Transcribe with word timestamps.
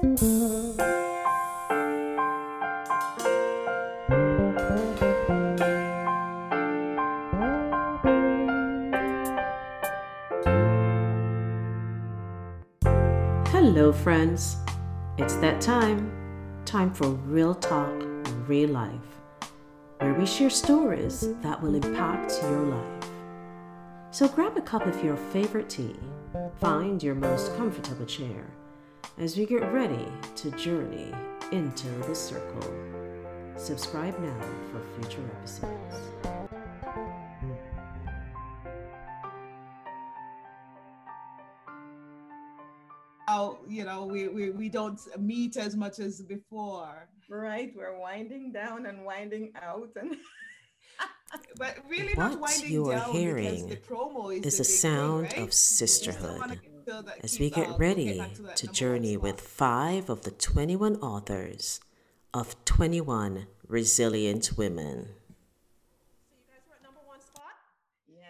Hello, 0.00 0.32
friends. 13.92 14.56
It's 15.16 15.34
that 15.36 15.60
time. 15.60 16.12
Time 16.64 16.94
for 16.94 17.08
real 17.08 17.56
talk, 17.56 17.90
real 18.46 18.70
life, 18.70 18.92
where 19.98 20.14
we 20.14 20.26
share 20.26 20.48
stories 20.48 21.26
that 21.42 21.60
will 21.60 21.74
impact 21.74 22.38
your 22.42 22.66
life. 22.66 23.10
So 24.12 24.28
grab 24.28 24.56
a 24.56 24.60
cup 24.60 24.86
of 24.86 25.02
your 25.02 25.16
favorite 25.16 25.68
tea, 25.68 25.96
find 26.60 27.02
your 27.02 27.16
most 27.16 27.56
comfortable 27.56 28.06
chair 28.06 28.46
as 29.18 29.36
we 29.36 29.44
get 29.44 29.62
ready 29.72 30.06
to 30.36 30.50
journey 30.52 31.12
into 31.50 31.88
the 32.06 32.14
circle. 32.14 32.72
Subscribe 33.56 34.16
now 34.20 34.40
for 34.70 34.80
future 35.00 35.22
episodes. 35.38 35.96
How, 43.26 43.58
you 43.68 43.84
know, 43.84 44.06
we, 44.06 44.28
we, 44.28 44.50
we 44.50 44.68
don't 44.68 45.00
meet 45.18 45.56
as 45.56 45.76
much 45.76 45.98
as 45.98 46.22
before. 46.22 47.08
Right, 47.28 47.74
we're 47.76 47.98
winding 47.98 48.52
down 48.52 48.86
and 48.86 49.04
winding 49.04 49.52
out, 49.60 49.90
and 50.00 50.16
But 51.58 51.76
really 51.88 52.14
not 52.14 52.40
winding 52.40 52.70
you 52.70 52.88
are 52.90 52.94
down 52.94 53.12
hearing 53.12 53.66
because 53.66 53.66
the 53.66 53.94
promo 53.94 54.34
is, 54.34 54.46
is 54.46 54.56
the 54.56 54.62
a 54.62 54.64
sound 54.64 55.30
thing, 55.30 55.40
right? 55.40 55.48
of 55.48 55.52
sisterhood 55.52 56.38
wanna 56.38 56.56
feel 56.56 56.72
that 56.72 56.77
as 57.22 57.38
we 57.38 57.50
get 57.50 57.68
uh, 57.68 57.76
ready 57.76 58.12
to 58.12 58.42
that 58.42 58.56
to 58.56 58.66
number 58.66 58.66
one 58.66 58.74
journey 58.74 59.16
with 59.16 59.40
five 59.40 60.08
of 60.08 60.22
the 60.22 60.30
21 60.30 60.96
authors 60.96 61.80
of 62.32 62.56
21 62.64 63.46
Resilient 63.66 64.56
Women. 64.56 65.08
yes, 68.08 68.24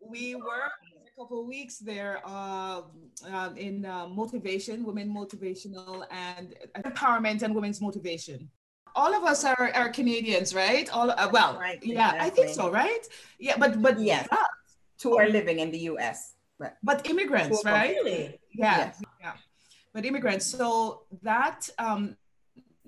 we 0.00 0.34
were. 0.34 0.40
we 0.40 0.42
were 0.42 0.70
a 1.06 1.20
couple 1.20 1.40
of 1.40 1.46
weeks 1.46 1.78
there 1.78 2.20
uh, 2.24 2.82
um, 3.30 3.56
in 3.56 3.84
uh, 3.84 4.06
motivation, 4.08 4.84
women 4.84 5.12
motivational, 5.12 6.06
and 6.10 6.54
empowerment 6.84 7.42
and 7.42 7.54
women's 7.54 7.80
motivation. 7.80 8.48
All 8.94 9.14
of 9.14 9.24
us 9.24 9.44
are, 9.44 9.72
are 9.74 9.88
Canadians, 9.88 10.54
right? 10.54 10.88
All 10.90 11.10
uh, 11.10 11.28
well, 11.32 11.58
Right, 11.58 11.82
yeah, 11.82 12.16
I 12.18 12.28
think 12.28 12.48
so, 12.50 12.70
right? 12.70 13.06
Yeah, 13.38 13.56
but 13.58 13.80
but 13.80 13.98
Yes. 13.98 14.28
yeah, 14.30 14.38
Two 14.98 15.16
are 15.16 15.28
living 15.28 15.58
in 15.58 15.70
the 15.70 15.78
U.S. 15.92 16.34
But 16.62 16.76
but 16.82 16.98
immigrants, 17.10 17.60
Sure. 17.62 17.72
right? 17.72 17.96
Really? 17.96 18.38
Yeah, 18.54 18.78
Yes. 18.78 19.02
yeah. 19.20 19.32
But 19.92 20.04
immigrants. 20.04 20.46
So 20.46 21.02
that 21.22 21.68
um, 21.78 22.16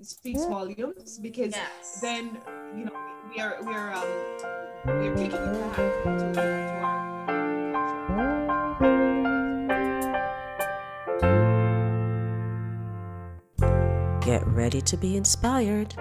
speaks 0.00 0.44
volumes 0.46 1.18
because 1.18 1.52
Yes. 1.56 2.00
then 2.00 2.24
you 2.76 2.84
know 2.86 2.96
we 3.30 3.40
are 3.42 3.54
we 3.66 3.72
are 3.74 3.90
um, 4.00 4.08
we 5.00 5.08
are 5.10 5.16
taking 5.16 5.42
it 5.48 5.54
back 5.74 5.76
to, 6.04 6.32
to 6.34 6.40
our 6.40 8.04
Get 14.20 14.46
ready 14.48 14.80
to 14.82 14.96
be 14.96 15.16
inspired 15.16 15.94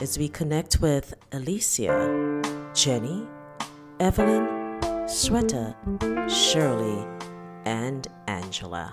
as 0.00 0.18
we 0.18 0.28
connect 0.28 0.80
with 0.80 1.14
Alicia, 1.32 2.42
Jenny, 2.74 3.26
Evelyn, 3.98 4.46
Sweta, 5.06 5.72
Shirley, 6.28 7.06
and 7.64 8.08
Angela. 8.26 8.92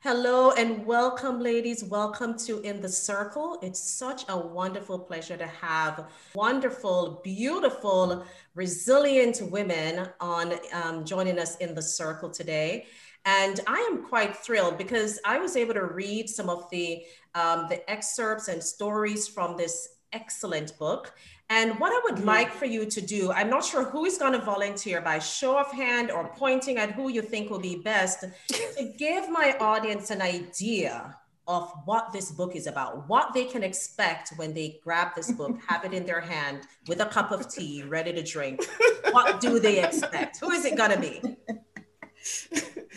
Hello 0.00 0.52
and 0.52 0.86
welcome, 0.86 1.40
ladies. 1.40 1.84
Welcome 1.84 2.38
to 2.38 2.60
In 2.60 2.80
the 2.80 2.88
Circle. 2.88 3.58
It's 3.60 3.80
such 3.80 4.24
a 4.30 4.38
wonderful 4.38 4.98
pleasure 4.98 5.36
to 5.36 5.46
have 5.46 6.06
wonderful, 6.34 7.20
beautiful, 7.22 8.24
resilient 8.54 9.42
women 9.50 10.08
on 10.20 10.54
um, 10.72 11.04
joining 11.04 11.38
us 11.38 11.56
in 11.56 11.74
the 11.74 11.82
circle 11.82 12.30
today. 12.30 12.86
And 13.26 13.60
I 13.66 13.80
am 13.90 14.04
quite 14.04 14.34
thrilled 14.34 14.78
because 14.78 15.20
I 15.26 15.36
was 15.36 15.54
able 15.54 15.74
to 15.74 15.84
read 15.84 16.30
some 16.30 16.48
of 16.48 16.64
the 16.70 17.04
um, 17.34 17.66
the 17.68 17.90
excerpts 17.90 18.48
and 18.48 18.62
stories 18.62 19.28
from 19.28 19.58
this 19.58 19.88
excellent 20.14 20.78
book. 20.78 21.12
And 21.56 21.78
what 21.78 21.92
I 21.92 22.00
would 22.10 22.24
like 22.24 22.50
for 22.50 22.64
you 22.64 22.84
to 22.84 23.00
do, 23.00 23.30
I'm 23.30 23.48
not 23.48 23.64
sure 23.64 23.84
who 23.84 24.06
is 24.06 24.18
going 24.18 24.32
to 24.32 24.40
volunteer 24.40 25.00
by 25.00 25.20
show 25.20 25.56
of 25.56 25.70
hand 25.70 26.10
or 26.10 26.32
pointing 26.34 26.78
at 26.78 26.90
who 26.90 27.10
you 27.10 27.22
think 27.22 27.48
will 27.48 27.60
be 27.60 27.76
best 27.76 28.24
to 28.48 28.92
give 28.98 29.30
my 29.30 29.56
audience 29.60 30.10
an 30.10 30.20
idea 30.20 31.16
of 31.46 31.72
what 31.84 32.12
this 32.12 32.32
book 32.32 32.56
is 32.56 32.66
about, 32.66 33.08
what 33.08 33.32
they 33.34 33.44
can 33.44 33.62
expect 33.62 34.32
when 34.34 34.52
they 34.52 34.80
grab 34.82 35.14
this 35.14 35.30
book, 35.30 35.56
have 35.68 35.84
it 35.84 35.92
in 35.94 36.04
their 36.04 36.20
hand 36.20 36.62
with 36.88 37.00
a 37.00 37.06
cup 37.06 37.30
of 37.30 37.48
tea, 37.48 37.84
ready 37.84 38.12
to 38.12 38.22
drink. 38.24 38.66
What 39.12 39.40
do 39.40 39.60
they 39.60 39.84
expect? 39.84 40.40
Who 40.40 40.50
is 40.50 40.64
it 40.64 40.76
going 40.76 40.90
to 40.90 40.98
be? 40.98 41.36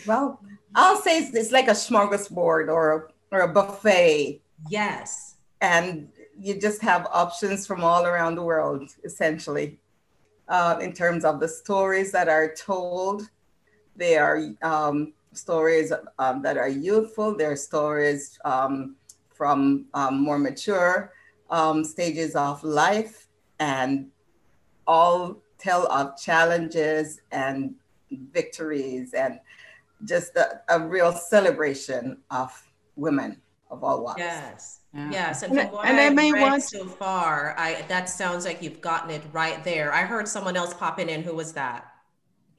well, 0.04 0.40
I'll 0.74 1.00
say 1.00 1.18
it's, 1.18 1.32
it's 1.32 1.52
like 1.52 1.68
a 1.68 1.78
smorgasbord 1.86 2.66
or 2.68 3.12
a, 3.30 3.36
or 3.36 3.40
a 3.42 3.52
buffet, 3.52 4.40
Yes. 4.68 5.36
and 5.60 6.08
you 6.40 6.60
just 6.60 6.80
have 6.82 7.06
options 7.12 7.66
from 7.66 7.82
all 7.82 8.06
around 8.06 8.36
the 8.36 8.42
world, 8.42 8.90
essentially, 9.04 9.78
uh, 10.48 10.78
in 10.80 10.92
terms 10.92 11.24
of 11.24 11.40
the 11.40 11.48
stories 11.48 12.12
that 12.12 12.28
are 12.28 12.54
told. 12.54 13.28
They 13.96 14.16
are 14.16 14.40
um, 14.62 15.12
stories 15.32 15.92
um, 16.18 16.42
that 16.42 16.56
are 16.56 16.68
youthful. 16.68 17.36
They're 17.36 17.56
stories 17.56 18.38
um, 18.44 18.96
from 19.30 19.86
um, 19.94 20.20
more 20.22 20.38
mature 20.38 21.12
um, 21.50 21.84
stages 21.84 22.36
of 22.36 22.62
life, 22.62 23.26
and 23.58 24.08
all 24.86 25.38
tell 25.58 25.90
of 25.90 26.16
challenges 26.16 27.20
and 27.32 27.74
victories 28.32 29.12
and 29.12 29.40
just 30.04 30.36
a, 30.36 30.60
a 30.68 30.80
real 30.80 31.12
celebration 31.12 32.18
of 32.30 32.50
women 32.96 33.40
of 33.70 33.82
all 33.82 34.04
walks. 34.04 34.20
Yes. 34.20 34.77
Yeah. 34.94 35.10
Yes. 35.10 35.42
And 35.42 35.58
And 35.58 35.70
I- 35.76 35.88
and 35.88 36.00
I 36.00 36.08
may 36.10 36.32
want- 36.32 36.62
so 36.62 36.86
far, 36.86 37.54
I 37.58 37.82
that 37.88 38.08
sounds 38.08 38.44
like 38.44 38.62
you've 38.62 38.80
gotten 38.80 39.10
it 39.10 39.22
right 39.32 39.62
there. 39.64 39.92
I 39.92 40.02
heard 40.02 40.26
someone 40.26 40.56
else 40.56 40.72
popping 40.74 41.08
in. 41.08 41.22
Who 41.22 41.34
was 41.34 41.52
that? 41.52 41.86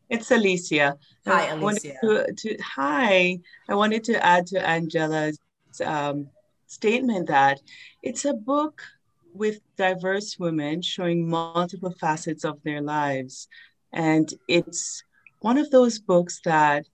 It's 0.09 0.31
Alicia. 0.31 0.97
Hi, 1.27 1.45
I 1.47 1.51
Alicia. 1.51 1.95
To, 2.01 2.33
to, 2.33 2.57
hi. 2.63 3.39
I 3.67 3.75
wanted 3.75 4.03
to 4.05 4.23
add 4.25 4.47
to 4.47 4.67
Angela's 4.67 5.39
um, 5.85 6.29
statement 6.67 7.27
that 7.27 7.59
it's 8.01 8.25
a 8.25 8.33
book 8.33 8.81
with 9.33 9.59
diverse 9.75 10.37
women 10.39 10.81
showing 10.81 11.29
multiple 11.29 11.91
facets 11.91 12.43
of 12.43 12.61
their 12.63 12.81
lives. 12.81 13.47
And 13.93 14.31
it's 14.47 15.03
one 15.39 15.57
of 15.57 15.69
those 15.69 15.99
books 15.99 16.41
that 16.45 16.87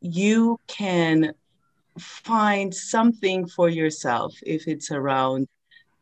you 0.00 0.58
can 0.66 1.34
find 1.98 2.74
something 2.74 3.46
for 3.46 3.68
yourself 3.68 4.34
if 4.44 4.66
it's 4.66 4.90
around 4.90 5.48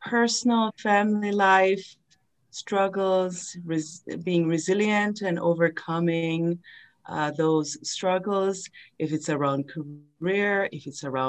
personal 0.04 0.72
family 0.76 1.32
life, 1.32 1.96
struggles, 2.50 3.56
res- 3.64 4.04
being 4.24 4.46
resilient 4.48 5.22
and 5.22 5.38
overcoming 5.38 6.58
uh, 7.08 7.30
those 7.32 7.76
struggles, 7.88 8.68
if 8.98 9.12
it's 9.12 9.28
around 9.28 9.68
career, 9.68 10.40
if 10.44 10.86
it's 10.86 11.04
around 11.04 11.22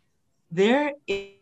there 0.56 0.94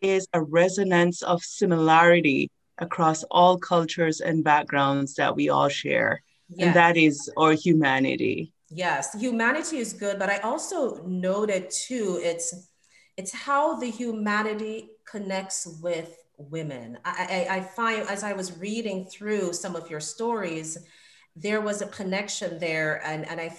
is 0.02 0.28
a 0.34 0.42
resonance 0.42 1.22
of 1.22 1.44
similarity 1.44 2.50
across 2.80 3.24
all 3.30 3.58
cultures 3.58 4.22
and 4.22 4.44
backgrounds 4.44 5.14
that 5.16 5.36
we 5.36 5.50
all 5.50 5.70
share. 5.70 6.24
Yeah. 6.50 6.66
And 6.66 6.76
that 6.76 6.98
is 6.98 7.32
our 7.38 7.54
humanity. 7.54 8.54
Yes, 8.70 9.14
humanity 9.14 9.78
is 9.78 9.94
good, 9.94 10.18
but 10.18 10.30
I 10.30 10.38
also 10.40 11.04
noted 11.06 11.70
too, 11.70 12.20
it's 12.24 12.70
it's 13.16 13.32
how 13.32 13.80
the 13.80 13.92
humanity 13.92 14.90
connects 15.06 15.68
with 15.84 16.18
women. 16.38 16.98
I, 17.06 17.46
I, 17.52 17.58
I 17.58 17.62
find 17.62 18.10
as 18.10 18.24
I 18.24 18.34
was 18.34 18.58
reading 18.58 19.06
through 19.06 19.54
some 19.54 19.76
of 19.76 19.92
your 19.92 20.00
stories, 20.00 20.80
there 21.36 21.62
was 21.62 21.84
a 21.84 21.88
connection 21.88 22.58
there, 22.58 23.02
and 23.06 23.28
and 23.30 23.40
I, 23.40 23.56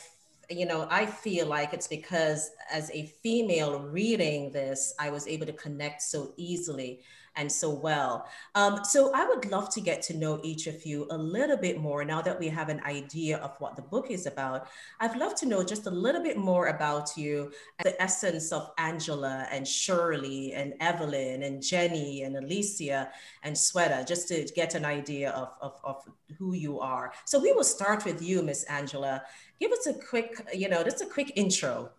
you 0.51 0.67
know, 0.67 0.87
I 0.91 1.07
feel 1.07 1.47
like 1.47 1.73
it's 1.73 1.89
because 1.89 2.51
as 2.71 2.91
a 2.93 3.07
female 3.23 3.81
reading 3.81 4.53
this, 4.53 4.95
I 4.99 5.11
was 5.11 5.27
able 5.27 5.47
to 5.47 5.53
connect 5.53 6.03
so 6.03 6.33
easily 6.37 7.03
and 7.37 7.51
so 7.51 7.71
well. 7.71 8.27
Um, 8.55 8.85
so 8.85 9.13
I 9.15 9.27
would 9.27 9.47
love 9.51 9.73
to 9.75 9.81
get 9.81 10.03
to 10.03 10.17
know 10.17 10.41
each 10.43 10.67
of 10.67 10.85
you 10.87 11.07
a 11.11 11.19
little 11.19 11.57
bit 11.57 11.81
more 11.81 12.05
now 12.05 12.23
that 12.23 12.39
we 12.39 12.49
have 12.49 12.69
an 12.69 12.81
idea 12.85 13.39
of 13.39 13.57
what 13.59 13.77
the 13.77 13.83
book 13.83 14.11
is 14.11 14.27
about. 14.27 14.69
I'd 15.01 15.17
love 15.17 15.35
to 15.37 15.47
know 15.47 15.65
just 15.65 15.87
a 15.87 15.91
little 15.91 16.23
bit 16.23 16.37
more 16.37 16.69
about 16.69 17.17
you, 17.17 17.53
the 17.83 18.01
essence 18.01 18.53
of 18.53 18.71
Angela 18.79 19.47
and 19.51 19.67
Shirley 19.67 20.53
and 20.53 20.75
Evelyn 20.81 21.43
and 21.43 21.63
Jenny 21.63 22.23
and 22.23 22.37
Alicia 22.37 23.11
and 23.43 23.55
Sweta, 23.55 24.07
just 24.07 24.29
to 24.29 24.45
get 24.55 24.75
an 24.75 24.85
idea 24.85 25.31
of, 25.31 25.55
of, 25.61 25.81
of 25.83 26.09
who 26.39 26.53
you 26.55 26.81
are. 26.81 27.13
So 27.25 27.41
we 27.41 27.53
will 27.53 27.65
start 27.65 28.05
with 28.05 28.23
you, 28.23 28.43
Miss 28.43 28.65
Angela. 28.65 29.23
Give 29.61 29.73
us 29.73 29.87
a 29.87 29.95
quick, 29.95 30.41
you 30.53 30.69
know, 30.69 30.83
just 30.83 31.03
a 31.03 31.07
quick 31.07 31.33
intro. 31.37 31.91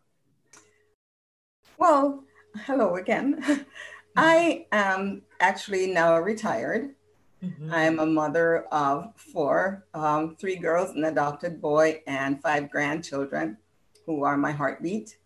Well, 1.78 2.24
hello 2.66 2.96
again. 2.96 3.66
I 4.16 4.66
am 4.72 5.24
actually 5.40 5.88
now 5.88 6.18
retired. 6.20 6.96
Mm-hmm. 7.44 7.72
I'm 7.72 8.00
a 8.00 8.06
mother 8.06 8.66
of 8.72 9.14
four, 9.16 9.86
um, 9.94 10.36
three 10.36 10.56
girls, 10.56 10.92
an 10.92 11.04
adopted 11.04 11.62
boy, 11.62 12.02
and 12.08 12.42
five 12.42 12.72
grandchildren 12.72 13.58
who 14.06 14.24
are 14.24 14.38
my 14.38 14.52
heartbeat. 14.52 15.18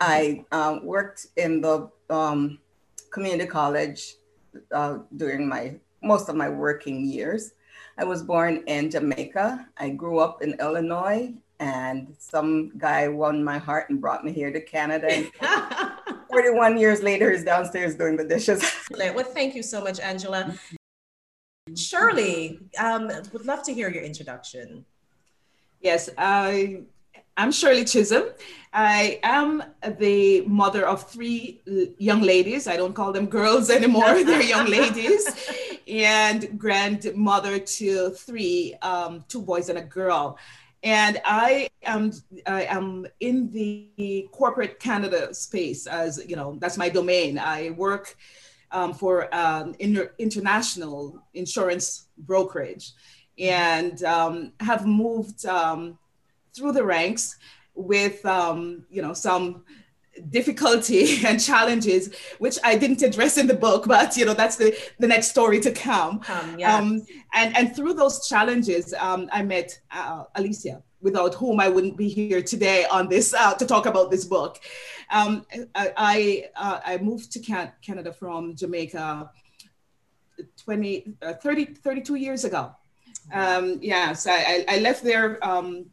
I 0.00 0.44
um, 0.52 0.84
worked 0.84 1.26
in 1.36 1.60
the 1.60 1.90
um, 2.10 2.58
community 3.10 3.48
college 3.48 4.14
uh, 4.72 4.98
during 5.16 5.48
my 5.48 5.76
most 6.02 6.28
of 6.28 6.36
my 6.36 6.48
working 6.48 7.04
years. 7.04 7.52
I 7.96 8.04
was 8.04 8.22
born 8.22 8.64
in 8.66 8.90
Jamaica. 8.90 9.66
I 9.78 9.90
grew 9.90 10.18
up 10.18 10.42
in 10.42 10.54
Illinois, 10.60 11.32
and 11.60 12.14
some 12.18 12.72
guy 12.76 13.08
won 13.08 13.42
my 13.42 13.58
heart 13.58 13.88
and 13.90 14.00
brought 14.00 14.24
me 14.24 14.32
here 14.32 14.52
to 14.52 14.60
Canada. 14.60 15.30
41 16.34 16.78
years 16.78 17.00
later 17.00 17.30
is 17.30 17.44
downstairs 17.44 17.94
doing 17.94 18.16
the 18.16 18.24
dishes. 18.24 18.60
well, 18.90 19.22
thank 19.22 19.54
you 19.54 19.62
so 19.62 19.80
much, 19.80 20.00
Angela. 20.00 20.52
Shirley, 21.76 22.58
um, 22.76 23.06
would 23.32 23.46
love 23.46 23.62
to 23.62 23.72
hear 23.72 23.88
your 23.88 24.02
introduction. 24.02 24.84
Yes, 25.80 26.10
I, 26.18 26.82
I'm 27.36 27.52
Shirley 27.52 27.84
Chisholm. 27.84 28.24
I 28.72 29.20
am 29.22 29.62
the 29.98 30.40
mother 30.42 30.84
of 30.84 31.08
three 31.08 31.62
young 31.98 32.22
ladies. 32.22 32.66
I 32.66 32.76
don't 32.76 32.94
call 32.94 33.12
them 33.12 33.26
girls 33.26 33.70
anymore, 33.70 34.24
they're 34.24 34.42
young 34.42 34.66
ladies. 34.66 35.24
And 35.86 36.58
grandmother 36.58 37.60
to 37.60 38.10
three, 38.10 38.74
um, 38.82 39.24
two 39.28 39.40
boys 39.40 39.68
and 39.68 39.78
a 39.78 39.82
girl 39.82 40.36
and 40.84 41.20
I 41.24 41.70
am 41.82 42.12
I 42.46 42.64
am 42.64 43.06
in 43.20 43.50
the 43.50 44.28
corporate 44.32 44.78
Canada 44.78 45.34
space 45.34 45.86
as 45.86 46.22
you 46.28 46.36
know 46.36 46.56
that's 46.60 46.76
my 46.76 46.90
domain. 46.90 47.38
I 47.38 47.70
work 47.70 48.16
um, 48.70 48.92
for 48.92 49.34
um, 49.34 49.74
inter- 49.78 50.12
international 50.18 51.22
insurance 51.32 52.08
brokerage, 52.18 52.92
and 53.38 54.04
um, 54.04 54.52
have 54.60 54.86
moved 54.86 55.46
um, 55.46 55.98
through 56.54 56.72
the 56.72 56.84
ranks 56.84 57.38
with 57.74 58.24
um, 58.26 58.84
you 58.90 59.00
know 59.00 59.14
some 59.14 59.64
difficulty 60.30 61.24
and 61.26 61.42
challenges 61.42 62.10
which 62.38 62.58
i 62.64 62.76
didn't 62.76 63.02
address 63.02 63.36
in 63.36 63.46
the 63.46 63.54
book 63.54 63.86
but 63.94 64.16
you 64.16 64.24
know 64.24 64.34
that's 64.34 64.56
the 64.56 64.76
the 64.98 65.06
next 65.06 65.28
story 65.28 65.60
to 65.60 65.72
come. 65.72 66.20
Um, 66.28 66.58
yes. 66.58 66.72
um, 66.72 67.02
and 67.34 67.56
and 67.56 67.76
through 67.76 67.94
those 67.94 68.28
challenges 68.28 68.94
um, 68.98 69.28
i 69.32 69.42
met 69.42 69.80
uh, 69.90 70.24
alicia 70.34 70.82
without 71.00 71.34
whom 71.34 71.60
i 71.60 71.68
wouldn't 71.68 71.96
be 71.96 72.08
here 72.08 72.42
today 72.42 72.86
on 72.90 73.08
this 73.08 73.34
uh, 73.34 73.54
to 73.54 73.66
talk 73.66 73.86
about 73.86 74.10
this 74.10 74.24
book. 74.24 74.58
Um, 75.10 75.44
i 75.74 75.92
I, 75.96 76.44
uh, 76.56 76.80
I, 76.84 76.98
moved 76.98 77.30
to 77.32 77.40
Can- 77.40 77.72
canada 77.82 78.12
from 78.12 78.56
jamaica 78.56 79.30
20 80.56 81.14
uh, 81.22 81.34
30 81.34 81.64
32 81.66 82.14
years 82.14 82.44
ago. 82.44 82.74
Um, 83.32 83.78
yeah 83.82 84.12
so 84.12 84.30
I, 84.30 84.64
I 84.68 84.78
left 84.78 85.02
there 85.04 85.44
um, 85.46 85.86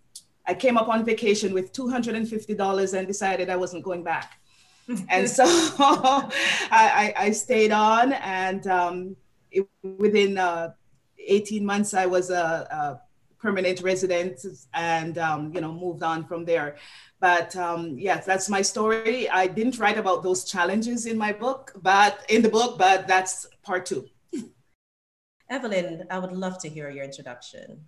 I 0.47 0.53
came 0.53 0.77
up 0.77 0.89
on 0.89 1.05
vacation 1.05 1.53
with 1.53 1.73
$250 1.73 2.97
and 2.97 3.07
decided 3.07 3.49
I 3.49 3.55
wasn't 3.55 3.83
going 3.83 4.03
back. 4.03 4.39
and 5.09 5.29
so 5.29 5.43
I, 5.79 7.13
I, 7.15 7.31
stayed 7.31 7.71
on, 7.71 8.13
and 8.13 8.65
um, 8.67 9.15
it, 9.51 9.67
within 9.83 10.37
uh, 10.37 10.73
18 11.19 11.65
months, 11.65 11.93
I 11.93 12.07
was 12.07 12.29
a, 12.29 12.67
a 12.71 13.01
permanent 13.41 13.81
resident 13.81 14.45
and 14.73 15.17
um, 15.17 15.51
you 15.53 15.61
know 15.61 15.73
moved 15.73 16.03
on 16.03 16.25
from 16.25 16.45
there. 16.45 16.77
But 17.19 17.55
um, 17.55 17.97
yes, 17.99 18.25
that's 18.25 18.49
my 18.49 18.61
story. 18.61 19.29
I 19.29 19.47
didn't 19.47 19.77
write 19.77 19.97
about 19.97 20.23
those 20.23 20.43
challenges 20.43 21.05
in 21.05 21.17
my 21.17 21.31
book, 21.31 21.71
but 21.81 22.25
in 22.29 22.41
the 22.41 22.49
book, 22.49 22.77
but 22.77 23.07
that's 23.07 23.45
part 23.63 23.85
two. 23.85 24.07
Evelyn, 25.49 26.07
I 26.09 26.17
would 26.19 26.31
love 26.31 26.59
to 26.61 26.69
hear 26.69 26.89
your 26.89 27.03
introduction. 27.03 27.85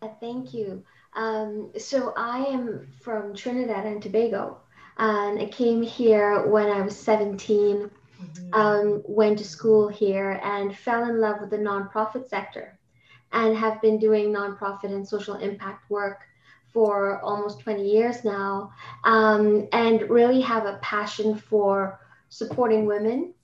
Uh, 0.00 0.08
thank 0.20 0.54
you. 0.54 0.84
Um, 1.14 1.72
so 1.78 2.14
I 2.16 2.38
am 2.46 2.88
from 3.00 3.34
Trinidad 3.34 3.84
and 3.84 4.02
Tobago, 4.02 4.58
and 4.98 5.38
I 5.38 5.46
came 5.46 5.82
here 5.82 6.46
when 6.46 6.68
I 6.68 6.80
was 6.80 6.96
17. 6.98 7.90
Mm-hmm. 8.22 8.54
Um, 8.54 9.02
went 9.04 9.38
to 9.38 9.44
school 9.44 9.88
here 9.88 10.40
and 10.44 10.76
fell 10.76 11.04
in 11.10 11.20
love 11.20 11.40
with 11.40 11.50
the 11.50 11.58
nonprofit 11.58 12.28
sector, 12.28 12.78
and 13.32 13.56
have 13.56 13.82
been 13.82 13.98
doing 13.98 14.32
nonprofit 14.32 14.92
and 14.92 15.06
social 15.06 15.34
impact 15.34 15.90
work 15.90 16.20
for 16.72 17.20
almost 17.20 17.60
20 17.60 17.86
years 17.86 18.24
now, 18.24 18.72
um, 19.04 19.68
and 19.72 20.08
really 20.08 20.40
have 20.40 20.64
a 20.66 20.78
passion 20.82 21.36
for 21.36 22.00
supporting 22.28 22.86
women, 22.86 23.34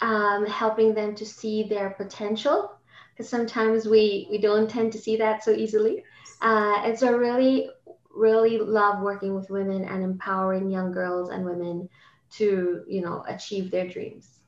um, 0.00 0.46
helping 0.46 0.94
them 0.94 1.14
to 1.14 1.26
see 1.26 1.64
their 1.64 1.90
potential, 1.90 2.72
because 3.10 3.28
sometimes 3.28 3.86
we 3.86 4.28
we 4.30 4.38
don't 4.38 4.70
tend 4.70 4.92
to 4.92 4.98
see 4.98 5.16
that 5.16 5.44
so 5.44 5.50
easily. 5.50 6.04
Uh, 6.40 6.82
and 6.84 6.98
so 6.98 7.12
really, 7.12 7.70
really 8.14 8.58
love 8.58 9.02
working 9.02 9.34
with 9.34 9.50
women 9.50 9.84
and 9.84 10.02
empowering 10.02 10.70
young 10.70 10.92
girls 10.92 11.30
and 11.30 11.44
women 11.44 11.88
to, 12.30 12.84
you 12.86 13.00
know, 13.00 13.24
achieve 13.28 13.70
their 13.70 13.88
dreams. 13.88 14.40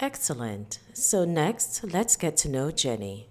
Excellent. 0.00 0.78
So 0.92 1.24
next, 1.24 1.84
let's 1.84 2.16
get 2.16 2.36
to 2.38 2.48
know 2.48 2.70
Jenny. 2.70 3.28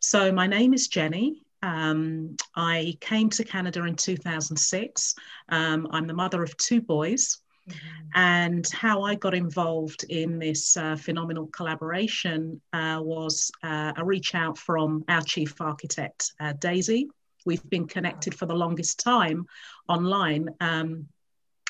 So 0.00 0.30
my 0.32 0.46
name 0.46 0.74
is 0.74 0.88
Jenny. 0.88 1.42
Um, 1.62 2.36
I 2.54 2.96
came 3.00 3.28
to 3.30 3.44
Canada 3.44 3.84
in 3.84 3.96
2006. 3.96 5.14
Um, 5.48 5.88
I'm 5.90 6.06
the 6.06 6.14
mother 6.14 6.42
of 6.42 6.56
two 6.56 6.80
boys. 6.80 7.38
Mm-hmm. 7.68 8.08
And 8.14 8.68
how 8.70 9.02
I 9.02 9.14
got 9.14 9.34
involved 9.34 10.04
in 10.08 10.38
this 10.38 10.76
uh, 10.76 10.96
phenomenal 10.96 11.46
collaboration 11.48 12.60
uh, 12.72 13.00
was 13.02 13.50
uh, 13.62 13.92
a 13.96 14.04
reach 14.04 14.34
out 14.34 14.58
from 14.58 15.04
our 15.08 15.22
chief 15.22 15.60
architect, 15.60 16.32
uh, 16.40 16.54
Daisy, 16.54 17.08
we've 17.44 17.68
been 17.68 17.86
connected 17.86 18.34
for 18.34 18.46
the 18.46 18.54
longest 18.54 19.00
time 19.00 19.46
online. 19.88 20.48
Um, 20.60 21.08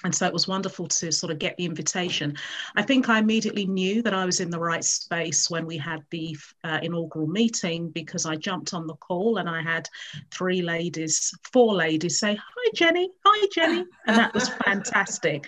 and 0.03 0.15
so 0.15 0.27
it 0.27 0.33
was 0.33 0.49
wonderful 0.49 0.89
to 0.89 1.13
sort 1.13 1.31
of 1.31 1.39
get 1.39 1.57
the 1.57 1.67
invitation. 1.67 2.37
I 2.75 2.83
think 2.83 3.09
I 3.09 3.19
immediately 3.19 3.67
knew 3.67 4.03
that 4.03 4.15
I 4.15 4.25
was 4.25 4.41
in 4.41 4.51
the 4.51 4.59
right 4.59 4.85
space 4.85 5.51
when 5.51 5.67
we 5.67 5.77
had 5.77 6.03
the 6.11 6.37
uh, 6.65 6.79
inaugural 6.83 7.27
meeting 7.27 7.91
because 7.91 8.25
I 8.25 8.37
jumped 8.37 8.73
on 8.73 8.87
the 8.87 8.95
call 8.95 9.37
and 9.37 9.49
I 9.49 9.61
had 9.61 9.89
three 10.31 10.63
ladies, 10.63 11.35
four 11.53 11.75
ladies 11.75 12.19
say, 12.19 12.35
Hi, 12.35 12.71
Jenny. 12.75 13.11
Hi, 13.27 13.49
Jenny. 13.53 13.85
And 14.07 14.17
that 14.17 14.33
was 14.33 14.49
fantastic. 14.65 15.47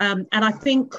Um, 0.00 0.26
and 0.32 0.44
I 0.44 0.52
think 0.52 0.94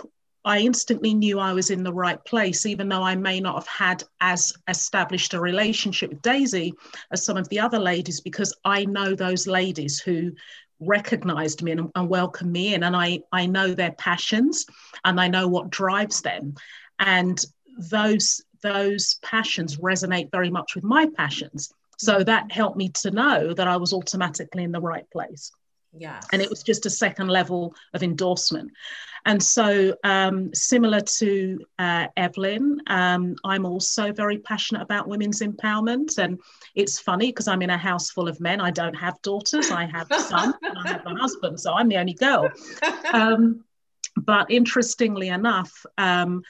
I 0.47 0.59
instantly 0.59 1.13
knew 1.13 1.41
I 1.41 1.51
was 1.51 1.71
in 1.71 1.83
the 1.83 1.93
right 1.93 2.23
place, 2.23 2.65
even 2.65 2.87
though 2.87 3.03
I 3.03 3.15
may 3.15 3.41
not 3.41 3.55
have 3.55 3.67
had 3.67 4.03
as 4.21 4.53
established 4.69 5.33
a 5.33 5.41
relationship 5.41 6.09
with 6.09 6.21
Daisy 6.21 6.73
as 7.11 7.25
some 7.25 7.35
of 7.35 7.49
the 7.49 7.59
other 7.59 7.79
ladies, 7.79 8.21
because 8.21 8.55
I 8.63 8.85
know 8.85 9.13
those 9.13 9.45
ladies 9.45 9.99
who 9.99 10.31
recognized 10.79 11.63
me 11.63 11.73
and, 11.73 11.91
and 11.95 12.07
welcomed 12.07 12.53
me 12.53 12.75
in, 12.75 12.83
and 12.83 12.95
I, 12.95 13.19
I 13.33 13.45
know 13.45 13.73
their 13.73 13.91
passions 13.91 14.65
and 15.03 15.19
I 15.19 15.27
know 15.27 15.49
what 15.49 15.69
drives 15.69 16.21
them. 16.21 16.55
And 16.97 17.43
those 17.77 18.41
those 18.61 19.19
passions 19.21 19.75
resonate 19.75 20.31
very 20.31 20.49
much 20.49 20.75
with 20.75 20.83
my 20.85 21.07
passions. 21.17 21.73
So 21.97 22.23
that 22.23 22.53
helped 22.53 22.77
me 22.77 22.89
to 23.01 23.11
know 23.11 23.53
that 23.53 23.67
I 23.67 23.75
was 23.75 23.91
automatically 23.91 24.63
in 24.63 24.71
the 24.71 24.79
right 24.79 25.09
place. 25.11 25.51
Yeah. 25.99 26.19
And 26.31 26.41
it 26.41 26.49
was 26.49 26.63
just 26.63 26.85
a 26.85 26.89
second 26.89 27.27
level 27.27 27.75
of 27.93 28.03
endorsement. 28.03 28.71
And 29.25 29.43
so, 29.43 29.93
um, 30.03 30.53
similar 30.53 31.01
to 31.01 31.59
uh, 31.79 32.07
Evelyn, 32.15 32.81
um, 32.87 33.35
I'm 33.43 33.65
also 33.65 34.13
very 34.13 34.37
passionate 34.37 34.81
about 34.81 35.07
women's 35.07 35.41
empowerment. 35.41 36.17
And 36.17 36.39
it's 36.75 36.97
funny 36.99 37.27
because 37.27 37.47
I'm 37.47 37.61
in 37.61 37.69
a 37.69 37.77
house 37.77 38.09
full 38.09 38.29
of 38.29 38.39
men. 38.39 38.61
I 38.61 38.71
don't 38.71 38.93
have 38.95 39.21
daughters, 39.23 39.69
I 39.69 39.85
have 39.85 40.09
a 40.11 40.19
son, 40.21 40.53
and 40.61 40.77
I 40.77 40.87
have 40.87 41.05
a 41.05 41.15
husband. 41.15 41.59
So 41.59 41.73
I'm 41.73 41.89
the 41.89 41.97
only 41.97 42.13
girl. 42.13 42.49
Um, 43.13 43.63
but 44.17 44.51
interestingly 44.51 45.29
enough, 45.29 45.85
um, 45.97 46.43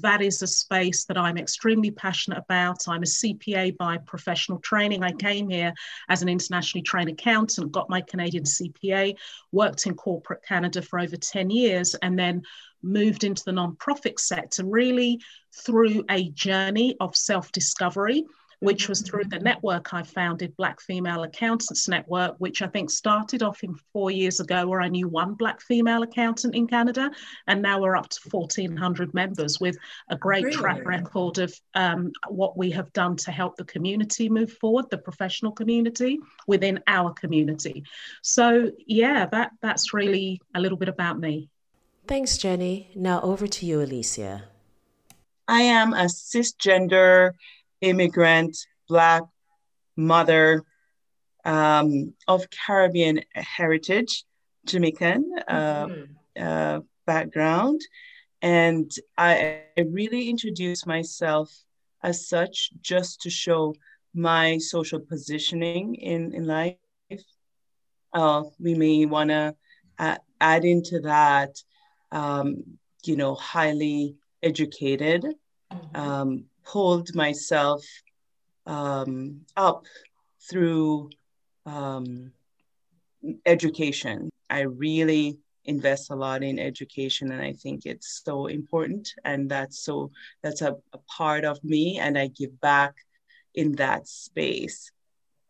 that 0.00 0.22
is 0.22 0.42
a 0.42 0.46
space 0.46 1.04
that 1.04 1.18
I'm 1.18 1.36
extremely 1.36 1.90
passionate 1.90 2.38
about. 2.38 2.88
I'm 2.88 3.02
a 3.02 3.06
CPA 3.06 3.76
by 3.76 3.98
professional 3.98 4.58
training. 4.58 5.02
I 5.02 5.12
came 5.12 5.48
here 5.48 5.72
as 6.08 6.22
an 6.22 6.28
internationally 6.28 6.82
trained 6.82 7.10
accountant, 7.10 7.72
got 7.72 7.90
my 7.90 8.00
Canadian 8.00 8.44
CPA, 8.44 9.16
worked 9.52 9.86
in 9.86 9.94
corporate 9.94 10.44
Canada 10.44 10.82
for 10.82 10.98
over 10.98 11.16
10 11.16 11.50
years, 11.50 11.94
and 11.96 12.18
then 12.18 12.42
moved 12.82 13.24
into 13.24 13.44
the 13.44 13.52
nonprofit 13.52 14.18
sector 14.18 14.64
really 14.64 15.20
through 15.52 16.04
a 16.10 16.30
journey 16.30 16.96
of 17.00 17.16
self 17.16 17.52
discovery 17.52 18.24
which 18.60 18.88
was 18.88 19.00
through 19.00 19.24
the 19.24 19.38
network 19.38 19.92
I 19.92 20.02
founded, 20.02 20.56
Black 20.56 20.80
Female 20.80 21.22
Accountants 21.22 21.88
Network, 21.88 22.36
which 22.38 22.62
I 22.62 22.66
think 22.66 22.90
started 22.90 23.42
off 23.42 23.64
in 23.64 23.74
four 23.92 24.10
years 24.10 24.38
ago, 24.38 24.66
where 24.66 24.80
I 24.80 24.88
knew 24.88 25.08
one 25.08 25.34
Black 25.34 25.60
female 25.60 26.02
accountant 26.02 26.54
in 26.54 26.66
Canada. 26.66 27.10
And 27.46 27.62
now 27.62 27.80
we're 27.80 27.96
up 27.96 28.08
to 28.10 28.20
1,400 28.30 29.14
members 29.14 29.60
with 29.60 29.76
a 30.10 30.16
great 30.16 30.44
really? 30.44 30.56
track 30.56 30.86
record 30.86 31.38
of 31.38 31.58
um, 31.74 32.12
what 32.28 32.56
we 32.56 32.70
have 32.70 32.92
done 32.92 33.16
to 33.16 33.32
help 33.32 33.56
the 33.56 33.64
community 33.64 34.28
move 34.28 34.52
forward, 34.52 34.86
the 34.90 34.98
professional 34.98 35.52
community 35.52 36.18
within 36.46 36.80
our 36.86 37.12
community. 37.14 37.84
So, 38.22 38.70
yeah, 38.86 39.26
that, 39.26 39.52
that's 39.62 39.94
really 39.94 40.40
a 40.54 40.60
little 40.60 40.78
bit 40.78 40.88
about 40.88 41.18
me. 41.18 41.48
Thanks, 42.06 42.36
Jenny. 42.36 42.90
Now 42.94 43.20
over 43.22 43.46
to 43.46 43.66
you, 43.66 43.80
Alicia. 43.80 44.44
I 45.48 45.62
am 45.62 45.94
a 45.94 46.04
cisgender 46.04 47.32
immigrant, 47.80 48.56
Black 48.88 49.22
mother 49.96 50.62
um, 51.44 52.14
of 52.26 52.46
Caribbean 52.50 53.22
heritage, 53.34 54.24
Jamaican 54.66 55.32
uh, 55.48 55.86
mm-hmm. 55.86 56.42
uh, 56.42 56.80
background. 57.06 57.80
And 58.42 58.90
I, 59.18 59.62
I 59.76 59.80
really 59.82 60.28
introduced 60.28 60.86
myself 60.86 61.54
as 62.02 62.26
such 62.28 62.70
just 62.80 63.22
to 63.22 63.30
show 63.30 63.74
my 64.14 64.58
social 64.58 65.00
positioning 65.00 65.94
in, 65.94 66.34
in 66.34 66.46
life. 66.46 66.76
Uh, 68.12 68.42
we 68.58 68.74
may 68.74 69.04
want 69.06 69.30
to 69.30 69.54
add, 69.98 70.20
add 70.40 70.64
into 70.64 71.00
that, 71.00 71.56
um, 72.10 72.64
you 73.04 73.16
know, 73.16 73.34
highly 73.34 74.16
educated, 74.42 75.24
mm-hmm. 75.72 75.96
um, 75.96 76.44
pulled 76.70 77.14
myself 77.16 77.84
um, 78.66 79.40
up 79.56 79.86
through 80.48 81.10
um, 81.66 82.32
education. 83.44 84.30
I 84.48 84.60
really 84.60 85.38
invest 85.64 86.10
a 86.10 86.14
lot 86.14 86.42
in 86.42 86.58
education 86.58 87.32
and 87.32 87.42
I 87.42 87.52
think 87.52 87.84
it's 87.84 88.22
so 88.24 88.46
important 88.46 89.12
and 89.24 89.48
that's 89.50 89.84
so 89.84 90.10
that's 90.42 90.62
a, 90.62 90.74
a 90.92 90.98
part 91.18 91.44
of 91.44 91.62
me 91.62 91.98
and 91.98 92.16
I 92.16 92.28
give 92.28 92.60
back 92.60 92.94
in 93.54 93.72
that 93.72 94.08
space. 94.08 94.90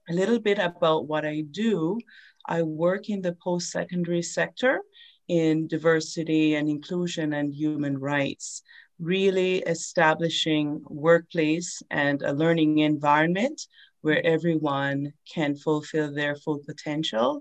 A 0.08 0.12
little 0.12 0.40
bit 0.40 0.58
about 0.58 1.06
what 1.06 1.24
I 1.24 1.42
do. 1.50 1.98
I 2.46 2.62
work 2.62 3.08
in 3.08 3.20
the 3.22 3.36
post-secondary 3.44 4.22
sector 4.22 4.80
in 5.28 5.68
diversity 5.68 6.56
and 6.56 6.68
inclusion 6.68 7.34
and 7.34 7.54
human 7.54 7.98
rights 7.98 8.62
really 9.00 9.58
establishing 9.58 10.82
workplace 10.88 11.82
and 11.90 12.22
a 12.22 12.32
learning 12.32 12.78
environment 12.78 13.60
where 14.02 14.24
everyone 14.24 15.12
can 15.32 15.54
fulfill 15.56 16.12
their 16.12 16.36
full 16.36 16.58
potential, 16.66 17.40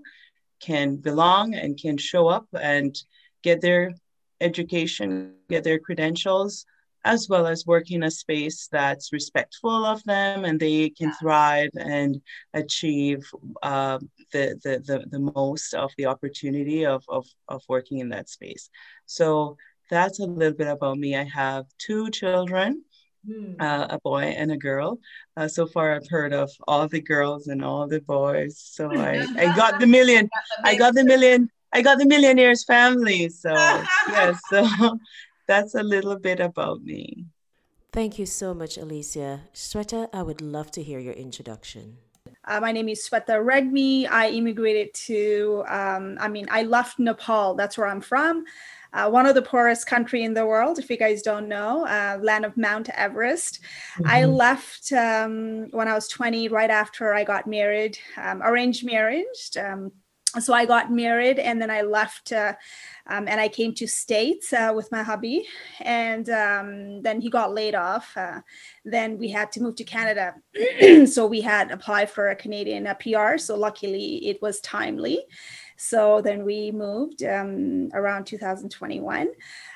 can 0.60 0.96
belong 0.96 1.54
and 1.54 1.80
can 1.80 1.96
show 1.96 2.28
up 2.28 2.46
and 2.60 3.02
get 3.42 3.60
their 3.60 3.92
education, 4.40 5.34
get 5.48 5.64
their 5.64 5.78
credentials, 5.78 6.66
as 7.04 7.28
well 7.28 7.46
as 7.46 7.66
work 7.66 7.90
in 7.90 8.02
a 8.02 8.10
space 8.10 8.68
that's 8.70 9.12
respectful 9.12 9.84
of 9.84 10.02
them 10.04 10.44
and 10.44 10.60
they 10.60 10.90
can 10.90 11.12
thrive 11.14 11.70
and 11.78 12.20
achieve 12.52 13.26
uh, 13.62 13.98
the, 14.32 14.58
the, 14.62 14.82
the, 14.86 15.06
the 15.10 15.32
most 15.34 15.72
of 15.72 15.90
the 15.96 16.06
opportunity 16.06 16.84
of, 16.84 17.02
of, 17.08 17.26
of 17.48 17.62
working 17.68 17.98
in 17.98 18.10
that 18.10 18.28
space. 18.28 18.68
So 19.06 19.56
that's 19.90 20.20
a 20.20 20.24
little 20.24 20.56
bit 20.56 20.68
about 20.68 20.98
me. 20.98 21.16
I 21.16 21.24
have 21.24 21.66
two 21.78 22.10
children, 22.10 22.84
mm. 23.28 23.60
uh, 23.60 23.88
a 23.90 23.98
boy 23.98 24.22
and 24.22 24.52
a 24.52 24.56
girl. 24.56 25.00
Uh, 25.36 25.48
so 25.48 25.66
far, 25.66 25.94
I've 25.94 26.08
heard 26.08 26.32
of 26.32 26.50
all 26.66 26.88
the 26.88 27.00
girls 27.00 27.48
and 27.48 27.64
all 27.64 27.86
the 27.88 28.00
boys. 28.00 28.58
So 28.58 28.90
I, 28.96 29.26
I 29.36 29.56
got 29.56 29.80
the 29.80 29.86
million. 29.86 30.30
I 30.64 30.76
got 30.76 30.94
the 30.94 31.04
million. 31.04 31.50
I 31.72 31.82
got 31.82 31.98
the 31.98 32.06
millionaires 32.06 32.64
family. 32.64 33.28
So 33.28 33.50
yes, 34.08 34.40
so 34.48 34.66
that's 35.48 35.74
a 35.74 35.82
little 35.82 36.18
bit 36.18 36.40
about 36.40 36.82
me. 36.82 37.26
Thank 37.92 38.20
you 38.20 38.26
so 38.26 38.54
much, 38.54 38.78
Alicia. 38.78 39.42
Sweta, 39.52 40.08
I 40.12 40.22
would 40.22 40.40
love 40.40 40.70
to 40.72 40.82
hear 40.82 41.00
your 41.00 41.14
introduction. 41.14 41.98
Uh, 42.44 42.60
my 42.60 42.70
name 42.70 42.88
is 42.88 43.06
Sweta 43.08 43.42
Regmi. 43.44 44.08
I 44.08 44.30
immigrated 44.30 44.94
to, 45.06 45.64
um, 45.68 46.16
I 46.20 46.28
mean, 46.28 46.46
I 46.50 46.62
left 46.62 47.00
Nepal. 47.00 47.54
That's 47.54 47.76
where 47.76 47.88
I'm 47.88 48.00
from 48.00 48.44
uh, 48.92 49.08
one 49.08 49.26
of 49.26 49.34
the 49.34 49.42
poorest 49.42 49.86
country 49.86 50.24
in 50.24 50.34
the 50.34 50.46
world 50.46 50.78
if 50.78 50.90
you 50.90 50.96
guys 50.96 51.22
don't 51.22 51.48
know 51.48 51.86
uh, 51.86 52.18
land 52.20 52.44
of 52.44 52.56
mount 52.56 52.88
everest. 52.90 53.60
Mm-hmm. 53.94 54.10
i 54.10 54.24
left 54.24 54.92
um, 54.92 55.68
when 55.70 55.88
i 55.88 55.94
was 55.94 56.08
20 56.08 56.48
right 56.48 56.70
after 56.70 57.14
i 57.14 57.24
got 57.24 57.46
married 57.46 57.98
um, 58.16 58.42
arranged 58.42 58.84
marriage 58.84 59.56
um, 59.58 59.92
so 60.38 60.52
i 60.52 60.64
got 60.64 60.92
married 60.92 61.38
and 61.38 61.60
then 61.60 61.70
i 61.70 61.82
left 61.82 62.32
uh, 62.32 62.54
um, 63.08 63.26
and 63.26 63.40
i 63.40 63.48
came 63.48 63.74
to 63.74 63.86
states 63.86 64.52
uh, 64.52 64.72
with 64.74 64.90
my 64.92 65.02
hubby 65.02 65.46
and 65.80 66.28
um, 66.30 67.02
then 67.02 67.20
he 67.20 67.28
got 67.28 67.52
laid 67.52 67.74
off 67.74 68.16
uh, 68.16 68.40
then 68.84 69.18
we 69.18 69.28
had 69.28 69.50
to 69.52 69.60
move 69.60 69.76
to 69.76 69.84
canada. 69.84 70.34
So 71.06 71.26
we 71.26 71.40
had 71.40 71.70
applied 71.70 72.10
for 72.10 72.28
a 72.28 72.36
canadian 72.36 72.88
pr 73.00 73.38
so 73.38 73.56
luckily 73.56 74.26
it 74.28 74.40
was 74.40 74.60
timely 74.60 75.24
so 75.82 76.20
then 76.20 76.44
we 76.44 76.70
moved 76.70 77.22
um, 77.22 77.88
around 77.94 78.26
2021. 78.26 79.28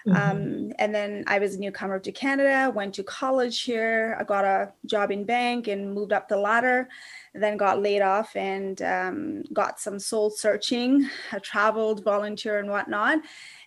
Mm-hmm. 0.07 0.11
Um, 0.11 0.73
and 0.79 0.95
then 0.95 1.25
I 1.27 1.39
was 1.39 1.55
a 1.55 1.59
newcomer 1.59 1.99
to 1.99 2.13
Canada, 2.13 2.71
went 2.71 2.95
to 2.97 3.03
college 3.03 3.63
here. 3.63 4.15
I 4.21 4.25
got 4.25 4.45
a 4.45 4.71
job 4.85 5.11
in 5.11 5.25
bank 5.25 5.67
and 5.67 5.95
moved 5.95 6.13
up 6.13 6.29
the 6.29 6.37
ladder, 6.37 6.91
then 7.33 7.57
got 7.57 7.81
laid 7.81 8.03
off 8.03 8.37
and 8.37 8.83
um, 8.83 9.45
got 9.55 9.81
some 9.81 9.99
soul 9.99 10.29
searching. 10.29 11.09
I 11.33 11.39
traveled, 11.39 12.05
volunteer, 12.05 12.59
and 12.59 12.69
whatnot. 12.69 13.21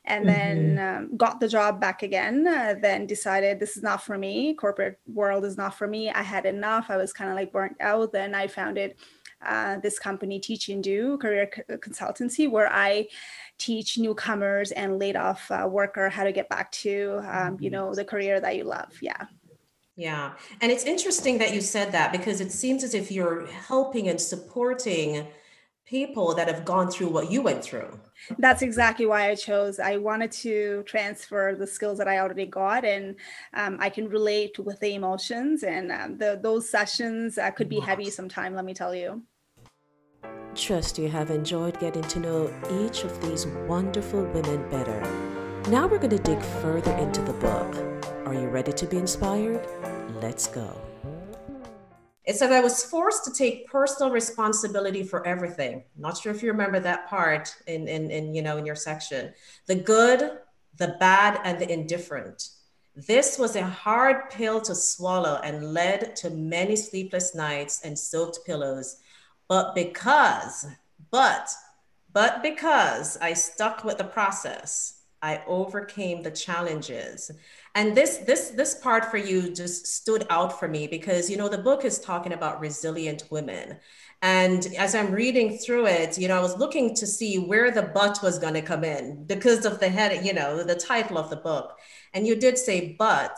And 0.06 0.26
mm-hmm. 0.26 0.76
then 0.76 0.98
um, 0.98 1.18
got 1.18 1.40
the 1.40 1.48
job 1.48 1.82
back 1.82 2.04
again. 2.04 2.46
Uh, 2.46 2.76
then 2.80 3.08
decided 3.08 3.60
this 3.60 3.78
is 3.78 3.82
not 3.82 4.04
for 4.04 4.16
me. 4.16 4.54
Corporate 4.54 5.00
world 5.12 5.44
is 5.44 5.58
not 5.58 5.76
for 5.76 5.88
me. 5.88 6.12
I 6.12 6.22
had 6.22 6.46
enough. 6.46 6.86
I 6.90 6.98
was 6.98 7.14
kind 7.14 7.32
of 7.32 7.36
like 7.36 7.52
burnt 7.52 7.78
out. 7.82 8.14
Then 8.14 8.36
I 8.36 8.46
found 8.46 8.78
it 8.78 8.96
uh, 9.46 9.78
this 9.80 10.00
company 10.00 10.40
Teach 10.40 10.70
and 10.70 10.84
Do 10.84 11.18
Career 11.18 11.50
Consultancy, 11.70 12.50
where 12.50 12.72
I 12.72 13.08
teach 13.58 13.98
newcomers 13.98 14.72
and 14.72 15.00
laid 15.00 15.16
off 15.16 15.50
uh, 15.52 15.68
worker 15.70 16.10
how 16.10 16.24
to 16.24 16.32
get 16.32 16.50
back 16.50 16.72
to 16.72 17.22
um, 17.28 17.58
you 17.60 17.70
mm-hmm. 17.70 17.76
know 17.76 17.96
the 17.96 18.06
career 18.06 18.40
that 18.40 18.56
you 18.56 18.64
love. 18.64 18.92
Yeah. 19.02 19.26
Yeah. 19.96 20.34
And 20.62 20.72
it's 20.72 20.84
interesting 20.84 21.40
that 21.40 21.56
you 21.56 21.62
said 21.62 21.92
that 21.92 22.12
because 22.12 22.40
it 22.40 22.52
seems 22.52 22.84
as 22.84 22.94
if 22.94 23.12
you're 23.12 23.48
helping 23.48 24.10
and 24.10 24.22
supporting 24.22 25.26
people 25.88 26.36
that 26.36 26.48
have 26.48 26.66
gone 26.66 26.92
through 26.92 27.08
what 27.08 27.32
you 27.32 27.42
went 27.42 27.64
through. 27.64 27.98
That's 28.38 28.62
exactly 28.62 29.06
why 29.06 29.30
I 29.30 29.36
chose. 29.36 29.80
I 29.80 29.98
wanted 29.98 30.32
to 30.34 30.84
transfer 30.86 31.56
the 31.58 31.66
skills 31.66 31.98
that 32.00 32.08
I 32.08 32.20
already 32.20 32.46
got, 32.46 32.84
and 32.84 33.16
um, 33.54 33.78
I 33.80 33.90
can 33.90 34.10
relate 34.10 34.60
with 34.60 34.80
the 34.80 34.96
emotions. 34.96 35.64
And 35.64 35.92
um, 35.92 36.18
the, 36.18 36.40
those 36.42 36.70
sessions 36.70 37.38
uh, 37.38 37.52
could 37.52 37.70
be 37.70 37.80
heavy 37.80 38.10
sometimes, 38.10 38.56
let 38.56 38.66
me 38.66 38.74
tell 38.74 38.94
you. 38.94 39.24
Trust 40.56 40.98
you 40.98 41.08
have 41.08 41.30
enjoyed 41.30 41.80
getting 41.80 42.04
to 42.04 42.20
know 42.20 42.54
each 42.82 43.04
of 43.04 43.22
these 43.22 43.46
wonderful 43.68 44.24
women 44.24 44.68
better. 44.70 45.00
Now 45.70 45.88
we're 45.88 46.00
going 46.00 46.10
to 46.10 46.18
dig 46.18 46.42
further 46.42 46.92
into 46.98 47.22
the 47.22 47.34
book. 47.34 47.76
Are 48.26 48.34
you 48.34 48.48
ready 48.48 48.74
to 48.74 48.86
be 48.86 48.98
inspired? 48.98 49.66
Let's 50.22 50.48
go. 50.48 50.87
It 52.28 52.36
said 52.36 52.52
I 52.52 52.60
was 52.60 52.84
forced 52.84 53.26
to 53.26 53.32
take 53.32 53.68
personal 53.68 54.12
responsibility 54.12 55.02
for 55.02 55.26
everything. 55.26 55.84
Not 55.98 56.18
sure 56.18 56.32
if 56.32 56.44
you 56.44 56.52
remember 56.52 56.80
that 56.82 57.10
part 57.10 57.56
in, 57.66 57.88
in, 57.88 58.12
in 58.12 58.36
you 58.36 58.44
know 58.44 58.58
in 58.58 58.66
your 58.66 58.76
section. 58.76 59.34
The 59.66 59.76
good, 59.76 60.40
the 60.78 60.96
bad, 61.00 61.40
and 61.44 61.58
the 61.58 61.72
indifferent. 61.72 62.50
This 62.96 63.40
was 63.40 63.56
a 63.56 63.66
hard 63.66 64.30
pill 64.30 64.62
to 64.62 64.76
swallow 64.76 65.40
and 65.44 65.74
led 65.74 66.16
to 66.18 66.30
many 66.30 66.76
sleepless 66.76 67.34
nights 67.34 67.82
and 67.84 67.98
soaked 67.98 68.40
pillows 68.46 68.98
but 69.48 69.76
because, 69.76 70.68
but, 71.10 71.50
but 72.12 72.44
because 72.44 73.18
I 73.18 73.34
stuck 73.34 73.84
with 73.84 73.98
the 73.98 74.04
process, 74.04 75.02
I 75.22 75.42
overcame 75.48 76.22
the 76.22 76.32
challenges. 76.32 77.32
And 77.78 77.96
this 77.96 78.18
this 78.18 78.50
this 78.50 78.74
part 78.74 79.06
for 79.06 79.18
you 79.18 79.54
just 79.54 79.86
stood 79.86 80.26
out 80.32 80.60
for 80.60 80.68
me 80.68 80.88
because 80.88 81.30
you 81.30 81.38
know 81.38 81.48
the 81.48 81.60
book 81.60 81.86
is 81.86 82.00
talking 82.00 82.34
about 82.34 82.60
resilient 82.60 83.26
women. 83.30 83.78
And 84.24 84.66
as 84.80 84.96
I'm 84.96 85.12
reading 85.12 85.60
through 85.60 85.86
it, 85.86 86.18
you 86.18 86.28
know, 86.28 86.40
I 86.40 86.42
was 86.42 86.58
looking 86.58 86.96
to 86.96 87.06
see 87.06 87.38
where 87.38 87.70
the 87.70 87.84
but 87.84 88.18
was 88.24 88.40
going 88.40 88.56
to 88.56 88.64
come 88.64 88.84
in 88.84 89.26
because 89.26 89.64
of 89.64 89.80
the 89.80 89.90
head, 89.90 90.26
you 90.26 90.34
know, 90.34 90.64
the 90.64 90.74
title 90.74 91.20
of 91.20 91.30
the 91.30 91.36
book. 91.36 91.78
And 92.16 92.26
you 92.26 92.36
did 92.36 92.58
say 92.58 92.96
but 92.98 93.38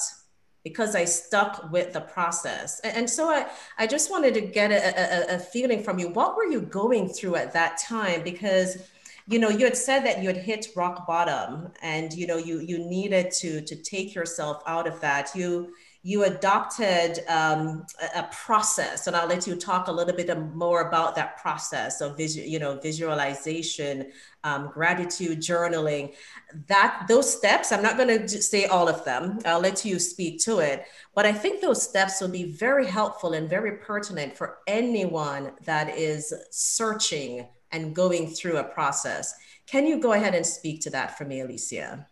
because 0.64 0.96
I 0.96 1.04
stuck 1.04 1.70
with 1.70 1.92
the 1.92 2.02
process. 2.02 2.80
And, 2.82 3.10
so 3.10 3.30
I, 3.30 3.48
I 3.78 3.88
just 3.88 4.10
wanted 4.10 4.34
to 4.36 4.42
get 4.42 4.72
a, 4.72 5.34
a, 5.34 5.36
a 5.36 5.40
feeling 5.40 5.84
from 5.84 6.00
you. 6.00 6.10
What 6.10 6.38
were 6.38 6.46
you 6.46 6.62
going 6.62 7.10
through 7.10 7.36
at 7.36 7.54
that 7.54 7.78
time? 7.78 8.24
Because 8.24 8.78
you 9.30 9.38
know 9.38 9.50
you 9.50 9.66
had 9.66 9.78
said 9.78 10.04
that 10.06 10.22
you 10.22 10.28
had 10.28 10.38
hit 10.38 10.68
rock 10.76 11.06
bottom 11.06 11.72
and 11.82 12.14
you 12.14 12.26
know 12.26 12.38
you 12.38 12.60
you 12.60 12.80
needed 12.80 13.32
to 13.32 13.62
to 13.62 13.76
take 13.76 14.16
yourself 14.16 14.62
out 14.66 14.88
of 14.88 15.00
that. 15.02 15.36
You 15.36 15.74
you 16.02 16.24
adopted 16.24 17.20
um, 17.28 17.86
a, 18.02 18.20
a, 18.20 18.30
process 18.32 19.08
and 19.08 19.18
i'll 19.18 19.28
let 19.28 19.46
you 19.46 19.54
talk 19.58 19.90
a 19.90 19.92
little 19.92 20.16
bit 20.16 20.34
more 20.56 20.88
about 20.88 21.14
that 21.14 21.36
process 21.38 22.00
of 22.00 22.16
visual 22.16 22.48
you 22.48 22.58
know 22.58 22.80
visualization 22.80 24.10
um, 24.46 24.72
gratitude 24.74 25.40
journaling. 25.40 26.14
That 26.68 27.06
those 27.10 27.30
steps 27.38 27.74
i'm 27.74 27.84
not 27.84 27.98
going 27.98 28.28
to 28.28 28.42
say 28.42 28.66
all 28.66 28.88
of 28.88 29.04
them 29.04 29.40
i'll 29.46 29.60
let 29.60 29.84
you 29.84 30.00
speak 30.00 30.40
to 30.46 30.60
it 30.60 30.86
but 31.14 31.26
i 31.26 31.34
think 31.34 31.60
those 31.60 31.84
steps 31.84 32.22
will 32.22 32.30
be 32.30 32.46
very 32.46 32.88
helpful 32.88 33.34
and 33.34 33.50
very 33.50 33.78
pertinent 33.78 34.38
for 34.38 34.60
anyone 34.68 35.52
that 35.66 35.98
is 35.98 36.34
searching 36.50 37.46
and 37.72 37.96
going 37.96 38.28
through 38.28 38.58
a 38.58 38.64
process. 38.64 39.34
Can 39.68 39.86
you 39.86 40.00
go 40.00 40.14
ahead 40.14 40.36
and 40.36 40.46
speak 40.46 40.82
to 40.82 40.90
that 40.92 41.18
for 41.18 41.26
me, 41.26 41.42
Alicia? 41.42 42.08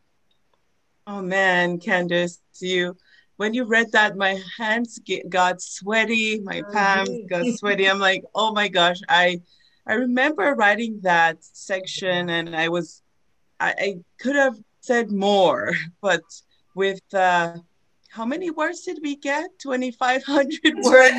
Oh 1.08 1.22
man, 1.22 1.80
Candace, 1.80 2.40
you 2.60 2.96
when 3.38 3.54
you 3.54 3.64
read 3.66 3.92
that, 3.92 4.18
my 4.18 4.42
hands 4.58 5.00
get, 5.00 5.30
got 5.30 5.62
sweaty, 5.62 6.40
my 6.42 6.62
oh, 6.68 6.74
palms 6.74 7.20
got 7.30 7.46
sweaty. 7.56 7.88
I'm 7.88 8.00
like, 8.00 8.24
oh 8.36 8.52
my 8.52 8.68
gosh, 8.68 9.00
I 9.08 9.42
I 9.88 9.94
remember 9.94 10.54
writing 10.56 11.00
that 11.04 11.38
section, 11.42 12.30
and 12.30 12.56
I 12.56 12.68
was 12.68 13.02
I, 13.60 13.74
I 13.80 13.96
could 14.20 14.36
have 14.36 14.58
said 14.82 15.12
more, 15.12 15.72
but 16.02 16.24
with 16.76 17.02
uh, 17.14 17.58
how 18.10 18.26
many 18.26 18.52
words 18.52 18.82
did 18.82 19.00
we 19.02 19.16
get? 19.16 19.58
2,500 19.60 20.60
words 20.84 21.16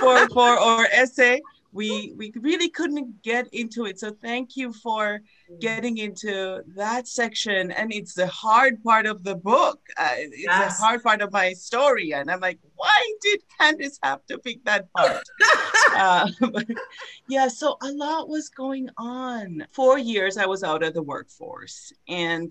for 0.00 0.28
for 0.30 0.48
our 0.48 0.86
essay 0.90 1.40
we 1.72 2.12
we 2.16 2.32
really 2.36 2.68
couldn't 2.68 3.22
get 3.22 3.46
into 3.52 3.86
it. 3.86 3.98
So 3.98 4.10
thank 4.10 4.56
you 4.56 4.72
for 4.72 5.20
getting 5.60 5.98
into 5.98 6.62
that 6.76 7.06
section. 7.06 7.70
And 7.70 7.92
it's 7.92 8.14
the 8.14 8.26
hard 8.26 8.82
part 8.82 9.06
of 9.06 9.22
the 9.22 9.36
book. 9.36 9.80
Uh, 9.96 10.14
it's 10.16 10.44
yes. 10.44 10.78
the 10.78 10.84
hard 10.84 11.02
part 11.02 11.22
of 11.22 11.32
my 11.32 11.52
story. 11.52 12.12
And 12.12 12.30
i'm 12.30 12.40
like 12.40 12.58
why 12.74 13.12
did 13.20 13.40
candace 13.58 13.98
have 14.02 14.24
to 14.26 14.38
pick 14.38 14.64
that 14.64 14.92
part? 14.92 15.22
Uh, 15.96 16.28
yeah 17.28 17.48
so 17.48 17.76
a 17.82 17.92
lot 17.92 18.28
was 18.28 18.48
going 18.48 18.88
on. 18.96 19.66
Four 19.72 19.98
years 19.98 20.36
i 20.36 20.46
was 20.46 20.62
out 20.62 20.82
of 20.82 20.94
the 20.94 21.02
workforce 21.02 21.92
and 22.08 22.50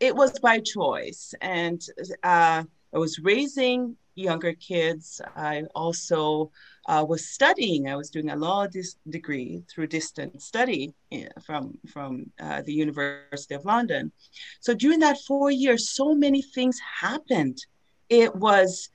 it 0.00 0.14
was 0.14 0.38
by 0.38 0.60
choice. 0.60 1.34
And 1.40 1.80
uh, 2.22 2.64
i 2.94 2.98
was 2.98 3.18
raising 3.18 3.96
younger 4.16 4.54
kids. 4.54 5.20
I 5.36 5.64
also 5.74 6.50
uh, 6.86 7.04
was 7.08 7.26
studying. 7.26 7.88
I 7.88 7.96
was 7.96 8.10
doing 8.10 8.30
a 8.30 8.36
law 8.36 8.66
dis- 8.66 8.96
degree 9.08 9.62
through 9.68 9.88
distance 9.88 10.44
study 10.44 10.94
eh, 11.12 11.28
from 11.44 11.78
from 11.92 12.30
uh, 12.40 12.62
the 12.62 12.72
University 12.72 13.54
of 13.54 13.64
London. 13.64 14.12
So 14.60 14.74
during 14.74 15.00
that 15.00 15.18
four 15.26 15.50
years, 15.50 15.90
so 15.90 16.14
many 16.14 16.42
things 16.42 16.78
happened. 17.00 17.58
It 18.08 18.34
was 18.36 18.90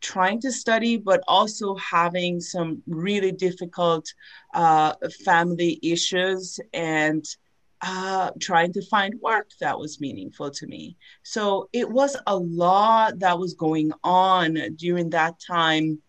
trying 0.00 0.40
to 0.40 0.52
study, 0.52 0.96
but 0.96 1.22
also 1.26 1.74
having 1.76 2.40
some 2.40 2.82
really 2.86 3.32
difficult 3.32 4.12
uh, 4.54 4.94
family 5.24 5.78
issues 5.82 6.60
and 6.72 7.24
uh, 7.82 8.30
trying 8.40 8.72
to 8.72 8.82
find 8.82 9.14
work 9.20 9.50
that 9.60 9.78
was 9.78 10.00
meaningful 10.00 10.50
to 10.50 10.66
me. 10.66 10.96
So 11.22 11.68
it 11.72 11.90
was 11.90 12.16
a 12.26 12.36
lot 12.36 13.18
that 13.18 13.38
was 13.38 13.54
going 13.54 13.92
on 14.04 14.58
during 14.76 15.10
that 15.10 15.34
time 15.40 16.00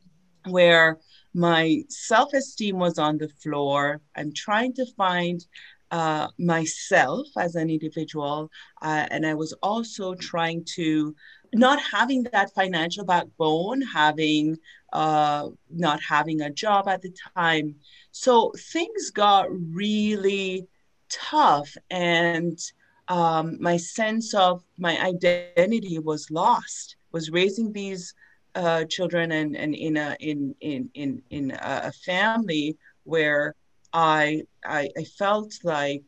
where 0.51 0.99
my 1.33 1.83
self 1.89 2.33
esteem 2.33 2.77
was 2.77 2.97
on 2.97 3.17
the 3.17 3.29
floor. 3.29 4.01
I'm 4.15 4.33
trying 4.33 4.73
to 4.73 4.85
find 4.97 5.45
uh, 5.91 6.27
myself 6.37 7.27
as 7.37 7.55
an 7.55 7.69
individual. 7.69 8.49
Uh, 8.81 9.07
and 9.11 9.25
I 9.25 9.33
was 9.33 9.53
also 9.63 10.15
trying 10.15 10.65
to 10.75 11.15
not 11.53 11.79
having 11.81 12.23
that 12.23 12.53
financial 12.53 13.05
backbone, 13.05 13.81
having 13.81 14.57
uh, 14.93 15.49
not 15.69 15.99
having 16.01 16.41
a 16.41 16.49
job 16.49 16.87
at 16.87 17.01
the 17.01 17.13
time. 17.35 17.75
So 18.11 18.53
things 18.71 19.11
got 19.11 19.47
really 19.49 20.67
tough, 21.09 21.75
and 21.89 22.59
um, 23.07 23.57
my 23.61 23.77
sense 23.77 24.33
of 24.33 24.63
my 24.77 24.99
identity 25.01 25.99
was 25.99 26.29
lost. 26.31 26.95
Was 27.11 27.31
raising 27.31 27.71
these 27.71 28.13
uh, 28.57 28.83
children 28.85 29.31
and, 29.31 29.55
and 29.55 29.75
in 29.75 29.97
a 29.97 30.17
in 30.19 30.55
in 30.61 30.89
in 30.95 31.21
in 31.29 31.57
a 31.61 31.91
family 31.91 32.77
where 33.03 33.55
I, 33.93 34.43
I 34.65 34.89
I 34.97 35.03
felt 35.03 35.53
like 35.63 36.03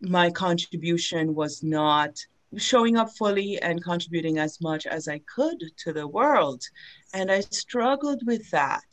my 0.00 0.30
contribution 0.30 1.34
was 1.34 1.62
not 1.62 2.18
showing 2.56 2.96
up 2.96 3.10
fully 3.16 3.60
and 3.62 3.82
contributing 3.82 4.38
as 4.38 4.60
much 4.60 4.86
as 4.86 5.08
I 5.08 5.20
could 5.34 5.58
to 5.78 5.92
the 5.92 6.06
world. 6.06 6.62
And 7.12 7.30
I 7.30 7.40
struggled 7.40 8.22
with 8.26 8.50
that. 8.50 8.84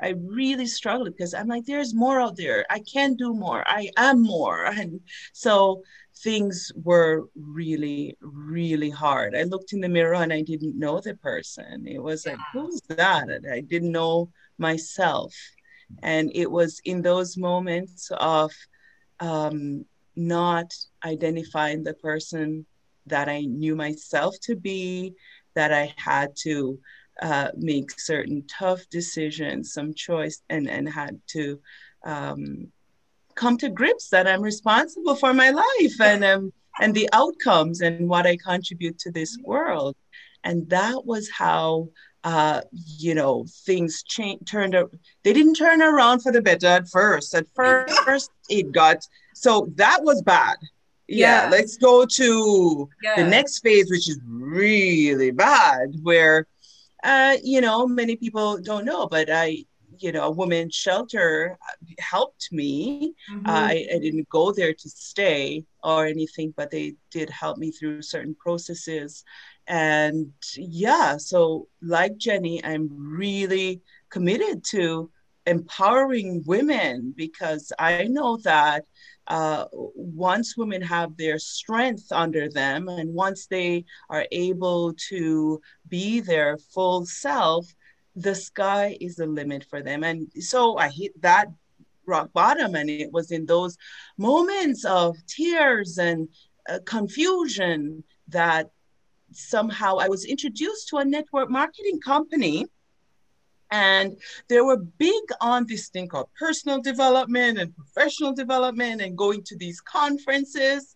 I 0.00 0.14
really 0.18 0.66
struggled 0.66 1.12
because 1.12 1.34
I'm 1.34 1.48
like, 1.48 1.64
there's 1.64 1.94
more 1.94 2.20
out 2.20 2.36
there. 2.36 2.66
I 2.70 2.80
can 2.80 3.14
do 3.14 3.34
more. 3.34 3.62
I 3.66 3.90
am 3.96 4.22
more. 4.22 4.64
And 4.80 5.00
so 5.32 5.82
things 6.18 6.70
were 6.84 7.24
really, 7.34 8.16
really 8.20 8.90
hard. 8.90 9.34
I 9.36 9.42
looked 9.44 9.72
in 9.72 9.80
the 9.80 9.88
mirror 9.88 10.14
and 10.14 10.32
I 10.32 10.42
didn't 10.42 10.78
know 10.78 11.00
the 11.00 11.14
person. 11.14 11.86
It 11.86 12.02
was 12.02 12.26
like, 12.26 12.38
who's 12.52 12.80
that? 12.88 13.28
I 13.50 13.60
didn't 13.60 13.92
know 13.92 14.30
myself. 14.58 15.34
And 16.02 16.30
it 16.34 16.50
was 16.50 16.80
in 16.84 17.02
those 17.02 17.36
moments 17.36 18.10
of 18.18 18.52
um, 19.20 19.84
not 20.16 20.72
identifying 21.04 21.82
the 21.82 21.94
person 21.94 22.66
that 23.06 23.28
I 23.28 23.42
knew 23.42 23.74
myself 23.74 24.36
to 24.42 24.56
be, 24.56 25.14
that 25.54 25.72
I 25.72 25.92
had 25.96 26.36
to 26.42 26.78
uh, 27.20 27.48
make 27.56 27.98
certain 27.98 28.44
tough 28.46 28.88
decisions, 28.90 29.72
some 29.72 29.92
choice, 29.94 30.42
and, 30.48 30.68
and 30.68 30.88
had 30.88 31.20
to 31.28 31.60
um, 32.04 32.72
come 33.34 33.56
to 33.58 33.68
grips 33.68 34.08
that 34.10 34.26
I'm 34.26 34.42
responsible 34.42 35.14
for 35.14 35.32
my 35.32 35.50
life 35.50 36.00
and 36.00 36.24
um, 36.24 36.52
and 36.80 36.94
the 36.94 37.08
outcomes 37.12 37.80
and 37.80 38.08
what 38.08 38.26
I 38.26 38.36
contribute 38.36 38.98
to 39.00 39.10
this 39.10 39.36
world. 39.44 39.96
And 40.44 40.68
that 40.70 41.04
was 41.04 41.30
how 41.30 41.88
uh, 42.24 42.60
you 42.74 43.14
know 43.14 43.44
things 43.66 44.02
changed 44.04 44.46
turned 44.46 44.74
up 44.74 44.90
they 45.24 45.32
didn't 45.32 45.54
turn 45.54 45.82
around 45.82 46.20
for 46.20 46.30
the 46.30 46.40
better 46.40 46.68
at 46.68 46.88
first 46.88 47.34
at 47.34 47.46
first 47.54 48.30
it 48.48 48.70
got 48.70 49.04
so 49.34 49.68
that 49.74 49.98
was 50.04 50.22
bad 50.22 50.56
yeah, 51.08 51.44
yeah. 51.44 51.50
let's 51.50 51.76
go 51.76 52.06
to 52.06 52.88
yeah. 53.02 53.16
the 53.16 53.28
next 53.28 53.58
phase 53.60 53.90
which 53.90 54.08
is 54.08 54.20
really 54.24 55.32
bad 55.32 55.88
where 56.02 56.46
uh, 57.02 57.36
you 57.42 57.60
know 57.60 57.88
many 57.88 58.14
people 58.14 58.56
don't 58.58 58.84
know 58.84 59.08
but 59.08 59.28
i 59.28 59.64
you 60.02 60.12
know, 60.12 60.24
a 60.24 60.30
women's 60.30 60.74
shelter 60.74 61.58
helped 61.98 62.48
me. 62.52 63.14
Mm-hmm. 63.30 63.46
Uh, 63.46 63.52
I, 63.52 63.86
I, 63.94 63.98
didn't 63.98 64.28
go 64.28 64.52
there 64.52 64.74
to 64.74 64.88
stay 64.88 65.64
or 65.82 66.06
anything, 66.06 66.52
but 66.56 66.70
they 66.70 66.94
did 67.10 67.30
help 67.30 67.58
me 67.58 67.70
through 67.70 68.02
certain 68.02 68.34
processes. 68.34 69.24
And 69.66 70.32
yeah, 70.56 71.16
so 71.16 71.68
like 71.80 72.16
Jenny, 72.16 72.64
I'm 72.64 72.88
really 72.90 73.80
committed 74.10 74.64
to 74.70 75.10
empowering 75.46 76.42
women 76.46 77.14
because 77.16 77.72
I 77.78 78.04
know 78.04 78.36
that 78.38 78.84
uh, 79.28 79.66
once 79.72 80.56
women 80.56 80.82
have 80.82 81.16
their 81.16 81.38
strength 81.38 82.10
under 82.10 82.48
them 82.48 82.88
and 82.88 83.14
once 83.14 83.46
they 83.46 83.84
are 84.10 84.26
able 84.32 84.94
to 85.08 85.60
be 85.88 86.20
their 86.20 86.58
full 86.58 87.06
self, 87.06 87.72
the 88.14 88.34
sky 88.34 88.96
is 89.00 89.16
the 89.16 89.26
limit 89.26 89.64
for 89.64 89.82
them. 89.82 90.04
And 90.04 90.30
so 90.40 90.76
I 90.76 90.88
hit 90.88 91.20
that 91.22 91.48
rock 92.06 92.32
bottom, 92.32 92.74
and 92.74 92.90
it 92.90 93.12
was 93.12 93.30
in 93.30 93.46
those 93.46 93.76
moments 94.18 94.84
of 94.84 95.16
tears 95.26 95.98
and 95.98 96.28
uh, 96.68 96.78
confusion 96.84 98.04
that 98.28 98.70
somehow 99.32 99.96
I 99.96 100.08
was 100.08 100.24
introduced 100.24 100.88
to 100.88 100.98
a 100.98 101.04
network 101.04 101.50
marketing 101.50 102.00
company. 102.00 102.66
And 103.70 104.18
they 104.48 104.60
were 104.60 104.76
big 104.76 105.22
on 105.40 105.66
this 105.66 105.88
thing 105.88 106.06
called 106.06 106.28
personal 106.38 106.82
development 106.82 107.58
and 107.58 107.74
professional 107.74 108.34
development 108.34 109.00
and 109.00 109.16
going 109.16 109.42
to 109.44 109.56
these 109.56 109.80
conferences. 109.80 110.94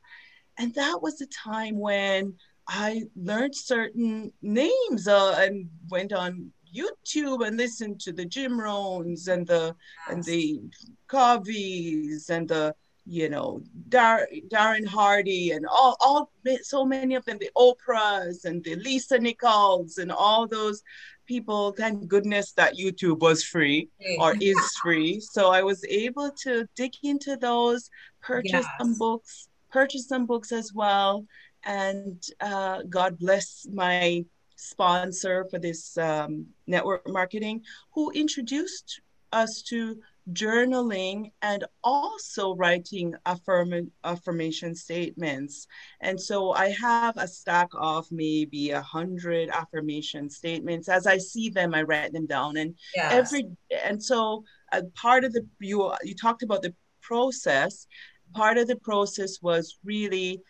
and 0.59 0.75
that 0.75 1.03
was 1.03 1.17
the 1.19 1.27
time 1.27 1.79
when 1.79 2.35
I 2.69 3.05
learned 3.15 3.55
certain 3.55 4.33
names 4.43 5.07
uh, 5.07 5.37
and 5.39 5.69
went 5.89 6.13
on 6.13 6.53
YouTube 6.77 7.47
and 7.47 7.57
listen 7.57 7.97
to 7.99 8.13
the 8.13 8.25
Jim 8.25 8.59
Rohns 8.59 9.29
and 9.29 9.47
the 9.47 9.75
and 10.09 10.23
the 10.25 10.61
Coveys 11.09 12.31
and 12.31 12.49
the 12.49 12.75
you 13.05 13.29
know 13.29 13.63
Dar- 13.89 14.29
Darren 14.49 14.87
Hardy 14.87 15.53
and 15.53 15.67
all 15.67 15.97
all 16.01 16.31
so 16.63 16.85
many 16.85 17.15
of 17.15 17.25
them 17.25 17.39
the 17.39 17.51
Oprahs 17.57 18.45
and 18.45 18.63
the 18.65 18.77
Lisa 18.77 19.19
Nichols 19.19 19.99
and 19.99 20.13
all 20.13 20.47
those 20.47 20.83
people. 21.27 21.73
Thank 21.73 22.09
goodness 22.09 22.53
that 22.53 22.77
YouTube 22.77 23.21
was 23.21 23.43
free 23.43 23.89
or 24.19 24.35
is 24.41 24.59
free. 24.83 25.21
So 25.21 25.51
I 25.51 25.63
was 25.63 25.85
able 25.85 26.31
to 26.43 26.69
dig 26.77 26.93
into 27.03 27.37
those 27.37 27.91
purchase 28.21 28.53
yes. 28.53 28.67
some 28.79 28.97
books 28.99 29.49
purchase 29.71 30.09
some 30.09 30.27
books 30.27 30.53
as 30.53 30.73
well. 30.73 31.27
And 31.65 32.23
uh, 32.41 32.83
God 32.89 33.19
bless 33.19 33.67
my 33.73 34.25
sponsor 34.57 35.47
for 35.51 35.59
this 35.59 35.97
um, 35.99 36.47
network 36.67 37.09
marketing 37.09 37.63
who 37.95 38.11
introduced 38.13 39.01
us 39.33 39.63
to 39.63 39.99
journaling 40.33 41.31
and 41.43 41.65
also 41.85 42.57
writing 42.57 43.15
affirm- 43.27 43.93
affirmation 44.03 44.75
statements. 44.75 45.69
And 46.01 46.21
so 46.21 46.53
i 46.53 46.71
have 46.71 47.17
a 47.17 47.29
stack 47.29 47.69
of 47.75 48.11
maybe 48.11 48.71
a 48.71 48.81
hundred 48.81 49.51
affirmation 49.51 50.29
statements. 50.29 50.89
As 50.89 51.07
i 51.07 51.19
see 51.19 51.49
them 51.49 51.75
i 51.75 51.83
write 51.83 52.13
them 52.13 52.27
down. 52.27 52.57
And 52.57 52.75
yes. 52.95 53.13
every 53.13 53.49
and 53.85 54.03
so 54.03 54.43
uh, 54.73 54.83
part 54.95 55.25
of 55.25 55.33
the 55.33 55.47
you 55.61 55.93
you 56.03 56.15
talked 56.15 56.43
about 56.43 56.63
the 56.63 56.75
process. 57.01 57.87
Part 58.35 58.59
of 58.59 58.67
the 58.67 58.77
process 58.77 59.41
was 59.41 59.79
really 59.85 60.43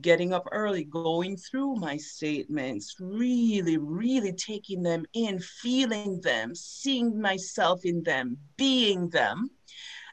getting 0.00 0.32
up 0.32 0.46
early, 0.52 0.84
going 0.84 1.36
through 1.36 1.76
my 1.76 1.96
statements, 1.96 2.96
really, 3.00 3.78
really 3.78 4.32
taking 4.32 4.82
them 4.82 5.04
in, 5.12 5.38
feeling 5.40 6.20
them, 6.20 6.54
seeing 6.54 7.20
myself 7.20 7.84
in 7.84 8.02
them, 8.02 8.36
being 8.56 9.08
them, 9.10 9.50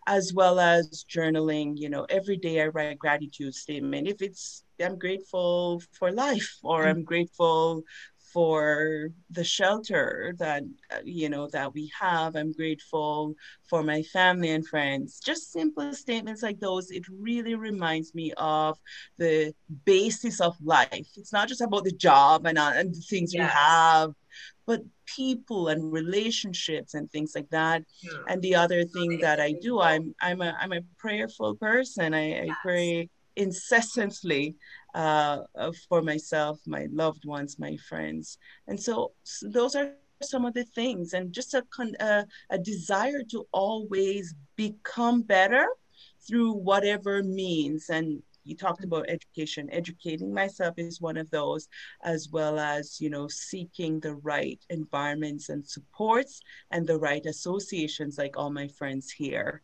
as 0.08 0.34
well 0.34 0.60
as 0.60 1.06
journaling. 1.10 1.73
You 1.78 1.89
know, 1.89 2.06
every 2.10 2.38
day 2.38 2.62
I 2.62 2.67
write 2.67 2.91
a 2.91 2.95
gratitude 2.95 3.56
statement. 3.56 4.08
If 4.08 4.21
it's 4.21 4.63
I'm 4.84 4.99
grateful 4.99 5.82
for 5.93 6.12
life, 6.12 6.58
or 6.63 6.84
mm. 6.84 6.89
I'm 6.89 7.04
grateful 7.04 7.84
for 8.36 9.12
the 9.30 9.45
shelter 9.45 10.36
that 10.38 10.62
uh, 10.91 10.98
you 11.06 11.30
know 11.30 11.48
that 11.54 11.74
we 11.74 11.89
have. 11.98 12.36
I'm 12.36 12.52
grateful 12.52 13.34
for 13.69 13.82
my 13.82 14.04
family 14.04 14.50
and 14.50 14.67
friends. 14.67 15.21
Just 15.24 15.54
simple 15.54 15.93
statements 15.93 16.43
like 16.43 16.60
those 16.60 16.91
it 16.91 17.06
really 17.10 17.56
reminds 17.56 18.13
me 18.13 18.34
of 18.36 18.78
the 19.17 19.54
basis 19.86 20.41
of 20.41 20.54
life. 20.62 21.08
It's 21.15 21.32
not 21.32 21.48
just 21.48 21.62
about 21.62 21.86
the 21.86 21.93
job 21.93 22.45
and, 22.45 22.58
uh, 22.58 22.74
and 22.76 22.93
the 22.93 23.06
things 23.10 23.34
yes. 23.34 23.41
we 23.41 23.48
have 23.48 24.12
but 24.67 24.82
people 25.06 25.67
and 25.67 25.93
relationships 25.93 26.95
and 26.95 27.10
things 27.12 27.34
like 27.36 27.50
that. 27.52 27.84
Yeah. 28.02 28.19
and 28.28 28.41
the 28.41 28.56
other 28.56 28.84
thing 28.84 29.19
that 29.21 29.39
i 29.39 29.54
do 29.62 29.80
i'm 29.80 30.15
i'm 30.21 30.41
a 30.41 30.58
i'm 30.60 30.74
a 30.74 30.82
prayerful 30.98 31.56
person. 31.56 32.13
I, 32.13 32.48
I 32.48 32.50
pray 32.63 33.10
incessantly 33.36 34.56
uh, 34.93 35.39
for 35.89 36.02
myself, 36.02 36.60
my 36.65 36.88
loved 36.91 37.26
ones, 37.26 37.60
my 37.60 37.78
friends. 37.78 38.38
And 38.67 38.80
so, 38.80 39.12
so 39.24 39.48
those 39.50 39.76
are 39.76 39.91
some 40.24 40.45
of 40.45 40.54
the 40.54 40.63
things, 40.63 41.13
and 41.13 41.34
just 41.34 41.54
a, 41.54 41.63
a, 42.00 42.26
a 42.50 42.58
desire 42.58 43.24
to 43.32 43.45
always 43.52 44.34
become 44.56 45.21
better 45.21 45.67
through 46.26 46.54
whatever 46.54 47.21
means. 47.21 47.89
And 47.89 48.21
you 48.45 48.56
talked 48.56 48.84
about 48.84 49.10
education 49.10 49.67
educating 49.71 50.34
myself 50.34 50.76
is 50.78 51.02
one 51.02 51.17
of 51.17 51.30
those 51.32 51.67
as 52.04 52.30
well 52.32 52.60
as 52.60 53.02
you 53.02 53.10
know 53.10 53.28
seeking 53.28 54.00
the 54.00 54.13
right 54.15 54.60
environments 54.69 55.50
and 55.50 55.67
supports 55.67 56.41
and 56.71 56.88
the 56.88 56.98
right 56.98 57.26
associations 57.26 58.17
like 58.17 58.38
all 58.38 58.52
my 58.52 58.67
friends 58.67 59.12
here 59.12 59.62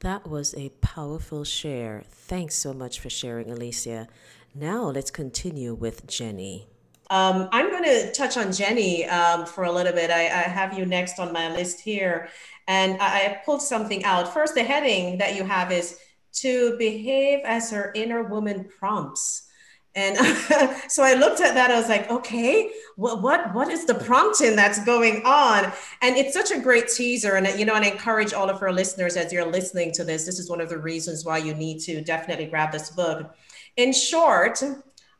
that 0.00 0.26
was 0.26 0.54
a 0.54 0.68
powerful 0.80 1.44
share 1.44 2.02
thanks 2.08 2.54
so 2.54 2.72
much 2.72 3.00
for 3.00 3.10
sharing 3.10 3.50
alicia 3.50 4.08
now 4.54 4.84
let's 4.84 5.10
continue 5.10 5.74
with 5.74 6.06
Jenny. 6.06 6.68
Um, 7.10 7.48
I'm 7.50 7.70
going 7.70 7.82
to 7.82 8.12
touch 8.12 8.36
on 8.36 8.52
Jenny 8.52 9.04
um, 9.06 9.46
for 9.46 9.64
a 9.64 9.72
little 9.72 9.92
bit. 9.92 10.10
I, 10.10 10.26
I, 10.26 10.42
have 10.42 10.78
you 10.78 10.86
next 10.86 11.18
on 11.18 11.32
my 11.32 11.52
list 11.52 11.80
here. 11.80 12.28
And 12.68 13.00
I, 13.00 13.06
I 13.06 13.40
pulled 13.44 13.60
something 13.60 14.04
out. 14.04 14.32
First, 14.32 14.54
the 14.54 14.62
heading 14.62 15.18
that 15.18 15.34
you 15.34 15.44
have 15.44 15.70
is 15.72 15.98
to 16.34 16.76
behave 16.78 17.40
as 17.44 17.70
her 17.72 17.92
inner 17.94 18.22
woman 18.22 18.64
prompts. 18.78 19.48
And 19.96 20.16
so 20.88 21.02
I 21.02 21.14
looked 21.14 21.40
at 21.40 21.54
that. 21.54 21.70
I 21.70 21.78
was 21.78 21.88
like, 21.88 22.10
okay, 22.10 22.70
what, 22.96 23.22
what, 23.22 23.54
what 23.54 23.68
is 23.68 23.84
the 23.84 23.94
prompting 23.94 24.56
that's 24.56 24.84
going 24.84 25.22
on? 25.24 25.72
And 26.02 26.16
it's 26.16 26.34
such 26.34 26.50
a 26.50 26.58
great 26.58 26.88
teaser. 26.88 27.36
And, 27.36 27.58
you 27.58 27.64
know, 27.64 27.74
and 27.74 27.84
I 27.84 27.88
encourage 27.88 28.32
all 28.32 28.50
of 28.50 28.60
our 28.60 28.72
listeners 28.72 29.16
as 29.16 29.32
you're 29.32 29.46
listening 29.46 29.92
to 29.92 30.04
this, 30.04 30.26
this 30.26 30.38
is 30.38 30.50
one 30.50 30.60
of 30.60 30.68
the 30.68 30.78
reasons 30.78 31.24
why 31.24 31.38
you 31.38 31.54
need 31.54 31.80
to 31.82 32.02
definitely 32.02 32.46
grab 32.46 32.72
this 32.72 32.90
book 32.90 33.34
in 33.76 33.92
short, 33.92 34.62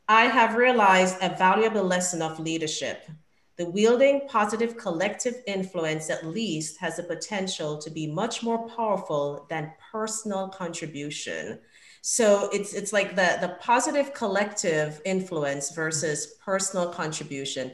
I 0.08 0.26
have 0.26 0.56
realized 0.56 1.16
a 1.20 1.34
valuable 1.36 1.82
lesson 1.82 2.22
of 2.22 2.38
leadership. 2.38 3.08
The 3.56 3.66
wielding 3.66 4.28
positive 4.28 4.76
collective 4.76 5.42
influence, 5.46 6.10
at 6.10 6.26
least, 6.26 6.78
has 6.78 6.96
the 6.96 7.02
potential 7.04 7.78
to 7.78 7.90
be 7.90 8.06
much 8.06 8.42
more 8.42 8.68
powerful 8.68 9.46
than 9.48 9.72
personal 9.92 10.48
contribution. 10.48 11.60
So 12.06 12.50
it's 12.52 12.74
it's 12.74 12.92
like 12.92 13.16
the 13.16 13.38
the 13.40 13.56
positive 13.60 14.12
collective 14.12 15.00
influence 15.06 15.70
versus 15.70 16.34
personal 16.44 16.90
contribution 16.90 17.72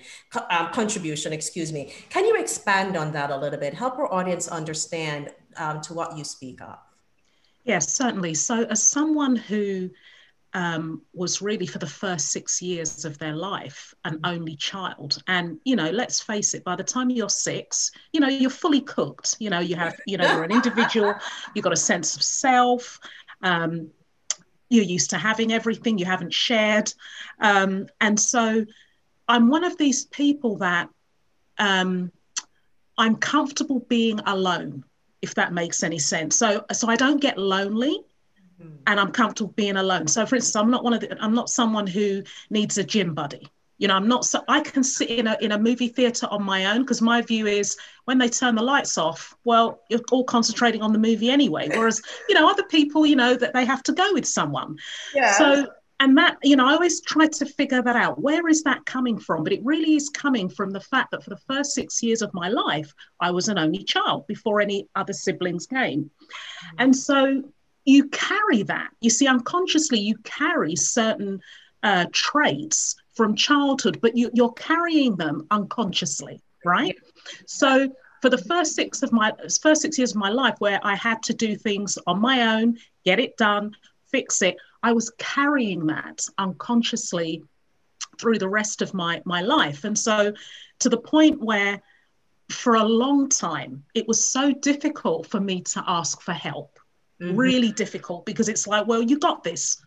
um, 0.50 0.68
contribution. 0.72 1.32
Excuse 1.32 1.72
me. 1.72 1.92
Can 2.10 2.24
you 2.24 2.36
expand 2.36 2.96
on 2.96 3.10
that 3.10 3.30
a 3.30 3.36
little 3.36 3.58
bit? 3.58 3.74
Help 3.74 3.98
our 3.98 4.12
audience 4.14 4.46
understand 4.46 5.30
um, 5.56 5.80
to 5.80 5.94
what 5.94 6.16
you 6.16 6.22
speak 6.22 6.62
of. 6.62 6.78
Yes, 7.64 7.92
certainly. 7.92 8.34
So 8.34 8.62
as 8.66 8.80
someone 8.80 9.34
who 9.34 9.90
um, 10.52 11.02
was 11.12 11.42
really 11.42 11.66
for 11.66 11.80
the 11.80 11.88
first 11.88 12.28
six 12.28 12.62
years 12.62 13.04
of 13.04 13.18
their 13.18 13.34
life 13.34 13.92
an 14.04 14.20
only 14.22 14.54
child. 14.54 15.22
And, 15.26 15.58
you 15.64 15.74
know, 15.74 15.90
let's 15.90 16.20
face 16.20 16.54
it, 16.54 16.62
by 16.62 16.76
the 16.76 16.84
time 16.84 17.10
you're 17.10 17.28
six, 17.28 17.90
you 18.12 18.20
know, 18.20 18.28
you're 18.28 18.50
fully 18.50 18.80
cooked. 18.80 19.36
You 19.40 19.50
know, 19.50 19.60
you 19.60 19.74
have, 19.74 20.00
you 20.06 20.18
know, 20.18 20.32
you're 20.32 20.44
an 20.44 20.52
individual, 20.52 21.14
you've 21.54 21.64
got 21.64 21.72
a 21.72 21.76
sense 21.76 22.14
of 22.16 22.22
self. 22.22 23.00
Um, 23.42 23.90
you're 24.70 24.84
used 24.84 25.10
to 25.10 25.18
having 25.18 25.52
everything 25.52 25.98
you 25.98 26.06
haven't 26.06 26.32
shared. 26.32 26.92
Um, 27.40 27.88
and 28.00 28.18
so 28.18 28.64
I'm 29.28 29.48
one 29.48 29.64
of 29.64 29.76
these 29.76 30.06
people 30.06 30.56
that 30.58 30.88
um, 31.58 32.10
I'm 32.96 33.16
comfortable 33.16 33.80
being 33.88 34.20
alone, 34.20 34.84
if 35.20 35.34
that 35.34 35.52
makes 35.52 35.82
any 35.82 35.98
sense. 35.98 36.36
So, 36.36 36.64
so 36.72 36.88
I 36.88 36.96
don't 36.96 37.20
get 37.20 37.36
lonely 37.36 37.98
and 38.86 39.00
I'm 39.00 39.12
comfortable 39.12 39.52
being 39.56 39.76
alone. 39.76 40.06
So, 40.08 40.24
for 40.24 40.36
instance, 40.36 40.56
I'm 40.56 40.70
not 40.70 40.84
one 40.84 40.94
of 40.94 41.00
the, 41.00 41.22
I'm 41.22 41.34
not 41.34 41.50
someone 41.50 41.86
who 41.86 42.22
needs 42.48 42.78
a 42.78 42.84
gym 42.84 43.14
buddy. 43.14 43.48
You 43.80 43.88
know, 43.88 43.96
I'm 43.96 44.06
not 44.06 44.24
so 44.24 44.42
I 44.46 44.60
can 44.60 44.84
sit 44.84 45.10
in 45.10 45.26
a 45.26 45.36
in 45.40 45.52
a 45.52 45.58
movie 45.58 45.88
theater 45.88 46.28
on 46.30 46.42
my 46.42 46.66
own 46.66 46.82
because 46.82 47.02
my 47.02 47.20
view 47.22 47.46
is 47.46 47.76
when 48.04 48.18
they 48.18 48.28
turn 48.28 48.54
the 48.54 48.62
lights 48.62 48.96
off, 48.96 49.34
well, 49.44 49.80
you're 49.90 50.00
all 50.12 50.24
concentrating 50.24 50.82
on 50.82 50.92
the 50.92 50.98
movie 50.98 51.30
anyway. 51.30 51.68
Whereas, 51.68 52.00
you 52.28 52.34
know, 52.34 52.48
other 52.48 52.64
people, 52.64 53.04
you 53.04 53.16
know, 53.16 53.34
that 53.34 53.52
they 53.52 53.64
have 53.64 53.82
to 53.84 53.92
go 53.92 54.12
with 54.12 54.26
someone. 54.26 54.76
Yeah. 55.14 55.32
So 55.32 55.66
and 55.98 56.16
that 56.16 56.38
you 56.42 56.56
know 56.56 56.66
i 56.66 56.72
always 56.72 57.02
try 57.02 57.26
to 57.26 57.44
figure 57.44 57.82
that 57.82 57.94
out 57.94 58.18
where 58.22 58.48
is 58.48 58.62
that 58.62 58.82
coming 58.86 59.18
from 59.18 59.44
but 59.44 59.52
it 59.52 59.60
really 59.62 59.96
is 59.96 60.08
coming 60.08 60.48
from 60.48 60.70
the 60.70 60.80
fact 60.80 61.10
that 61.10 61.22
for 61.22 61.28
the 61.28 61.36
first 61.46 61.72
six 61.72 62.02
years 62.02 62.22
of 62.22 62.32
my 62.32 62.48
life 62.48 62.94
i 63.20 63.30
was 63.30 63.48
an 63.48 63.58
only 63.58 63.84
child 63.84 64.26
before 64.26 64.62
any 64.62 64.88
other 64.94 65.12
siblings 65.12 65.66
came 65.66 66.04
mm-hmm. 66.04 66.76
and 66.78 66.96
so 66.96 67.42
you 67.84 68.08
carry 68.08 68.62
that. 68.64 68.90
You 69.00 69.10
see, 69.10 69.26
unconsciously, 69.26 69.98
you 69.98 70.16
carry 70.18 70.76
certain 70.76 71.40
uh, 71.82 72.06
traits 72.12 72.94
from 73.14 73.34
childhood, 73.34 73.98
but 74.00 74.16
you, 74.16 74.30
you're 74.34 74.52
carrying 74.52 75.16
them 75.16 75.46
unconsciously, 75.50 76.40
right? 76.64 76.96
So 77.46 77.90
for 78.22 78.30
the 78.30 78.38
first 78.38 78.74
six 78.74 79.02
of 79.02 79.12
my 79.12 79.32
first 79.62 79.82
six 79.82 79.98
years 79.98 80.12
of 80.12 80.16
my 80.16 80.28
life, 80.30 80.56
where 80.58 80.80
I 80.82 80.94
had 80.94 81.22
to 81.24 81.34
do 81.34 81.56
things 81.56 81.98
on 82.06 82.20
my 82.20 82.56
own, 82.56 82.78
get 83.04 83.18
it 83.18 83.36
done, 83.36 83.76
fix 84.10 84.42
it, 84.42 84.56
I 84.82 84.92
was 84.92 85.10
carrying 85.18 85.86
that 85.86 86.24
unconsciously 86.38 87.42
through 88.18 88.38
the 88.38 88.48
rest 88.48 88.82
of 88.82 88.94
my 88.94 89.22
my 89.24 89.40
life, 89.40 89.84
and 89.84 89.98
so 89.98 90.32
to 90.80 90.88
the 90.88 90.98
point 90.98 91.40
where 91.40 91.82
for 92.50 92.74
a 92.74 92.84
long 92.84 93.28
time 93.28 93.84
it 93.94 94.08
was 94.08 94.26
so 94.26 94.52
difficult 94.52 95.26
for 95.26 95.38
me 95.38 95.60
to 95.62 95.84
ask 95.86 96.20
for 96.20 96.32
help 96.32 96.80
mm-hmm. 97.20 97.36
really 97.36 97.72
difficult 97.72 98.26
because 98.26 98.48
it's 98.48 98.66
like, 98.66 98.86
well, 98.86 99.02
you 99.02 99.18
got 99.18 99.44
this. 99.44 99.82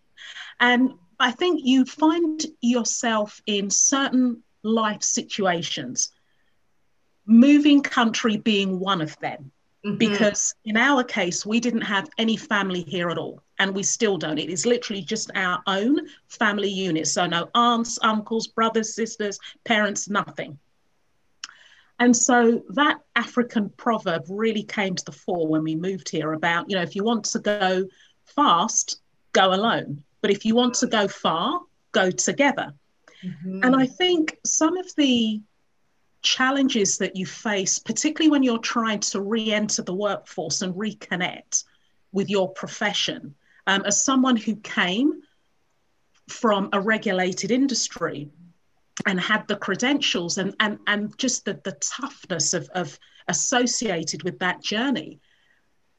And 0.60 0.94
I 1.24 1.32
think 1.32 1.62
you 1.64 1.86
find 1.86 2.46
yourself 2.60 3.42
in 3.46 3.70
certain 3.70 4.44
life 4.62 5.02
situations, 5.02 6.12
moving 7.26 7.82
country 7.82 8.36
being 8.36 8.78
one 8.78 9.00
of 9.00 9.18
them. 9.20 9.50
Mm-hmm. 9.86 9.98
Because 10.00 10.54
in 10.66 10.76
our 10.76 11.02
case, 11.02 11.46
we 11.46 11.62
didn't 11.62 11.82
have 11.96 12.10
any 12.18 12.36
family 12.36 12.82
here 12.82 13.10
at 13.10 13.18
all, 13.18 13.42
and 13.58 13.74
we 13.74 13.84
still 13.84 14.18
don't. 14.18 14.38
It 14.38 14.50
is 14.50 14.66
literally 14.66 15.02
just 15.02 15.32
our 15.34 15.64
own 15.66 16.02
family 16.28 16.70
unit. 16.70 17.08
So, 17.08 17.26
no 17.26 17.50
aunts, 17.56 17.98
uncles, 18.02 18.48
brothers, 18.48 18.94
sisters, 18.94 19.40
parents, 19.64 20.10
nothing. 20.10 20.60
And 22.00 22.16
so 22.16 22.64
that 22.72 23.00
African 23.16 23.70
proverb 23.78 24.26
really 24.28 24.64
came 24.64 24.96
to 24.96 25.06
the 25.06 25.14
fore 25.14 25.48
when 25.48 25.64
we 25.64 25.76
moved 25.76 26.10
here 26.10 26.34
about, 26.34 26.70
you 26.70 26.76
know, 26.76 26.82
if 26.82 26.98
you 26.98 27.06
want 27.06 27.24
to 27.26 27.40
go 27.40 27.88
fast, 28.26 29.00
go 29.32 29.54
alone. 29.54 30.04
But 30.24 30.32
if 30.32 30.46
you 30.46 30.56
want 30.56 30.74
to 30.76 30.88
go 30.88 31.08
far, 31.08 31.60
go 31.92 32.10
together. 32.10 32.74
Mm-hmm. 33.24 33.60
And 33.62 33.76
I 33.76 33.86
think 33.86 34.38
some 34.46 34.78
of 34.78 34.88
the 34.96 35.42
challenges 36.22 36.98
that 37.00 37.18
you 37.18 37.26
face, 37.26 37.78
particularly 37.78 38.32
when 38.32 38.42
you're 38.42 38.58
trying 38.58 39.02
to 39.02 39.22
re 39.22 39.52
enter 39.52 39.82
the 39.82 39.94
workforce 39.94 40.62
and 40.62 40.74
reconnect 40.76 41.66
with 42.14 42.30
your 42.30 42.50
profession, 42.54 43.36
um, 43.68 43.84
as 43.86 44.06
someone 44.06 44.38
who 44.38 44.56
came 44.56 45.22
from 46.30 46.70
a 46.72 46.80
regulated 46.80 47.52
industry 47.52 48.30
and 49.06 49.20
had 49.20 49.46
the 49.50 49.58
credentials 49.58 50.38
and, 50.38 50.56
and, 50.62 50.80
and 50.88 51.18
just 51.18 51.44
the, 51.44 51.60
the 51.66 51.74
toughness 51.82 52.54
of, 52.54 52.70
of 52.70 52.98
associated 53.28 54.24
with 54.24 54.40
that 54.40 54.64
journey. 54.64 55.20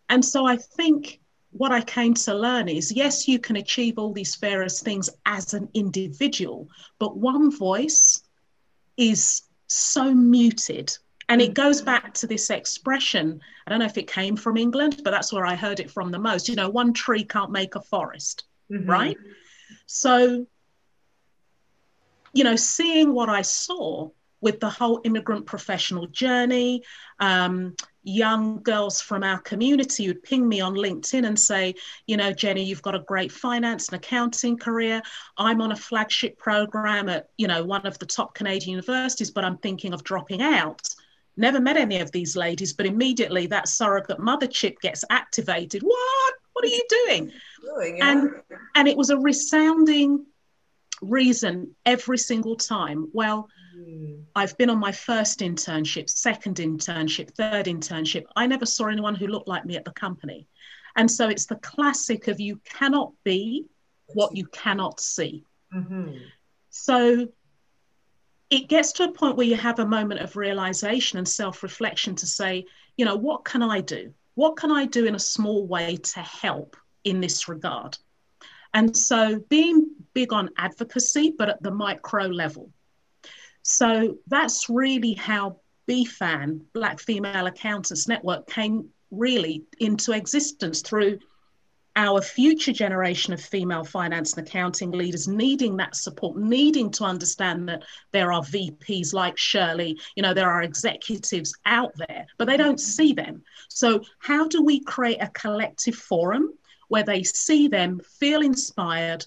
And 0.09 0.25
so 0.25 0.47
I 0.47 0.57
think 0.57 1.21
what 1.55 1.71
I 1.71 1.83
came 1.83 2.15
to 2.15 2.35
learn 2.35 2.69
is 2.69 2.91
yes, 2.91 3.29
you 3.29 3.39
can 3.39 3.57
achieve 3.57 3.97
all 3.97 4.13
these 4.13 4.35
various 4.35 4.83
things 4.83 5.09
as 5.25 5.55
an 5.55 5.69
individual, 5.73 6.69
but 6.99 7.17
one 7.17 7.57
voice 7.57 8.23
is 8.97 9.43
so 9.69 10.13
muted. 10.13 10.97
And 11.29 11.41
it 11.41 11.55
goes 11.55 11.81
back 11.81 12.13
to 12.15 12.27
this 12.27 12.51
expression. 12.51 13.41
I 13.67 13.71
don't 13.71 13.79
know 13.79 13.87
if 13.87 13.97
it 13.97 14.09
came 14.09 14.37
from 14.37 14.57
England, 14.57 15.01
but 15.05 15.13
that's 15.13 15.33
where 15.33 15.47
I 15.47 15.55
heard 15.55 15.81
it 15.81 15.91
from 15.91 16.11
the 16.11 16.19
most. 16.19 16.49
You 16.49 16.57
know, 16.57 16.69
one 16.69 16.93
tree 16.93 17.25
can't 17.25 17.53
make 17.53 17.77
a 17.77 17.81
forest, 17.81 18.45
mm-hmm. 18.71 18.91
right? 18.91 19.17
So, 19.87 20.47
you 22.33 22.45
know, 22.45 22.57
seeing 22.57 23.15
what 23.15 23.31
I 23.31 23.43
saw 23.43 24.11
with 24.41 24.59
the 24.61 24.69
whole 24.69 25.01
immigrant 25.05 25.47
professional 25.47 26.09
journey, 26.09 26.83
um, 27.21 27.75
young 28.05 28.63
girls 28.63 29.01
from 29.01 29.25
our 29.25 29.39
community 29.41 30.07
would 30.07 30.23
ping 30.23 30.47
me 30.47 30.61
on 30.61 30.75
LinkedIn 30.75 31.27
and 31.27 31.39
say, 31.39 31.75
you 32.07 32.17
know, 32.17 32.33
Jenny, 32.33 32.63
you've 32.63 32.83
got 32.83 32.95
a 32.95 33.01
great 33.01 33.33
finance 33.33 33.89
and 33.89 33.97
accounting 33.97 34.59
career. 34.59 35.03
I'm 35.39 35.61
on 35.61 35.73
a 35.73 35.77
flagship 35.77 36.39
program 36.39 37.09
at, 37.09 37.31
you 37.39 37.49
know, 37.49 37.65
one 37.65 37.87
of 37.87 37.99
the 37.99 38.07
top 38.07 38.35
Canadian 38.35 38.73
universities, 38.73 39.31
but 39.31 39.45
I'm 39.45 39.59
thinking 39.59 39.95
of 39.95 40.05
dropping 40.05 40.43
out. 40.43 40.87
Never 41.37 41.61
met 41.61 41.77
any 41.77 41.99
of 42.01 42.13
these 42.13 42.37
ladies, 42.37 42.75
but 42.75 42.87
immediately 42.87 43.47
that 43.49 43.69
surrogate 43.69 44.21
mother 44.21 44.47
chip 44.47 44.81
gets 44.81 45.03
activated. 45.11 45.83
What? 45.83 46.35
What 46.53 46.65
are 46.65 46.69
you 46.69 46.83
doing? 46.89 47.33
doing 47.75 47.97
yeah. 47.97 48.11
And 48.11 48.31
and 48.77 48.87
it 48.87 48.97
was 48.97 49.11
a 49.11 49.19
resounding 49.19 50.27
reason 51.03 51.75
every 51.85 52.19
single 52.19 52.55
time. 52.57 53.11
Well, 53.13 53.49
I've 54.35 54.57
been 54.59 54.71
on 54.71 54.79
my 54.79 54.93
first 54.93 55.41
internship, 55.41 56.09
second 56.11 56.57
internship, 56.57 57.35
third 57.35 57.67
internship. 57.67 58.25
I 58.37 58.47
never 58.47 58.67
saw 58.67 58.87
anyone 58.87 59.15
who 59.15 59.27
looked 59.27 59.49
like 59.49 59.65
me 59.65 59.77
at 59.77 59.85
the 59.85 59.93
company. 59.93 60.49
And 60.97 61.11
so 61.11 61.29
it's 61.29 61.47
the 61.47 61.57
classic 61.57 62.29
of 62.29 62.41
you 62.41 62.61
cannot 62.65 63.13
be 63.25 63.67
what 64.09 64.37
you 64.37 64.47
cannot 64.47 65.01
see. 65.01 65.45
Mm-hmm. 65.75 66.17
So 66.71 67.29
it 68.51 68.69
gets 68.69 68.93
to 68.93 69.05
a 69.05 69.13
point 69.13 69.37
where 69.37 69.47
you 69.47 69.57
have 69.57 69.79
a 69.79 69.87
moment 69.87 70.21
of 70.21 70.37
realization 70.37 71.19
and 71.19 71.29
self 71.29 71.63
reflection 71.63 72.15
to 72.17 72.27
say, 72.27 72.67
you 72.97 73.05
know, 73.05 73.17
what 73.17 73.45
can 73.45 73.63
I 73.63 73.81
do? 73.81 74.13
What 74.35 74.57
can 74.57 74.71
I 74.71 74.87
do 74.87 75.07
in 75.07 75.15
a 75.15 75.21
small 75.21 75.67
way 75.67 75.97
to 75.97 76.21
help 76.21 76.77
in 77.05 77.21
this 77.21 77.49
regard? 77.49 77.99
And 78.73 78.97
so 78.97 79.39
being 79.49 79.91
big 80.15 80.33
on 80.33 80.51
advocacy, 80.59 81.35
but 81.37 81.49
at 81.49 81.63
the 81.63 81.71
micro 81.71 82.27
level. 82.27 82.71
So 83.65 84.19
that's 84.27 84.69
really 84.69 85.15
how 85.15 85.57
BFAN, 85.89 86.61
Black 86.75 87.01
Female 87.01 87.47
Accountants 87.47 88.07
Network, 88.07 88.47
came 88.47 88.91
really 89.11 89.65
into 89.81 90.13
existence 90.13 90.83
through 90.83 91.19
our 91.97 92.21
future 92.21 92.73
generation 92.73 93.33
of 93.33 93.41
female 93.41 93.85
finance 93.85 94.35
and 94.35 94.47
accounting 94.47 94.91
leaders 94.91 95.29
needing 95.29 95.77
that 95.79 95.97
support, 95.97 96.37
needing 96.37 96.91
to 96.91 97.05
understand 97.05 97.69
that 97.69 97.85
there 98.13 98.33
are 98.33 98.43
VPs 98.43 99.15
like 99.15 99.39
Shirley, 99.39 99.99
you 100.15 100.23
know, 100.23 100.35
there 100.35 100.51
are 100.51 100.63
executives 100.63 101.57
out 101.65 101.93
there, 101.97 102.27
but 102.37 102.47
they 102.47 102.57
don't 102.57 102.81
see 102.81 103.15
them. 103.15 103.43
So, 103.69 104.03
how 104.19 104.47
do 104.47 104.63
we 104.63 104.81
create 104.81 105.23
a 105.23 105.29
collective 105.29 105.95
forum 105.95 106.53
where 106.89 107.05
they 107.05 107.23
see 107.23 107.69
them, 107.69 108.01
feel 108.19 108.43
inspired, 108.43 109.25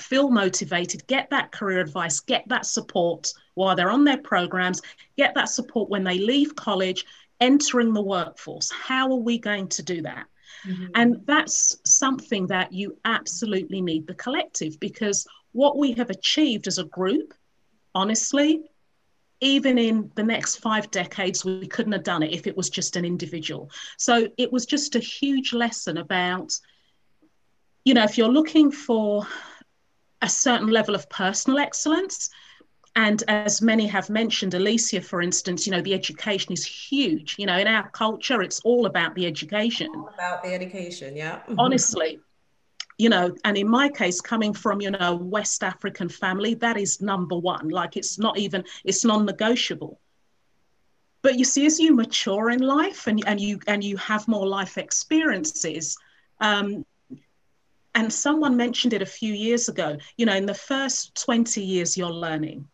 feel 0.00 0.30
motivated, 0.30 1.06
get 1.06 1.30
that 1.30 1.52
career 1.52 1.80
advice, 1.80 2.20
get 2.20 2.44
that 2.48 2.66
support 2.66 3.32
while 3.54 3.76
they're 3.76 3.90
on 3.90 4.04
their 4.04 4.18
programs, 4.18 4.80
get 5.16 5.34
that 5.34 5.48
support 5.48 5.90
when 5.90 6.04
they 6.04 6.18
leave 6.18 6.54
college, 6.56 7.04
entering 7.40 7.92
the 7.92 8.02
workforce. 8.02 8.70
How 8.70 9.10
are 9.10 9.16
we 9.16 9.38
going 9.38 9.68
to 9.68 9.82
do 9.82 10.02
that? 10.02 10.26
Mm-hmm. 10.66 10.86
And 10.94 11.22
that's 11.26 11.78
something 11.84 12.46
that 12.48 12.72
you 12.72 12.98
absolutely 13.04 13.80
need 13.80 14.06
the 14.06 14.14
collective 14.14 14.78
because 14.80 15.26
what 15.52 15.78
we 15.78 15.92
have 15.92 16.10
achieved 16.10 16.66
as 16.66 16.78
a 16.78 16.84
group, 16.84 17.34
honestly, 17.94 18.62
even 19.40 19.78
in 19.78 20.10
the 20.16 20.22
next 20.22 20.56
five 20.56 20.90
decades, 20.90 21.44
we 21.44 21.66
couldn't 21.66 21.92
have 21.92 22.04
done 22.04 22.22
it 22.22 22.32
if 22.32 22.46
it 22.46 22.56
was 22.56 22.68
just 22.68 22.96
an 22.96 23.04
individual. 23.04 23.70
So 23.96 24.28
it 24.36 24.52
was 24.52 24.66
just 24.66 24.96
a 24.96 25.00
huge 25.00 25.52
lesson 25.54 25.96
about, 25.96 26.52
you 27.84 27.94
know, 27.94 28.04
if 28.04 28.18
you're 28.18 28.28
looking 28.28 28.70
for 28.70 29.26
a 30.22 30.28
certain 30.28 30.68
level 30.68 30.94
of 30.94 31.08
personal 31.08 31.58
excellence. 31.58 32.30
And 32.96 33.22
as 33.28 33.62
many 33.62 33.86
have 33.86 34.10
mentioned, 34.10 34.54
Alicia, 34.54 35.00
for 35.00 35.22
instance, 35.22 35.66
you 35.66 35.72
know, 35.72 35.80
the 35.80 35.94
education 35.94 36.52
is 36.52 36.64
huge. 36.64 37.36
You 37.38 37.46
know, 37.46 37.56
in 37.56 37.68
our 37.68 37.88
culture, 37.90 38.42
it's 38.42 38.60
all 38.60 38.86
about 38.86 39.14
the 39.14 39.26
education. 39.26 39.88
All 39.94 40.10
about 40.12 40.42
the 40.42 40.52
education, 40.52 41.16
yeah. 41.16 41.40
Honestly, 41.58 42.18
you 42.98 43.08
know, 43.08 43.34
and 43.44 43.56
in 43.56 43.68
my 43.68 43.88
case, 43.88 44.20
coming 44.20 44.52
from, 44.52 44.80
you 44.80 44.90
know, 44.90 45.14
West 45.14 45.62
African 45.62 46.08
family, 46.08 46.54
that 46.54 46.76
is 46.76 47.00
number 47.00 47.36
one. 47.36 47.68
Like 47.68 47.96
it's 47.96 48.18
not 48.18 48.36
even, 48.38 48.64
it's 48.84 49.04
non-negotiable. 49.04 50.00
But 51.22 51.38
you 51.38 51.44
see, 51.44 51.66
as 51.66 51.78
you 51.78 51.94
mature 51.94 52.50
in 52.50 52.60
life 52.60 53.06
and, 53.06 53.22
and 53.26 53.40
you 53.40 53.60
and 53.66 53.84
you 53.84 53.96
have 53.98 54.26
more 54.26 54.46
life 54.46 54.78
experiences, 54.78 55.96
um, 56.40 56.84
and 57.94 58.12
someone 58.12 58.56
mentioned 58.56 58.92
it 58.92 59.02
a 59.02 59.06
few 59.06 59.32
years 59.32 59.68
ago 59.68 59.96
you 60.16 60.26
know 60.26 60.34
in 60.34 60.46
the 60.46 60.54
first 60.54 61.14
20 61.22 61.62
years 61.62 61.96
you're 61.96 62.10
learning 62.10 62.66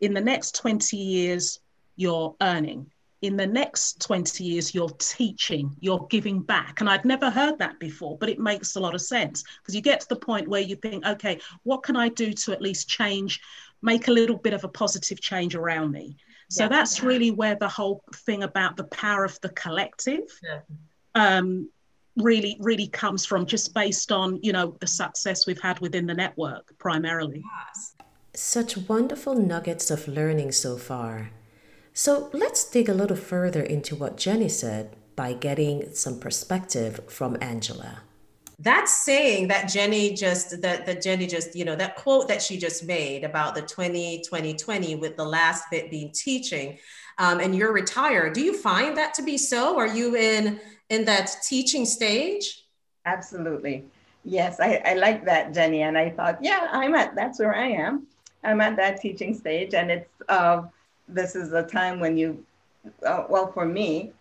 in 0.00 0.14
the 0.14 0.20
next 0.20 0.56
20 0.56 0.96
years 0.96 1.60
you're 1.96 2.34
earning 2.40 2.90
in 3.22 3.36
the 3.36 3.46
next 3.46 4.00
20 4.02 4.42
years 4.44 4.74
you're 4.74 4.90
teaching 4.98 5.74
you're 5.80 6.06
giving 6.10 6.40
back 6.40 6.80
and 6.80 6.90
i'd 6.90 7.04
never 7.04 7.30
heard 7.30 7.58
that 7.58 7.78
before 7.78 8.18
but 8.18 8.28
it 8.28 8.38
makes 8.38 8.76
a 8.76 8.80
lot 8.80 8.94
of 8.94 9.00
sense 9.00 9.44
because 9.62 9.74
you 9.74 9.80
get 9.80 10.00
to 10.00 10.08
the 10.08 10.16
point 10.16 10.48
where 10.48 10.60
you 10.60 10.76
think 10.76 11.06
okay 11.06 11.38
what 11.62 11.82
can 11.82 11.96
i 11.96 12.08
do 12.08 12.32
to 12.32 12.52
at 12.52 12.60
least 12.60 12.88
change 12.88 13.40
make 13.80 14.08
a 14.08 14.12
little 14.12 14.36
bit 14.36 14.52
of 14.52 14.64
a 14.64 14.68
positive 14.68 15.20
change 15.20 15.54
around 15.54 15.90
me 15.92 16.16
so 16.50 16.64
yeah, 16.64 16.68
that's 16.68 16.98
yeah. 16.98 17.06
really 17.06 17.30
where 17.30 17.54
the 17.54 17.68
whole 17.68 18.02
thing 18.14 18.42
about 18.42 18.76
the 18.76 18.84
power 18.84 19.24
of 19.24 19.40
the 19.40 19.48
collective 19.50 20.24
yeah. 20.42 20.60
um, 21.14 21.70
really 22.16 22.56
really 22.60 22.88
comes 22.88 23.24
from 23.24 23.46
just 23.46 23.72
based 23.74 24.12
on 24.12 24.38
you 24.42 24.52
know 24.52 24.76
the 24.80 24.86
success 24.86 25.46
we've 25.46 25.60
had 25.60 25.78
within 25.80 26.06
the 26.06 26.14
network 26.14 26.76
primarily. 26.78 27.42
Such 28.34 28.76
wonderful 28.76 29.34
nuggets 29.34 29.90
of 29.90 30.08
learning 30.08 30.52
so 30.52 30.76
far. 30.76 31.30
So 31.92 32.30
let's 32.32 32.64
dig 32.64 32.88
a 32.88 32.94
little 32.94 33.16
further 33.16 33.62
into 33.62 33.94
what 33.94 34.16
jenny 34.16 34.48
said 34.48 34.96
by 35.16 35.34
getting 35.34 35.94
some 35.94 36.18
perspective 36.18 37.00
from 37.08 37.36
angela. 37.40 38.00
That 38.58 38.88
saying 38.88 39.48
that 39.48 39.68
jenny 39.68 40.14
just 40.14 40.60
that, 40.62 40.86
that 40.86 41.02
jenny 41.02 41.26
just 41.26 41.56
you 41.56 41.64
know 41.64 41.76
that 41.76 41.96
quote 41.96 42.28
that 42.28 42.42
she 42.42 42.58
just 42.58 42.84
made 42.84 43.24
about 43.24 43.54
the 43.54 43.62
20 43.62 44.22
20 44.26 44.54
20 44.54 44.96
with 44.96 45.16
the 45.16 45.24
last 45.24 45.64
bit 45.70 45.90
being 45.90 46.12
teaching 46.12 46.78
um, 47.18 47.40
and 47.40 47.54
you're 47.56 47.72
retired 47.72 48.34
do 48.34 48.40
you 48.40 48.56
find 48.56 48.96
that 48.96 49.14
to 49.14 49.22
be 49.22 49.36
so? 49.36 49.76
Are 49.78 49.88
you 49.88 50.14
in 50.16 50.60
in 50.92 51.06
that 51.06 51.34
teaching 51.42 51.86
stage? 51.86 52.64
Absolutely. 53.06 53.84
Yes, 54.24 54.60
I, 54.60 54.82
I 54.84 54.94
like 54.94 55.24
that, 55.24 55.54
Jenny. 55.54 55.82
And 55.82 55.96
I 55.96 56.10
thought, 56.10 56.38
yeah, 56.42 56.68
I'm 56.70 56.94
at, 56.94 57.14
that's 57.14 57.38
where 57.40 57.56
I 57.56 57.68
am. 57.68 58.06
I'm 58.44 58.60
at 58.60 58.76
that 58.76 59.00
teaching 59.00 59.32
stage. 59.34 59.72
And 59.72 59.90
it's, 59.90 60.10
uh, 60.28 60.62
this 61.08 61.34
is 61.34 61.54
a 61.54 61.62
time 61.62 61.98
when 61.98 62.16
you, 62.16 62.44
uh, 63.06 63.24
well, 63.28 63.50
for 63.50 63.64
me, 63.64 64.12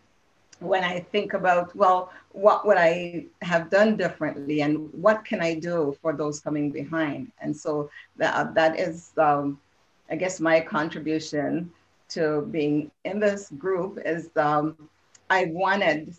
when 0.60 0.84
I 0.84 1.02
think 1.02 1.34
about, 1.34 1.76
well, 1.76 2.12
what 2.32 2.66
would 2.66 2.78
I 2.78 3.26
have 3.42 3.70
done 3.70 3.98
differently 3.98 4.62
and 4.62 4.94
what 4.94 5.26
can 5.26 5.42
I 5.42 5.56
do 5.56 5.98
for 6.02 6.14
those 6.14 6.40
coming 6.40 6.72
behind? 6.72 7.32
And 7.42 7.56
so 7.56 7.90
that, 8.18 8.54
that 8.56 8.80
is, 8.80 9.12
um, 9.18 9.60
I 10.10 10.16
guess, 10.16 10.40
my 10.40 10.62
contribution 10.62 11.72
to 12.10 12.48
being 12.50 12.92
in 13.04 13.20
this 13.20 13.50
group 13.58 14.00
is 14.06 14.30
um, 14.38 14.78
I 15.30 15.46
wanted 15.46 16.16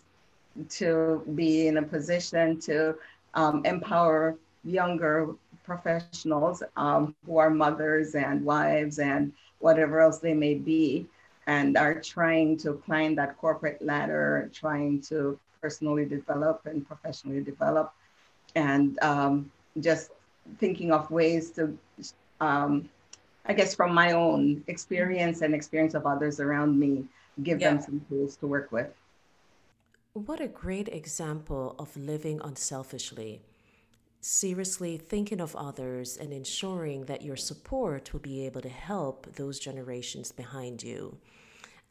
to 0.69 1.23
be 1.35 1.67
in 1.67 1.77
a 1.77 1.81
position 1.81 2.59
to 2.61 2.95
um, 3.33 3.65
empower 3.65 4.35
younger 4.63 5.35
professionals 5.63 6.63
um, 6.77 7.15
who 7.25 7.37
are 7.37 7.49
mothers 7.49 8.15
and 8.15 8.43
wives 8.43 8.99
and 8.99 9.31
whatever 9.59 10.01
else 10.01 10.19
they 10.19 10.33
may 10.33 10.53
be 10.53 11.07
and 11.47 11.77
are 11.77 11.99
trying 11.99 12.57
to 12.57 12.73
climb 12.85 13.15
that 13.15 13.37
corporate 13.37 13.81
ladder, 13.81 14.49
trying 14.53 15.01
to 15.01 15.37
personally 15.61 16.05
develop 16.05 16.61
and 16.65 16.87
professionally 16.87 17.41
develop, 17.41 17.93
and 18.55 19.01
um, 19.01 19.51
just 19.79 20.11
thinking 20.57 20.91
of 20.91 21.09
ways 21.09 21.51
to, 21.51 21.77
um, 22.39 22.89
I 23.45 23.53
guess, 23.53 23.73
from 23.75 23.93
my 23.93 24.11
own 24.11 24.63
experience 24.67 25.41
and 25.41 25.53
experience 25.53 25.93
of 25.93 26.05
others 26.05 26.39
around 26.39 26.79
me, 26.79 27.05
give 27.43 27.59
yeah. 27.59 27.71
them 27.71 27.81
some 27.81 28.01
tools 28.09 28.35
to 28.37 28.47
work 28.47 28.71
with. 28.71 28.91
What 30.15 30.39
a 30.39 30.47
great 30.47 30.89
example 30.89 31.75
of 31.79 31.97
living 31.97 32.39
unselfishly. 32.43 33.41
Seriously 34.21 34.95
thinking 34.95 35.41
of 35.41 35.55
others 35.55 36.17
and 36.17 36.31
ensuring 36.31 37.05
that 37.05 37.23
your 37.23 37.35
support 37.35 38.13
will 38.13 38.19
be 38.19 38.45
able 38.45 38.61
to 38.61 38.69
help 38.69 39.25
those 39.37 39.57
generations 39.57 40.31
behind 40.31 40.83
you. 40.83 41.17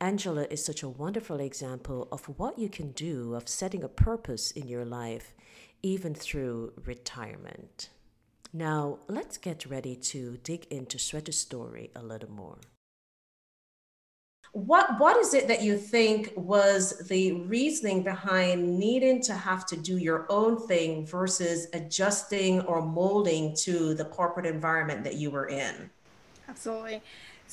Angela 0.00 0.46
is 0.52 0.64
such 0.64 0.84
a 0.84 0.88
wonderful 0.88 1.40
example 1.40 2.06
of 2.12 2.26
what 2.38 2.60
you 2.60 2.68
can 2.68 2.92
do 2.92 3.34
of 3.34 3.48
setting 3.48 3.82
a 3.82 3.88
purpose 3.88 4.52
in 4.52 4.68
your 4.68 4.84
life, 4.84 5.34
even 5.82 6.14
through 6.14 6.74
retirement. 6.84 7.88
Now, 8.52 9.00
let's 9.08 9.36
get 9.36 9.66
ready 9.66 9.96
to 9.96 10.36
dig 10.44 10.66
into 10.66 10.96
Sweta's 10.96 11.40
story 11.40 11.90
a 11.96 12.04
little 12.04 12.30
more 12.30 12.58
what 14.52 14.98
what 14.98 15.16
is 15.16 15.32
it 15.32 15.48
that 15.48 15.62
you 15.62 15.78
think 15.78 16.32
was 16.36 16.98
the 17.08 17.32
reasoning 17.32 18.02
behind 18.02 18.78
needing 18.78 19.22
to 19.22 19.32
have 19.32 19.64
to 19.66 19.76
do 19.76 19.96
your 19.96 20.26
own 20.28 20.66
thing 20.66 21.06
versus 21.06 21.68
adjusting 21.72 22.60
or 22.62 22.82
molding 22.82 23.56
to 23.56 23.94
the 23.94 24.04
corporate 24.04 24.44
environment 24.44 25.04
that 25.04 25.14
you 25.14 25.30
were 25.30 25.48
in? 25.48 25.90
Absolutely 26.48 27.02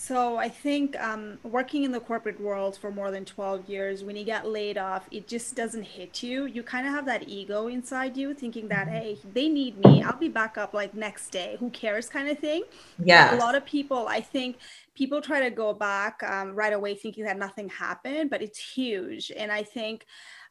so 0.01 0.37
I 0.37 0.47
think 0.47 0.97
um, 1.01 1.39
working 1.43 1.83
in 1.83 1.91
the 1.91 1.99
corporate 1.99 2.39
world 2.39 2.77
for 2.77 2.89
more 2.89 3.11
than 3.11 3.25
12 3.25 3.67
years, 3.67 4.01
when 4.01 4.15
you 4.15 4.23
get 4.23 4.47
laid 4.47 4.77
off, 4.77 5.05
it 5.11 5.27
just 5.27 5.57
doesn't 5.57 5.83
hit 5.83 6.23
you. 6.23 6.45
You 6.45 6.63
kind 6.63 6.87
of 6.87 6.93
have 6.93 7.05
that 7.07 7.27
ego 7.27 7.67
inside 7.67 8.15
you 8.15 8.33
thinking 8.33 8.69
that, 8.69 8.87
mm-hmm. 8.87 8.95
hey, 8.95 9.17
they 9.33 9.49
need 9.49 9.77
me. 9.83 10.01
I'll 10.01 10.17
be 10.17 10.29
back 10.29 10.57
up 10.57 10.73
like 10.73 10.93
next 10.93 11.31
day. 11.31 11.57
Who 11.59 11.69
cares 11.71 12.07
kind 12.07 12.29
of 12.29 12.39
thing. 12.39 12.63
Yeah. 13.03 13.35
A 13.35 13.39
lot 13.39 13.55
of 13.55 13.65
people, 13.65 14.07
I 14.07 14.21
think 14.21 14.59
people 14.95 15.21
try 15.21 15.41
to 15.41 15.49
go 15.49 15.73
back 15.73 16.23
um, 16.23 16.55
right 16.55 16.71
away 16.71 16.95
thinking 16.95 17.25
that 17.25 17.37
nothing 17.37 17.67
happened, 17.67 18.29
but 18.29 18.41
it's 18.41 18.57
huge. 18.57 19.33
And 19.35 19.51
I 19.51 19.63
think 19.63 20.05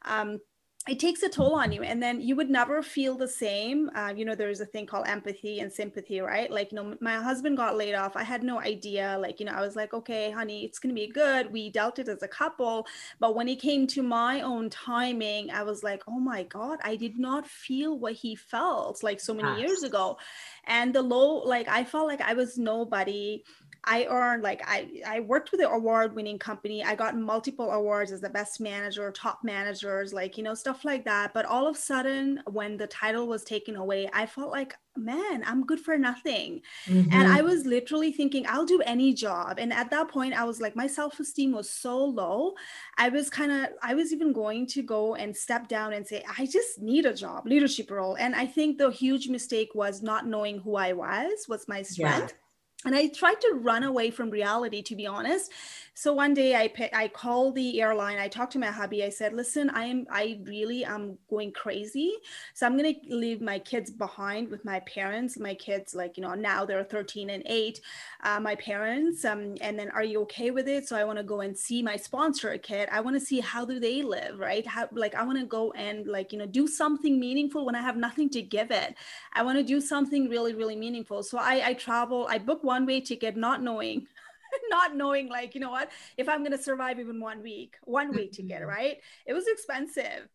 um, 0.05 0.39
it 0.87 0.97
takes 0.97 1.21
a 1.23 1.29
toll 1.29 1.55
on 1.55 1.73
you 1.73 1.83
and 1.83 2.01
then 2.01 2.21
you 2.21 2.35
would 2.37 2.49
never 2.49 2.81
feel 2.81 3.17
the 3.17 3.27
same 3.27 3.89
uh, 3.95 4.13
you 4.15 4.23
know 4.23 4.33
there's 4.33 4.61
a 4.61 4.65
thing 4.65 4.85
called 4.85 5.07
empathy 5.07 5.59
and 5.59 5.71
sympathy 5.71 6.21
right? 6.21 6.49
Like 6.49 6.71
you 6.71 6.77
know 6.77 6.95
my 7.01 7.15
husband 7.15 7.57
got 7.57 7.75
laid 7.75 7.95
off. 7.95 8.15
I 8.15 8.23
had 8.23 8.43
no 8.43 8.61
idea. 8.61 9.17
Like 9.19 9.39
you 9.39 9.45
know 9.45 9.51
i 9.51 9.61
was 9.61 9.75
like 9.75 9.93
okay 9.93 10.31
honey 10.31 10.63
it's 10.63 10.79
going 10.79 10.95
to 10.95 10.99
be 10.99 11.07
good. 11.07 11.51
We 11.51 11.69
dealt 11.69 11.99
it 11.99 12.07
as 12.07 12.23
a 12.23 12.27
couple 12.27 12.87
but 13.19 13.35
when 13.35 13.49
it 13.49 13.59
came 13.61 13.87
to 13.87 14.01
my 14.01 14.41
own 14.41 14.69
timing 14.69 15.51
i 15.51 15.63
was 15.63 15.83
like 15.83 16.03
oh 16.07 16.19
my 16.19 16.43
god 16.43 16.79
i 16.83 16.95
did 16.95 17.19
not 17.19 17.45
feel 17.45 17.99
what 17.99 18.13
he 18.13 18.35
felt 18.35 19.03
like 19.03 19.19
so 19.19 19.33
many 19.33 19.59
years 19.61 19.83
ago. 19.83 20.17
And 20.65 20.95
the 20.95 21.01
low 21.01 21.39
like 21.39 21.67
i 21.67 21.83
felt 21.83 22.07
like 22.07 22.21
i 22.21 22.33
was 22.33 22.57
nobody 22.57 23.43
I 23.83 24.05
earned 24.05 24.43
like 24.43 24.61
I 24.65 25.01
I 25.05 25.19
worked 25.21 25.51
with 25.51 25.61
an 25.61 25.67
award 25.67 26.15
winning 26.15 26.39
company. 26.39 26.83
I 26.83 26.95
got 26.95 27.17
multiple 27.17 27.71
awards 27.71 28.11
as 28.11 28.21
the 28.21 28.29
best 28.29 28.59
manager, 28.59 29.11
top 29.11 29.39
managers, 29.43 30.13
like 30.13 30.37
you 30.37 30.43
know 30.43 30.53
stuff 30.53 30.83
like 30.83 31.05
that. 31.05 31.33
But 31.33 31.45
all 31.45 31.67
of 31.67 31.75
a 31.75 31.79
sudden, 31.79 32.41
when 32.45 32.77
the 32.77 32.87
title 32.87 33.27
was 33.27 33.43
taken 33.43 33.75
away, 33.75 34.09
I 34.13 34.25
felt 34.25 34.51
like 34.51 34.75
man, 34.99 35.43
I'm 35.45 35.65
good 35.65 35.79
for 35.79 35.97
nothing. 35.97 36.61
Mm-hmm. 36.85 37.13
And 37.13 37.27
I 37.31 37.41
was 37.41 37.65
literally 37.65 38.11
thinking 38.11 38.45
I'll 38.47 38.65
do 38.65 38.81
any 38.81 39.13
job. 39.13 39.57
And 39.57 39.71
at 39.71 39.89
that 39.91 40.09
point, 40.09 40.33
I 40.33 40.43
was 40.43 40.59
like 40.59 40.75
my 40.75 40.87
self 40.87 41.19
esteem 41.19 41.53
was 41.53 41.69
so 41.69 42.03
low. 42.03 42.53
I 42.97 43.09
was 43.09 43.29
kind 43.29 43.51
of 43.51 43.69
I 43.81 43.95
was 43.95 44.11
even 44.11 44.33
going 44.33 44.67
to 44.67 44.83
go 44.83 45.15
and 45.15 45.35
step 45.35 45.67
down 45.67 45.93
and 45.93 46.05
say 46.05 46.23
I 46.37 46.45
just 46.45 46.81
need 46.81 47.05
a 47.05 47.13
job, 47.13 47.45
leadership 47.45 47.89
role. 47.89 48.15
And 48.15 48.35
I 48.35 48.45
think 48.45 48.77
the 48.77 48.91
huge 48.91 49.29
mistake 49.29 49.69
was 49.73 50.01
not 50.01 50.27
knowing 50.27 50.59
who 50.59 50.75
I 50.75 50.93
was 50.93 51.45
was 51.47 51.67
my 51.67 51.81
strength. 51.81 52.33
Yeah 52.33 52.45
and 52.85 52.95
i 52.95 53.07
tried 53.07 53.39
to 53.41 53.59
run 53.61 53.83
away 53.83 54.09
from 54.09 54.29
reality 54.29 54.81
to 54.81 54.95
be 54.95 55.05
honest 55.05 55.51
so 55.99 56.13
one 56.13 56.33
day 56.33 56.55
I 56.55 56.71
I 56.93 57.09
called 57.09 57.55
the 57.55 57.81
airline. 57.81 58.19
I 58.19 58.29
talked 58.29 58.53
to 58.53 58.59
my 58.59 58.67
hubby. 58.67 59.03
I 59.03 59.09
said, 59.09 59.33
"Listen, 59.33 59.69
I 59.69 59.83
am 59.83 60.07
I 60.09 60.39
really 60.45 60.85
am 60.85 61.17
going 61.29 61.51
crazy. 61.51 62.13
So 62.53 62.65
I'm 62.65 62.77
gonna 62.77 62.93
leave 63.09 63.41
my 63.41 63.59
kids 63.59 63.91
behind 63.91 64.47
with 64.47 64.63
my 64.63 64.79
parents. 64.95 65.37
My 65.37 65.53
kids, 65.55 65.93
like 65.93 66.15
you 66.15 66.23
know, 66.23 66.35
now 66.35 66.63
they're 66.63 66.85
13 66.85 67.29
and 67.29 67.43
8. 67.45 67.81
Uh, 68.23 68.39
my 68.39 68.55
parents. 68.55 69.25
Um, 69.25 69.55
and 69.59 69.77
then, 69.77 69.89
are 69.91 70.05
you 70.05 70.21
okay 70.21 70.51
with 70.51 70.69
it? 70.69 70.87
So 70.87 70.95
I 70.95 71.03
want 71.03 71.17
to 71.17 71.23
go 71.23 71.41
and 71.41 71.57
see 71.57 71.81
my 71.81 71.97
sponsor 71.97 72.57
kid. 72.57 72.87
I 72.93 73.01
want 73.01 73.17
to 73.19 73.25
see 73.25 73.41
how 73.41 73.65
do 73.65 73.77
they 73.77 74.01
live, 74.01 74.39
right? 74.39 74.65
How 74.65 74.87
like 74.93 75.15
I 75.15 75.23
want 75.23 75.39
to 75.39 75.45
go 75.45 75.73
and 75.73 76.07
like 76.07 76.31
you 76.31 76.39
know 76.39 76.45
do 76.45 76.65
something 76.65 77.19
meaningful 77.19 77.65
when 77.65 77.75
I 77.75 77.81
have 77.81 77.97
nothing 77.97 78.29
to 78.29 78.41
give 78.41 78.71
it. 78.71 78.95
I 79.33 79.43
want 79.43 79.57
to 79.57 79.65
do 79.65 79.81
something 79.81 80.29
really 80.29 80.53
really 80.53 80.77
meaningful. 80.77 81.23
So 81.23 81.37
I 81.37 81.61
I 81.65 81.73
travel. 81.73 82.25
I 82.29 82.37
book 82.37 82.63
one 82.63 82.85
way 82.85 83.01
ticket, 83.01 83.35
not 83.35 83.61
knowing 83.61 84.07
not 84.69 84.95
knowing 84.95 85.29
like 85.29 85.55
you 85.55 85.61
know 85.61 85.71
what? 85.71 85.89
If 86.17 86.29
i'm 86.29 86.39
going 86.39 86.57
to 86.57 86.63
survive 86.63 86.99
even 86.99 87.19
one 87.19 87.41
week 87.41 87.75
one 87.83 88.11
week 88.11 88.33
to 88.33 88.43
get 88.43 88.65
right? 88.65 88.97
It 89.25 89.33
was 89.33 89.47
expensive. 89.47 90.27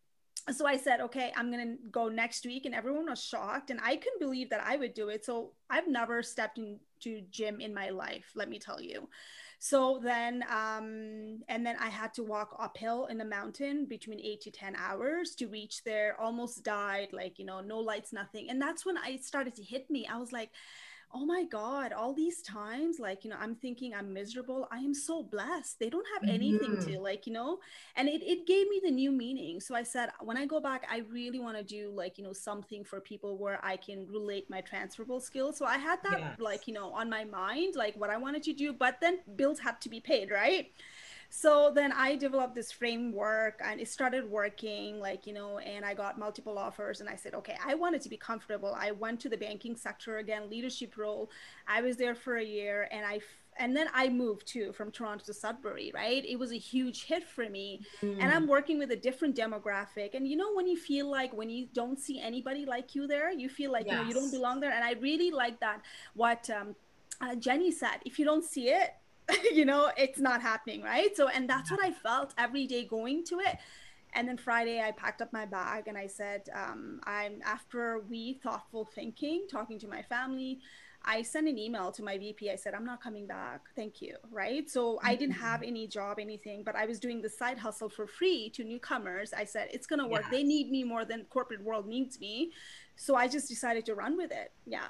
So 0.52 0.66
i 0.66 0.76
said 0.76 1.00
okay 1.00 1.32
i'm 1.36 1.50
going 1.50 1.66
to 1.66 1.88
go 1.90 2.08
next 2.08 2.44
week 2.44 2.66
and 2.66 2.74
everyone 2.74 3.08
was 3.08 3.22
shocked 3.22 3.70
and 3.70 3.80
i 3.82 3.96
couldn't 3.96 4.20
believe 4.20 4.50
that 4.50 4.62
i 4.64 4.76
would 4.76 4.94
do 4.94 5.08
it. 5.08 5.24
So 5.24 5.52
i've 5.70 5.88
never 5.88 6.22
stepped 6.22 6.58
into 6.58 7.22
gym 7.30 7.60
in 7.60 7.72
my 7.72 7.90
life 7.90 8.30
let 8.34 8.48
me 8.48 8.58
tell 8.58 8.80
you. 8.80 9.08
So 9.58 10.00
then 10.02 10.44
um 10.50 11.40
and 11.48 11.64
then 11.64 11.76
i 11.80 11.88
had 11.88 12.12
to 12.14 12.22
walk 12.22 12.54
uphill 12.58 13.06
in 13.06 13.16
the 13.16 13.24
mountain 13.24 13.86
between 13.86 14.20
8 14.20 14.40
to 14.42 14.50
10 14.50 14.76
hours 14.76 15.34
to 15.36 15.46
reach 15.46 15.82
there 15.84 16.20
almost 16.20 16.62
died 16.62 17.08
like 17.12 17.38
you 17.38 17.46
know 17.46 17.60
no 17.62 17.78
lights 17.78 18.12
nothing. 18.12 18.50
And 18.50 18.60
that's 18.60 18.84
when 18.84 18.98
i 18.98 19.16
started 19.16 19.54
to 19.54 19.62
hit 19.62 19.88
me. 19.88 20.06
I 20.06 20.18
was 20.18 20.32
like 20.32 20.50
oh 21.14 21.24
my 21.24 21.44
god 21.44 21.92
all 21.92 22.12
these 22.12 22.42
times 22.42 22.98
like 22.98 23.24
you 23.24 23.30
know 23.30 23.36
i'm 23.40 23.54
thinking 23.54 23.94
i'm 23.94 24.12
miserable 24.12 24.66
i 24.72 24.78
am 24.78 24.92
so 24.92 25.22
blessed 25.22 25.78
they 25.78 25.88
don't 25.88 26.06
have 26.12 26.28
anything 26.28 26.72
mm-hmm. 26.72 26.92
to 26.92 26.98
like 26.98 27.26
you 27.26 27.32
know 27.32 27.58
and 27.96 28.08
it, 28.08 28.22
it 28.22 28.46
gave 28.46 28.68
me 28.68 28.80
the 28.82 28.90
new 28.90 29.12
meaning 29.12 29.60
so 29.60 29.74
i 29.74 29.82
said 29.82 30.10
when 30.20 30.36
i 30.36 30.44
go 30.44 30.60
back 30.60 30.84
i 30.90 30.98
really 31.12 31.38
want 31.38 31.56
to 31.56 31.62
do 31.62 31.90
like 31.94 32.18
you 32.18 32.24
know 32.24 32.32
something 32.32 32.82
for 32.82 33.00
people 33.00 33.38
where 33.38 33.64
i 33.64 33.76
can 33.76 34.06
relate 34.08 34.50
my 34.50 34.60
transferable 34.60 35.20
skills 35.20 35.56
so 35.56 35.64
i 35.64 35.78
had 35.78 36.00
that 36.02 36.18
yes. 36.18 36.40
like 36.40 36.66
you 36.66 36.74
know 36.74 36.92
on 36.92 37.08
my 37.08 37.24
mind 37.24 37.74
like 37.76 37.94
what 37.96 38.10
i 38.10 38.16
wanted 38.16 38.42
to 38.42 38.52
do 38.52 38.72
but 38.72 39.00
then 39.00 39.20
bills 39.36 39.60
had 39.60 39.80
to 39.80 39.88
be 39.88 40.00
paid 40.00 40.30
right 40.30 40.72
so 41.36 41.72
then 41.74 41.90
i 41.92 42.14
developed 42.14 42.54
this 42.54 42.70
framework 42.70 43.60
and 43.64 43.80
it 43.80 43.88
started 43.88 44.30
working 44.30 45.00
like 45.00 45.26
you 45.26 45.32
know 45.32 45.58
and 45.58 45.84
i 45.84 45.92
got 45.92 46.16
multiple 46.16 46.56
offers 46.56 47.00
and 47.00 47.08
i 47.08 47.16
said 47.16 47.34
okay 47.34 47.56
i 47.66 47.74
wanted 47.74 48.00
to 48.00 48.08
be 48.08 48.16
comfortable 48.16 48.72
i 48.78 48.92
went 48.92 49.18
to 49.18 49.28
the 49.28 49.36
banking 49.36 49.74
sector 49.74 50.18
again 50.18 50.48
leadership 50.48 50.96
role 50.96 51.28
i 51.66 51.82
was 51.82 51.96
there 51.96 52.14
for 52.14 52.36
a 52.36 52.44
year 52.44 52.88
and 52.92 53.04
i 53.04 53.18
and 53.56 53.76
then 53.76 53.86
I 53.94 54.08
moved 54.08 54.48
too 54.48 54.72
from 54.72 54.90
Toronto 54.90 55.24
to 55.26 55.32
Sudbury, 55.32 55.92
right? 55.94 56.24
It 56.26 56.36
was 56.36 56.50
a 56.50 56.58
huge 56.58 57.04
hit 57.04 57.22
for 57.22 57.48
me. 57.48 57.82
Mm. 58.02 58.16
And 58.20 58.32
I'm 58.32 58.48
working 58.48 58.80
with 58.80 58.90
a 58.90 58.96
different 58.96 59.36
demographic. 59.36 60.14
And 60.14 60.26
you 60.26 60.36
know, 60.36 60.52
when 60.54 60.66
you 60.66 60.76
feel 60.76 61.08
like 61.08 61.32
when 61.32 61.48
you 61.48 61.68
don't 61.72 61.96
see 61.96 62.20
anybody 62.20 62.64
like 62.64 62.96
you 62.96 63.06
there, 63.06 63.30
you 63.30 63.48
feel 63.48 63.70
like 63.70 63.86
yes. 63.86 63.92
you 63.92 64.00
know 64.00 64.08
you 64.08 64.14
don't 64.14 64.32
belong 64.32 64.58
there. 64.58 64.72
And 64.72 64.82
I 64.82 64.94
really 64.94 65.30
like 65.30 65.60
that 65.60 65.82
what 66.14 66.50
um, 66.50 66.74
uh, 67.20 67.36
Jenny 67.36 67.70
said. 67.70 67.98
If 68.04 68.18
you 68.18 68.24
don't 68.24 68.42
see 68.44 68.70
it, 68.70 68.94
you 69.52 69.64
know, 69.64 69.90
it's 69.96 70.18
not 70.18 70.42
happening, 70.42 70.82
right? 70.82 71.16
So, 71.16 71.28
and 71.28 71.48
that's 71.48 71.70
what 71.70 71.82
I 71.82 71.92
felt 71.92 72.34
every 72.38 72.66
day 72.66 72.84
going 72.84 73.24
to 73.24 73.40
it. 73.40 73.58
And 74.14 74.28
then 74.28 74.36
Friday, 74.36 74.80
I 74.80 74.92
packed 74.92 75.22
up 75.22 75.32
my 75.32 75.44
bag 75.44 75.88
and 75.88 75.98
I 75.98 76.06
said, 76.06 76.48
um, 76.54 77.00
I'm 77.04 77.40
after 77.44 78.04
we 78.08 78.34
thoughtful 78.42 78.84
thinking, 78.84 79.46
talking 79.50 79.78
to 79.80 79.88
my 79.88 80.02
family. 80.02 80.60
I 81.06 81.22
sent 81.22 81.48
an 81.48 81.58
email 81.58 81.92
to 81.92 82.02
my 82.02 82.16
VP. 82.16 82.50
I 82.50 82.56
said, 82.56 82.74
I'm 82.74 82.84
not 82.86 83.02
coming 83.02 83.26
back. 83.26 83.62
Thank 83.76 84.00
you. 84.00 84.16
Right. 84.30 84.70
So 84.70 84.98
I 85.02 85.16
didn't 85.16 85.34
have 85.34 85.60
mm-hmm. 85.60 85.68
any 85.68 85.86
job, 85.86 86.18
anything, 86.18 86.62
but 86.62 86.76
I 86.76 86.86
was 86.86 86.98
doing 86.98 87.20
the 87.20 87.28
side 87.28 87.58
hustle 87.58 87.90
for 87.90 88.06
free 88.06 88.50
to 88.50 88.64
newcomers. 88.64 89.34
I 89.34 89.44
said, 89.44 89.68
it's 89.72 89.86
going 89.86 90.00
to 90.00 90.06
work. 90.06 90.22
Yes. 90.22 90.30
They 90.30 90.42
need 90.44 90.70
me 90.70 90.82
more 90.82 91.04
than 91.04 91.24
corporate 91.24 91.62
world 91.62 91.86
needs 91.86 92.18
me. 92.20 92.52
So 92.96 93.16
I 93.16 93.28
just 93.28 93.48
decided 93.48 93.84
to 93.86 93.94
run 93.94 94.16
with 94.16 94.30
it. 94.32 94.52
Yeah. 94.64 94.86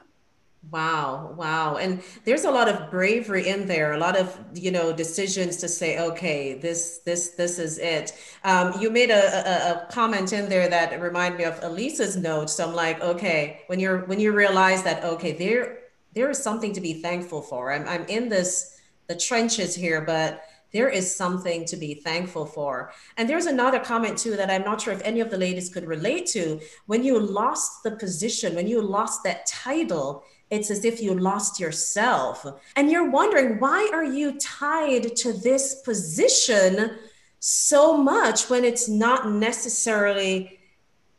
Wow, 0.70 1.34
wow. 1.36 1.76
And 1.76 2.02
there's 2.24 2.44
a 2.44 2.50
lot 2.50 2.68
of 2.68 2.90
bravery 2.90 3.48
in 3.48 3.66
there, 3.66 3.92
a 3.92 3.98
lot 3.98 4.16
of, 4.16 4.36
you 4.54 4.70
know, 4.70 4.92
decisions 4.92 5.56
to 5.58 5.68
say, 5.68 5.98
okay, 5.98 6.54
this, 6.54 7.00
this, 7.04 7.30
this 7.30 7.58
is 7.58 7.78
it. 7.78 8.12
Um, 8.44 8.80
you 8.80 8.90
made 8.90 9.10
a, 9.10 9.14
a, 9.14 9.72
a, 9.72 9.92
comment 9.92 10.32
in 10.32 10.48
there 10.48 10.68
that 10.68 11.00
reminded 11.00 11.38
me 11.38 11.44
of 11.44 11.58
Alicia's 11.62 12.16
note. 12.16 12.50
So 12.50 12.66
I'm 12.66 12.74
like, 12.74 13.00
okay, 13.00 13.62
when 13.66 13.78
you're, 13.78 14.04
when 14.06 14.18
you 14.18 14.32
realize 14.32 14.82
that, 14.82 15.04
okay, 15.04 15.32
there, 15.32 15.78
there 16.14 16.30
is 16.30 16.42
something 16.42 16.72
to 16.72 16.80
be 16.80 16.94
thankful 16.94 17.42
for. 17.42 17.72
I'm, 17.72 17.86
I'm 17.88 18.04
in 18.06 18.28
this, 18.28 18.80
the 19.06 19.16
trenches 19.16 19.74
here, 19.74 20.00
but 20.00 20.44
there 20.74 20.88
is 20.88 21.14
something 21.14 21.64
to 21.66 21.76
be 21.76 21.94
thankful 21.94 22.44
for. 22.44 22.92
And 23.16 23.30
there's 23.30 23.46
another 23.46 23.78
comment 23.78 24.18
too 24.18 24.36
that 24.36 24.50
I'm 24.50 24.64
not 24.64 24.80
sure 24.80 24.92
if 24.92 25.00
any 25.02 25.20
of 25.20 25.30
the 25.30 25.38
ladies 25.38 25.72
could 25.72 25.86
relate 25.86 26.26
to. 26.28 26.60
When 26.86 27.04
you 27.04 27.18
lost 27.18 27.84
the 27.84 27.92
position, 27.92 28.56
when 28.56 28.66
you 28.66 28.82
lost 28.82 29.22
that 29.22 29.46
title, 29.46 30.24
it's 30.54 30.70
as 30.70 30.84
if 30.84 31.02
you 31.02 31.14
lost 31.14 31.60
yourself. 31.60 32.46
And 32.76 32.90
you're 32.90 33.10
wondering, 33.10 33.58
why 33.58 33.90
are 33.92 34.04
you 34.04 34.38
tied 34.38 35.16
to 35.16 35.32
this 35.32 35.82
position 35.84 36.98
so 37.40 37.96
much 37.96 38.48
when 38.48 38.64
it's 38.64 38.88
not 38.88 39.30
necessarily 39.30 40.58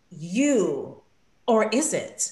you? 0.09 1.01
Or 1.47 1.69
is 1.69 1.93
it? 1.93 2.31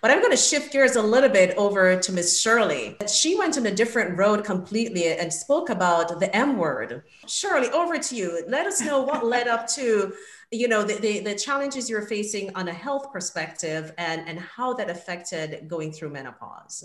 But 0.00 0.10
I'm 0.10 0.18
going 0.18 0.32
to 0.32 0.36
shift 0.36 0.72
gears 0.72 0.96
a 0.96 1.02
little 1.02 1.28
bit 1.28 1.56
over 1.56 1.96
to 1.96 2.12
Miss 2.12 2.40
Shirley. 2.40 2.96
She 3.06 3.38
went 3.38 3.56
on 3.56 3.66
a 3.66 3.70
different 3.70 4.18
road 4.18 4.42
completely 4.42 5.06
and 5.06 5.32
spoke 5.32 5.70
about 5.70 6.18
the 6.18 6.34
M 6.34 6.58
word. 6.58 7.04
Shirley, 7.28 7.68
over 7.70 7.96
to 7.96 8.16
you. 8.16 8.44
Let 8.48 8.66
us 8.66 8.80
know 8.80 9.00
what 9.00 9.24
led 9.24 9.46
up 9.46 9.68
to, 9.74 10.12
you 10.52 10.68
know, 10.68 10.82
the, 10.84 10.94
the, 10.96 11.20
the 11.20 11.34
challenges 11.34 11.88
you're 11.88 12.06
facing 12.06 12.54
on 12.54 12.68
a 12.68 12.72
health 12.72 13.10
perspective 13.10 13.92
and, 13.96 14.28
and 14.28 14.38
how 14.38 14.74
that 14.74 14.90
affected 14.90 15.66
going 15.66 15.90
through 15.90 16.10
menopause. 16.10 16.84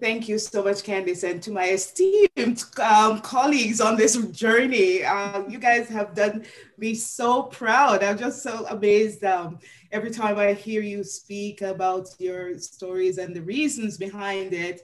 Thank 0.00 0.26
you 0.26 0.38
so 0.38 0.64
much, 0.64 0.82
Candice, 0.82 1.22
and 1.22 1.42
to 1.42 1.50
my 1.50 1.68
esteemed 1.68 2.64
um, 2.80 3.20
colleagues 3.20 3.80
on 3.80 3.96
this 3.96 4.16
journey. 4.28 5.04
Uh, 5.04 5.46
you 5.48 5.58
guys 5.58 5.88
have 5.88 6.14
done 6.14 6.46
me 6.78 6.94
so 6.94 7.44
proud. 7.44 8.02
I'm 8.02 8.18
just 8.18 8.42
so 8.42 8.66
amazed. 8.68 9.22
Um, 9.22 9.58
every 9.92 10.10
time 10.10 10.38
I 10.38 10.54
hear 10.54 10.80
you 10.80 11.04
speak 11.04 11.60
about 11.60 12.08
your 12.18 12.58
stories 12.58 13.18
and 13.18 13.36
the 13.36 13.42
reasons 13.42 13.98
behind 13.98 14.54
it. 14.54 14.80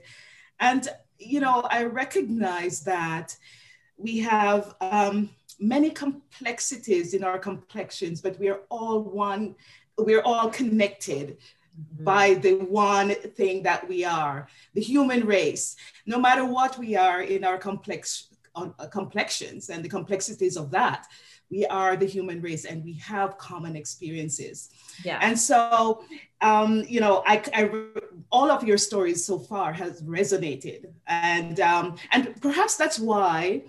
And, 0.59 0.87
you 1.17 1.39
know, 1.39 1.61
I 1.69 1.85
recognize 1.85 2.81
that 2.81 3.35
we 3.97 4.19
have 4.19 4.75
um, 4.79 5.31
many 5.59 5.89
complexities 5.89 7.13
in 7.13 7.23
our 7.23 7.39
complexions, 7.39 8.21
but 8.21 8.39
we 8.39 8.49
are 8.49 8.61
all 8.69 9.03
one, 9.03 9.55
we're 9.97 10.23
all 10.23 10.49
connected. 10.49 11.37
Mm-hmm. 11.79 12.03
By 12.03 12.33
the 12.33 12.55
one 12.55 13.11
thing 13.35 13.63
that 13.63 13.87
we 13.87 14.03
are, 14.03 14.47
the 14.73 14.81
human 14.81 15.25
race. 15.25 15.77
No 16.05 16.19
matter 16.19 16.43
what 16.43 16.77
we 16.77 16.97
are 16.97 17.21
in 17.21 17.45
our 17.45 17.57
complex 17.57 18.27
uh, 18.55 18.69
complexions 18.91 19.69
and 19.69 19.85
the 19.85 19.87
complexities 19.87 20.57
of 20.57 20.71
that, 20.71 21.07
we 21.49 21.65
are 21.67 21.95
the 21.95 22.05
human 22.05 22.41
race 22.41 22.65
and 22.65 22.83
we 22.83 22.93
have 22.93 23.37
common 23.37 23.75
experiences. 23.75 24.69
Yeah. 25.03 25.19
And 25.21 25.39
so, 25.39 26.03
um, 26.41 26.83
you 26.87 26.99
know, 26.99 27.23
I, 27.25 27.41
I, 27.53 27.69
all 28.31 28.51
of 28.51 28.63
your 28.63 28.77
stories 28.77 29.25
so 29.25 29.39
far 29.39 29.71
has 29.73 30.01
resonated, 30.03 30.85
and 31.07 31.59
um, 31.59 31.95
and 32.11 32.39
perhaps 32.41 32.75
that's 32.75 32.99
why, 32.99 33.63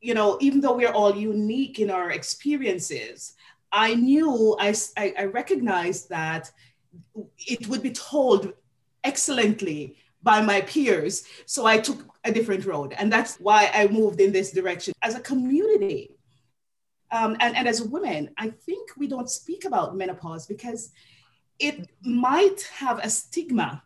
you 0.00 0.14
know, 0.14 0.38
even 0.40 0.60
though 0.60 0.76
we're 0.76 0.92
all 0.92 1.14
unique 1.14 1.78
in 1.78 1.90
our 1.90 2.10
experiences, 2.10 3.34
I 3.72 3.94
knew 3.94 4.56
I 4.58 4.74
I, 4.96 5.14
I 5.18 5.24
recognized 5.24 6.08
that 6.10 6.50
it 7.38 7.68
would 7.68 7.82
be 7.82 7.92
told 7.92 8.52
excellently 9.04 9.96
by 10.22 10.40
my 10.40 10.60
peers. 10.62 11.24
So 11.46 11.66
I 11.66 11.78
took 11.78 12.04
a 12.24 12.32
different 12.32 12.66
road. 12.66 12.94
And 12.98 13.12
that's 13.12 13.36
why 13.36 13.70
I 13.72 13.86
moved 13.88 14.20
in 14.20 14.32
this 14.32 14.52
direction. 14.52 14.92
As 15.02 15.14
a 15.14 15.20
community, 15.20 16.16
um, 17.12 17.36
and, 17.40 17.56
and 17.56 17.66
as 17.66 17.82
women, 17.82 18.30
I 18.38 18.50
think 18.50 18.90
we 18.96 19.06
don't 19.08 19.28
speak 19.28 19.64
about 19.64 19.96
menopause 19.96 20.46
because 20.46 20.92
it 21.58 21.90
might 22.02 22.62
have 22.74 22.98
a 23.00 23.10
stigma 23.10 23.82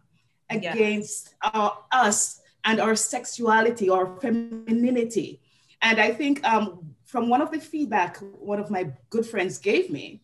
against 0.51 1.35
yeah. 1.43 1.51
our, 1.55 1.79
us 1.91 2.41
and 2.65 2.81
our 2.81 2.95
sexuality 2.95 3.89
or 3.89 4.19
femininity. 4.21 5.41
And 5.85 6.01
I 6.01 6.11
think 6.13 6.43
um, 6.45 6.97
from 7.05 7.29
one 7.29 7.43
of 7.43 7.51
the 7.53 7.61
feedback 7.61 8.17
one 8.41 8.59
of 8.59 8.71
my 8.71 8.91
good 9.11 9.27
friends 9.27 9.59
gave 9.59 9.91
me, 9.91 10.23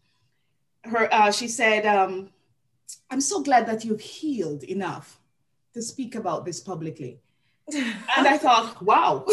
her 0.85 1.13
uh, 1.13 1.31
she 1.31 1.49
said, 1.49 1.85
um, 1.85 2.31
"I'm 3.11 3.21
so 3.21 3.43
glad 3.43 3.67
that 3.67 3.85
you've 3.85 4.01
healed 4.01 4.65
enough 4.65 5.21
to 5.75 5.83
speak 5.83 6.15
about 6.15 6.47
this 6.47 6.61
publicly." 6.61 7.21
and 7.73 8.27
I 8.27 8.39
thought, 8.39 8.83
wow. 8.83 9.25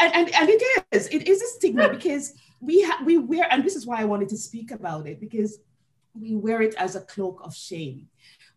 and, 0.00 0.14
and, 0.14 0.34
and 0.34 0.48
it 0.48 0.86
is 0.90 1.06
it 1.08 1.28
is 1.28 1.42
a 1.42 1.46
stigma 1.46 1.88
because 1.90 2.32
we 2.60 2.82
ha- 2.82 3.02
we 3.04 3.18
wear 3.18 3.46
and 3.50 3.62
this 3.62 3.76
is 3.76 3.86
why 3.86 4.00
i 4.00 4.04
wanted 4.04 4.28
to 4.28 4.36
speak 4.36 4.70
about 4.70 5.06
it 5.06 5.20
because 5.20 5.58
we 6.18 6.34
wear 6.34 6.62
it 6.62 6.74
as 6.76 6.96
a 6.96 7.00
cloak 7.02 7.40
of 7.44 7.54
shame 7.54 8.08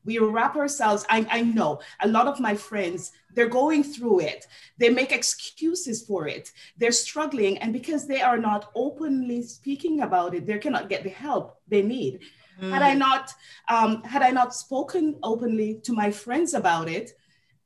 we 0.05 0.17
wrap 0.17 0.55
ourselves 0.55 1.05
I, 1.09 1.25
I 1.29 1.41
know 1.41 1.79
a 2.01 2.07
lot 2.07 2.27
of 2.27 2.39
my 2.39 2.55
friends 2.55 3.11
they're 3.35 3.49
going 3.49 3.83
through 3.83 4.21
it 4.21 4.45
they 4.77 4.89
make 4.89 5.11
excuses 5.11 6.03
for 6.05 6.27
it 6.27 6.51
they're 6.77 6.91
struggling 6.91 7.57
and 7.59 7.73
because 7.73 8.07
they 8.07 8.21
are 8.21 8.37
not 8.37 8.71
openly 8.75 9.41
speaking 9.41 10.01
about 10.01 10.33
it 10.33 10.45
they 10.45 10.57
cannot 10.57 10.89
get 10.89 11.03
the 11.03 11.09
help 11.09 11.59
they 11.67 11.81
need 11.81 12.21
mm. 12.61 12.71
had 12.71 12.81
i 12.81 12.93
not 12.93 13.33
um, 13.69 14.03
had 14.03 14.21
i 14.21 14.29
not 14.29 14.55
spoken 14.55 15.15
openly 15.23 15.79
to 15.83 15.93
my 15.93 16.09
friends 16.09 16.53
about 16.53 16.89
it 16.89 17.13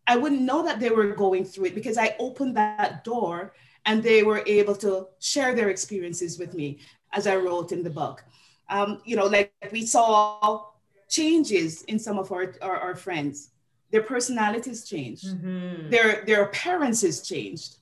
I 0.08 0.18
wouldn't 0.18 0.42
know 0.42 0.64
that 0.64 0.80
they 0.80 0.90
were 0.90 1.08
going 1.16 1.46
through 1.46 1.66
it 1.66 1.76
because 1.76 1.98
I 1.98 2.16
opened 2.20 2.58
that 2.58 3.04
door 3.04 3.54
and 3.86 4.02
they 4.02 4.24
were 4.24 4.44
able 4.46 4.76
to 4.78 5.08
share 5.20 5.56
their 5.56 5.70
experiences 5.70 6.40
with 6.40 6.54
me 6.54 6.80
as 7.14 7.28
I 7.28 7.36
wrote 7.36 7.72
in 7.72 7.84
the 7.84 7.90
book. 7.90 8.24
Um, 8.70 9.02
you 9.06 9.16
know, 9.16 9.26
like 9.26 9.54
we 9.72 9.86
saw 9.86 10.66
changes 11.14 11.84
in 11.84 12.00
some 12.00 12.18
of 12.18 12.32
our, 12.32 12.56
our, 12.62 12.78
our 12.78 12.96
friends. 12.96 13.52
Their 13.92 14.02
personalities 14.02 14.84
changed, 14.90 15.28
mm-hmm. 15.28 15.90
their, 15.92 16.24
their 16.26 16.44
appearances 16.44 17.22
changed. 17.22 17.78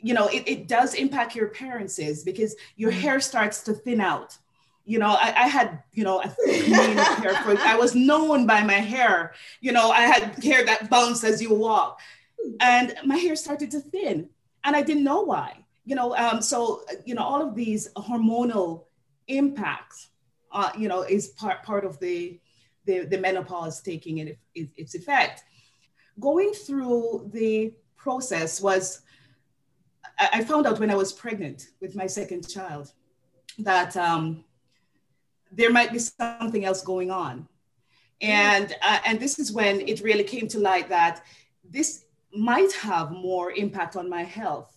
You 0.00 0.14
know, 0.14 0.26
it, 0.28 0.42
it 0.46 0.68
does 0.68 0.94
impact 0.94 1.36
your 1.36 1.46
appearances 1.46 2.24
because 2.24 2.56
your 2.76 2.90
mm-hmm. 2.90 3.00
hair 3.00 3.20
starts 3.20 3.62
to 3.64 3.72
thin 3.72 4.00
out 4.00 4.36
you 4.88 4.98
know, 4.98 5.18
I, 5.20 5.34
I, 5.44 5.48
had, 5.48 5.82
you 5.92 6.02
know, 6.02 6.20
hair. 6.20 7.34
For, 7.44 7.58
I 7.58 7.76
was 7.76 7.94
known 7.94 8.46
by 8.46 8.62
my 8.62 8.80
hair. 8.94 9.34
You 9.60 9.72
know, 9.72 9.90
I 9.90 10.00
had 10.00 10.42
hair 10.42 10.64
that 10.64 10.88
bounced 10.88 11.24
as 11.24 11.42
you 11.42 11.52
walk, 11.52 12.00
and 12.60 12.94
my 13.04 13.16
hair 13.16 13.36
started 13.36 13.70
to 13.72 13.80
thin, 13.80 14.30
and 14.64 14.74
I 14.74 14.80
didn't 14.80 15.04
know 15.04 15.20
why. 15.20 15.66
You 15.84 15.94
know, 15.94 16.16
um, 16.16 16.40
so 16.40 16.84
you 17.04 17.14
know, 17.14 17.22
all 17.22 17.42
of 17.46 17.54
these 17.54 17.92
hormonal 17.98 18.84
impacts, 19.26 20.08
uh, 20.52 20.70
you 20.78 20.88
know, 20.88 21.02
is 21.02 21.28
part 21.28 21.62
part 21.64 21.84
of 21.84 22.00
the 22.00 22.40
the, 22.88 23.04
the 23.04 23.18
menopause 23.18 23.80
taking 23.82 24.18
it, 24.18 24.38
it, 24.54 24.68
its 24.76 24.94
effect. 24.94 25.44
Going 26.18 26.52
through 26.52 27.30
the 27.32 27.74
process 27.96 28.60
was, 28.60 29.02
I 30.18 30.42
found 30.42 30.66
out 30.66 30.80
when 30.80 30.90
I 30.90 30.94
was 30.96 31.12
pregnant 31.12 31.68
with 31.80 31.94
my 31.94 32.06
second 32.06 32.48
child 32.48 32.92
that 33.58 33.96
um, 33.96 34.44
there 35.52 35.70
might 35.70 35.92
be 35.92 35.98
something 35.98 36.64
else 36.64 36.82
going 36.82 37.10
on. 37.10 37.46
And, 38.20 38.74
uh, 38.82 38.98
and 39.04 39.20
this 39.20 39.38
is 39.38 39.52
when 39.52 39.80
it 39.82 40.00
really 40.00 40.24
came 40.24 40.48
to 40.48 40.58
light 40.58 40.88
that 40.88 41.22
this 41.62 42.04
might 42.34 42.72
have 42.72 43.12
more 43.12 43.52
impact 43.52 43.94
on 43.96 44.08
my 44.08 44.24
health 44.24 44.72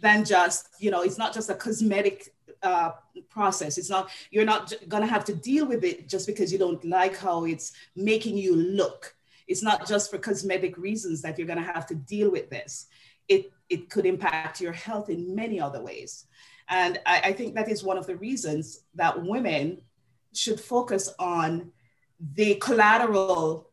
than 0.00 0.24
just, 0.24 0.68
you 0.78 0.90
know, 0.90 1.02
it's 1.02 1.18
not 1.18 1.34
just 1.34 1.50
a 1.50 1.54
cosmetic 1.54 2.32
uh, 2.62 2.92
process. 3.28 3.78
It's 3.78 3.90
not, 3.90 4.10
you're 4.30 4.44
not 4.44 4.72
gonna 4.88 5.06
have 5.06 5.24
to 5.26 5.34
deal 5.34 5.66
with 5.66 5.84
it 5.84 6.08
just 6.08 6.26
because 6.26 6.52
you 6.52 6.58
don't 6.58 6.84
like 6.84 7.16
how 7.16 7.44
it's 7.44 7.72
making 7.96 8.36
you 8.36 8.54
look. 8.56 9.14
It's 9.48 9.62
not 9.62 9.86
just 9.86 10.10
for 10.10 10.18
cosmetic 10.18 10.76
reasons 10.78 11.22
that 11.22 11.38
you're 11.38 11.46
gonna 11.46 11.62
have 11.62 11.86
to 11.86 11.94
deal 11.94 12.30
with 12.30 12.50
this. 12.50 12.86
It, 13.28 13.52
it 13.68 13.90
could 13.90 14.06
impact 14.06 14.60
your 14.60 14.72
health 14.72 15.08
in 15.10 15.34
many 15.34 15.60
other 15.60 15.82
ways. 15.82 16.26
And 16.68 17.00
I, 17.04 17.20
I 17.24 17.32
think 17.32 17.54
that 17.54 17.68
is 17.68 17.82
one 17.82 17.98
of 17.98 18.06
the 18.06 18.16
reasons 18.16 18.84
that 18.94 19.22
women 19.22 19.82
should 20.32 20.60
focus 20.60 21.12
on 21.18 21.72
the 22.34 22.54
collateral 22.56 23.70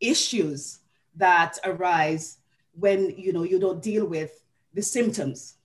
issues 0.00 0.78
that 1.16 1.58
arise 1.64 2.38
when 2.78 3.14
you 3.16 3.32
know 3.32 3.42
you 3.42 3.58
don't 3.58 3.82
deal 3.82 4.06
with 4.06 4.44
the 4.74 4.82
symptoms 4.82 5.57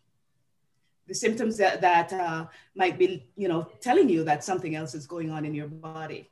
the 1.08 1.14
symptoms 1.14 1.58
that, 1.58 1.82
that 1.82 2.14
uh, 2.14 2.46
might 2.76 2.98
be 2.98 3.28
you 3.36 3.48
know 3.48 3.68
telling 3.82 4.10
you 4.10 4.24
that 4.24 4.44
something 4.44 4.76
else 4.76 4.94
is 4.94 5.06
going 5.08 5.30
on 5.32 5.46
in 5.46 5.54
your 5.54 5.68
body. 5.68 6.30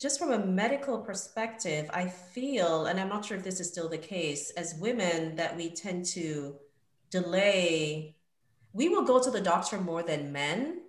Just 0.00 0.18
from 0.20 0.30
a 0.32 0.38
medical 0.38 0.98
perspective 0.98 1.90
i 1.92 2.06
feel 2.06 2.86
and 2.86 3.00
i'm 3.00 3.08
not 3.08 3.24
sure 3.24 3.36
if 3.36 3.42
this 3.42 3.58
is 3.58 3.68
still 3.68 3.88
the 3.88 3.98
case 3.98 4.50
as 4.50 4.76
women 4.78 5.34
that 5.34 5.56
we 5.56 5.70
tend 5.70 6.04
to 6.04 6.54
delay 7.10 8.14
we 8.72 8.88
will 8.88 9.02
go 9.02 9.20
to 9.20 9.30
the 9.32 9.40
doctor 9.40 9.76
more 9.80 10.04
than 10.04 10.30
men 10.30 10.82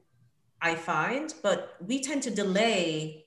I 0.61 0.75
find, 0.75 1.33
but 1.41 1.75
we 1.85 2.01
tend 2.01 2.23
to 2.23 2.31
delay 2.31 3.25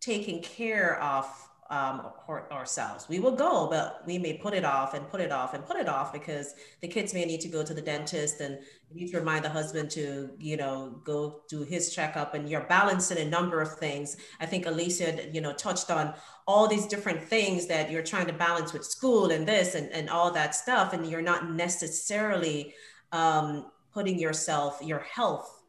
taking 0.00 0.42
care 0.42 1.00
of 1.00 1.26
um, 1.70 2.12
ourselves. 2.52 3.08
We 3.08 3.18
will 3.18 3.34
go, 3.34 3.68
but 3.68 4.02
we 4.06 4.18
may 4.18 4.34
put 4.34 4.54
it 4.54 4.64
off 4.64 4.94
and 4.94 5.08
put 5.08 5.20
it 5.20 5.32
off 5.32 5.54
and 5.54 5.64
put 5.64 5.76
it 5.76 5.88
off 5.88 6.12
because 6.12 6.54
the 6.80 6.88
kids 6.88 7.14
may 7.14 7.24
need 7.24 7.40
to 7.40 7.48
go 7.48 7.64
to 7.64 7.72
the 7.72 7.80
dentist 7.80 8.40
and 8.40 8.58
you 8.90 9.00
need 9.00 9.10
to 9.12 9.18
remind 9.18 9.44
the 9.44 9.48
husband 9.48 9.90
to, 9.92 10.30
you 10.38 10.56
know, 10.56 11.00
go 11.04 11.40
do 11.48 11.62
his 11.62 11.94
checkup 11.94 12.34
and 12.34 12.48
you're 12.48 12.66
balancing 12.68 13.18
a 13.18 13.24
number 13.24 13.60
of 13.60 13.78
things. 13.78 14.16
I 14.40 14.46
think 14.46 14.66
Alicia, 14.66 15.30
you 15.32 15.40
know, 15.40 15.52
touched 15.54 15.90
on 15.90 16.14
all 16.46 16.68
these 16.68 16.86
different 16.86 17.22
things 17.22 17.66
that 17.68 17.90
you're 17.90 18.02
trying 18.02 18.26
to 18.26 18.34
balance 18.34 18.72
with 18.72 18.84
school 18.84 19.30
and 19.30 19.48
this 19.48 19.74
and, 19.74 19.90
and 19.90 20.10
all 20.10 20.30
that 20.32 20.54
stuff. 20.54 20.92
And 20.92 21.06
you're 21.06 21.22
not 21.22 21.50
necessarily 21.50 22.74
um, 23.12 23.70
putting 23.92 24.18
yourself, 24.18 24.80
your 24.82 25.00
health 25.00 25.62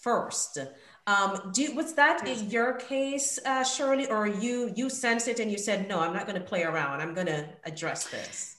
first. 0.00 0.58
Um, 1.06 1.50
do 1.52 1.74
was 1.74 1.92
that 1.94 2.26
in 2.26 2.48
your 2.48 2.74
case, 2.74 3.38
uh, 3.44 3.62
Shirley, 3.62 4.08
or 4.08 4.26
you 4.26 4.72
you 4.74 4.88
sensed 4.88 5.28
it 5.28 5.38
and 5.38 5.50
you 5.50 5.58
said, 5.58 5.86
no, 5.86 6.00
I'm 6.00 6.14
not 6.14 6.26
going 6.26 6.40
to 6.40 6.46
play 6.46 6.62
around. 6.62 7.02
I'm 7.02 7.12
going 7.12 7.26
to 7.26 7.46
address 7.64 8.06
this. 8.08 8.56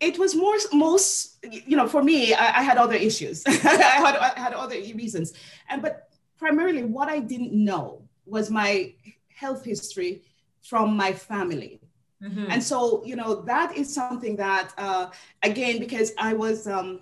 It 0.00 0.18
was 0.18 0.34
more 0.34 0.56
most 0.72 1.38
you 1.44 1.76
know 1.76 1.86
for 1.86 2.02
me. 2.02 2.34
I, 2.34 2.60
I 2.60 2.62
had 2.62 2.76
other 2.76 2.96
issues. 2.96 3.44
I, 3.46 3.50
had, 3.50 4.16
I 4.16 4.40
had 4.40 4.52
other 4.52 4.74
reasons, 4.74 5.32
and 5.68 5.80
but 5.80 6.08
primarily 6.38 6.82
what 6.82 7.08
I 7.08 7.20
didn't 7.20 7.52
know 7.52 8.02
was 8.26 8.50
my 8.50 8.94
health 9.28 9.64
history 9.64 10.22
from 10.60 10.96
my 10.96 11.12
family. 11.12 11.80
Mm-hmm. 12.22 12.46
And 12.50 12.62
so, 12.62 13.02
you 13.04 13.16
know, 13.16 13.42
that 13.42 13.76
is 13.76 13.92
something 13.92 14.36
that, 14.36 14.72
uh, 14.78 15.10
again, 15.42 15.78
because 15.80 16.12
I 16.18 16.34
was 16.34 16.66
um, 16.66 17.00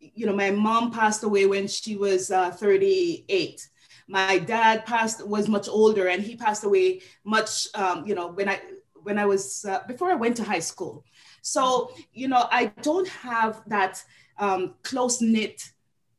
you 0.00 0.26
know, 0.26 0.34
my 0.34 0.50
mom 0.50 0.90
passed 0.90 1.22
away 1.22 1.46
when 1.46 1.66
she 1.66 1.96
was 1.96 2.30
uh, 2.30 2.50
38. 2.50 3.68
My 4.06 4.38
dad 4.38 4.86
passed 4.86 5.26
was 5.26 5.48
much 5.48 5.68
older, 5.68 6.08
and 6.08 6.22
he 6.22 6.36
passed 6.36 6.64
away 6.64 7.02
much, 7.24 7.68
um, 7.74 8.06
you 8.06 8.14
know, 8.14 8.28
when 8.28 8.48
I 8.48 8.60
when 9.02 9.18
I 9.18 9.26
was 9.26 9.64
uh, 9.64 9.80
before 9.86 10.10
I 10.10 10.14
went 10.14 10.36
to 10.36 10.44
high 10.44 10.60
school. 10.60 11.04
So 11.42 11.92
you 12.12 12.28
know, 12.28 12.46
I 12.50 12.66
don't 12.82 13.08
have 13.08 13.62
that 13.66 14.02
um, 14.38 14.74
close 14.82 15.20
knit 15.20 15.62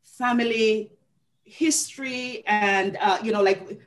family 0.04 0.92
history, 1.44 2.44
and 2.46 2.98
uh, 3.02 3.18
you 3.24 3.32
know, 3.32 3.42
like 3.42 3.82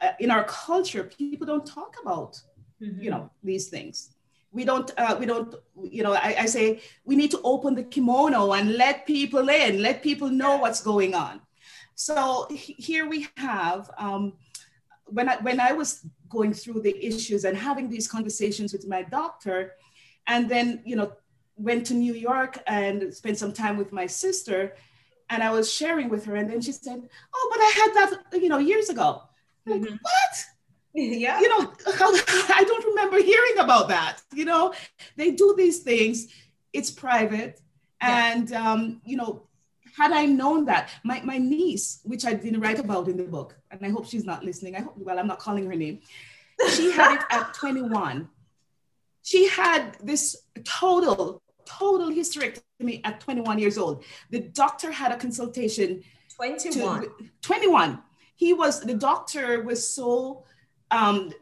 uh, 0.00 0.12
in 0.20 0.30
our 0.30 0.44
culture, 0.44 1.04
people 1.04 1.46
don't 1.46 1.66
talk 1.66 1.96
about 2.02 2.40
mm-hmm. 2.80 3.00
you 3.00 3.10
know 3.10 3.30
these 3.42 3.68
things 3.68 4.15
we 4.56 4.64
don't 4.64 4.90
uh, 4.96 5.14
we 5.20 5.26
don't 5.26 5.54
you 5.96 6.02
know 6.02 6.14
I, 6.14 6.30
I, 6.44 6.46
say 6.46 6.80
we 7.04 7.14
need 7.14 7.30
to 7.32 7.40
open 7.44 7.74
the 7.74 7.84
kimono 7.84 8.52
and 8.54 8.72
let 8.72 9.06
people 9.06 9.46
in 9.50 9.82
let 9.82 10.02
people 10.02 10.30
know 10.30 10.56
what's 10.56 10.82
going 10.82 11.14
on. 11.14 11.42
So 11.94 12.48
here 12.50 13.06
we 13.06 13.28
have 13.36 13.90
um, 13.98 14.32
when 15.04 15.28
I 15.28 15.36
when 15.36 15.60
I 15.60 15.72
was 15.72 16.06
going 16.30 16.54
through 16.54 16.80
the 16.80 16.96
issues 17.10 17.44
and 17.44 17.56
having 17.56 17.90
these 17.90 18.08
conversations 18.08 18.72
with 18.72 18.88
my 18.88 19.02
doctor 19.02 19.58
and 20.26 20.48
then 20.48 20.80
you 20.84 20.96
know 20.96 21.12
went 21.58 21.86
to 21.86 21.94
New 21.94 22.14
York 22.14 22.58
and 22.66 23.14
spent 23.14 23.36
some 23.38 23.52
time 23.52 23.76
with 23.76 23.92
my 23.92 24.06
sister 24.06 24.74
and 25.28 25.42
I 25.42 25.50
was 25.50 25.70
sharing 25.70 26.08
with 26.08 26.24
her 26.24 26.36
and 26.36 26.48
then 26.50 26.62
she 26.62 26.72
said 26.72 27.08
oh 27.34 27.46
but 27.52 27.60
I 27.68 27.70
had 27.80 27.90
that 27.98 28.42
you 28.42 28.48
know 28.48 28.58
years 28.58 28.88
ago. 28.88 29.10
Mm-hmm. 29.68 29.82
like, 29.82 29.90
what 29.90 30.34
yeah. 30.96 31.40
You 31.40 31.48
know 31.48 31.72
i 31.86 32.64
don't 32.66 32.84
remember 32.86 33.18
hearing 33.22 33.58
about 33.58 33.88
that 33.88 34.22
you 34.34 34.44
know? 34.44 34.72
They 35.16 35.30
do 35.30 35.54
these 35.56 35.80
things. 35.80 36.28
It's 36.72 36.90
private. 36.90 37.60
Yeah. 38.02 38.32
and 38.34 38.52
um, 38.52 39.00
you 39.04 39.16
know 39.16 39.42
had 39.96 40.12
i 40.12 40.26
known 40.26 40.66
that 40.66 40.90
my, 41.04 41.22
my 41.22 41.38
niece 41.38 42.00
which 42.04 42.26
i 42.26 42.34
didn't 42.34 42.60
write 42.60 42.78
about 42.78 43.08
in 43.08 43.16
the 43.16 43.24
book 43.24 43.56
and 43.70 43.80
i 43.84 43.88
hope 43.88 44.06
she's 44.06 44.24
not 44.24 44.44
listening. 44.44 44.76
I 44.76 44.80
hope 44.80 44.94
well 44.96 45.18
i'm 45.18 45.26
not 45.26 45.38
calling 45.38 45.66
her 45.66 45.74
name. 45.74 46.00
She 46.74 46.90
had 46.90 47.16
it 47.16 47.22
at 47.30 47.54
21 47.62 48.28
she 49.22 49.48
had 49.48 49.96
this 50.02 50.36
total 50.64 51.42
total 51.64 52.10
hysterectomy 52.10 53.00
at 53.02 53.18
21 53.20 53.58
years 53.58 53.76
old. 53.76 54.04
The 54.30 54.38
doctor 54.38 54.92
had 54.92 55.10
a 55.10 55.16
consultation 55.16 56.04
21 56.36 57.00
to, 57.00 57.10
21 57.42 58.02
he 58.36 58.52
was 58.52 58.80
the 58.82 58.94
doctor 58.94 59.62
was 59.62 59.80
so 59.88 60.44
um, 60.90 61.32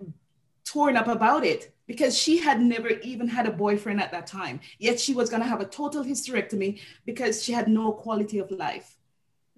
torn 0.65 0.97
up 0.97 1.09
about 1.09 1.45
it 1.45 1.73
because 1.87 2.17
she 2.19 2.39
had 2.39 2.61
never 2.61 2.89
even 2.89 3.29
had 3.29 3.47
a 3.47 3.51
boyfriend 3.51 4.01
at 4.01 4.11
that 4.13 4.27
time. 4.27 4.61
Yet 4.79 4.99
she 4.99 5.15
was 5.15 5.29
going 5.29 5.43
to 5.43 5.49
have 5.49 5.61
a 5.61 5.67
total 5.67 6.03
hysterectomy 6.03 6.81
because 7.05 7.43
she 7.43 7.53
had 7.53 7.69
no 7.69 7.93
quality 7.93 8.39
of 8.39 8.51
life. 8.51 8.97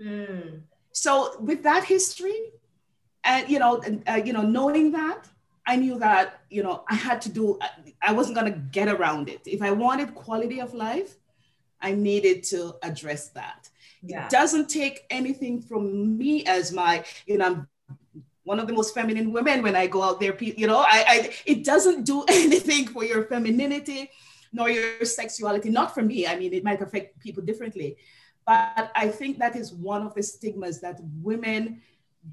Mm. 0.00 0.62
So 0.92 1.38
with 1.40 1.62
that 1.62 1.84
history, 1.84 2.52
and 3.24 3.48
you 3.48 3.58
know, 3.58 3.82
uh, 4.08 4.20
you 4.24 4.32
know, 4.32 4.42
knowing 4.42 4.92
that, 4.92 5.28
I 5.66 5.76
knew 5.76 5.98
that 5.98 6.40
you 6.48 6.62
know 6.62 6.84
I 6.88 6.94
had 6.94 7.20
to 7.22 7.28
do. 7.28 7.58
I 8.00 8.12
wasn't 8.12 8.36
going 8.36 8.52
to 8.52 8.58
get 8.58 8.88
around 8.88 9.28
it. 9.28 9.40
If 9.46 9.62
I 9.62 9.72
wanted 9.72 10.14
quality 10.14 10.60
of 10.60 10.74
life, 10.74 11.16
I 11.80 11.92
needed 11.92 12.44
to 12.44 12.76
address 12.82 13.28
that. 13.30 13.68
Yeah. 14.02 14.24
It 14.24 14.30
doesn't 14.30 14.68
take 14.68 15.04
anything 15.10 15.60
from 15.60 16.16
me 16.16 16.44
as 16.46 16.72
my, 16.72 17.04
you 17.26 17.38
know, 17.38 17.46
I'm 17.46 17.68
one 18.46 18.60
of 18.60 18.68
the 18.68 18.72
most 18.72 18.94
feminine 18.94 19.32
women 19.32 19.60
when 19.60 19.74
I 19.74 19.88
go 19.88 20.02
out 20.02 20.20
there. 20.20 20.34
You 20.40 20.68
know, 20.68 20.78
I, 20.78 21.04
I 21.08 21.30
it 21.44 21.64
doesn't 21.64 22.04
do 22.04 22.24
anything 22.28 22.86
for 22.86 23.04
your 23.04 23.24
femininity 23.24 24.10
nor 24.52 24.70
your 24.70 25.04
sexuality. 25.04 25.68
Not 25.68 25.92
for 25.92 26.02
me. 26.02 26.26
I 26.26 26.38
mean, 26.38 26.52
it 26.54 26.62
might 26.62 26.80
affect 26.80 27.18
people 27.18 27.42
differently, 27.42 27.96
but 28.46 28.92
I 28.94 29.08
think 29.08 29.38
that 29.38 29.56
is 29.56 29.72
one 29.72 30.02
of 30.06 30.14
the 30.14 30.22
stigmas 30.22 30.80
that 30.80 31.00
women 31.22 31.82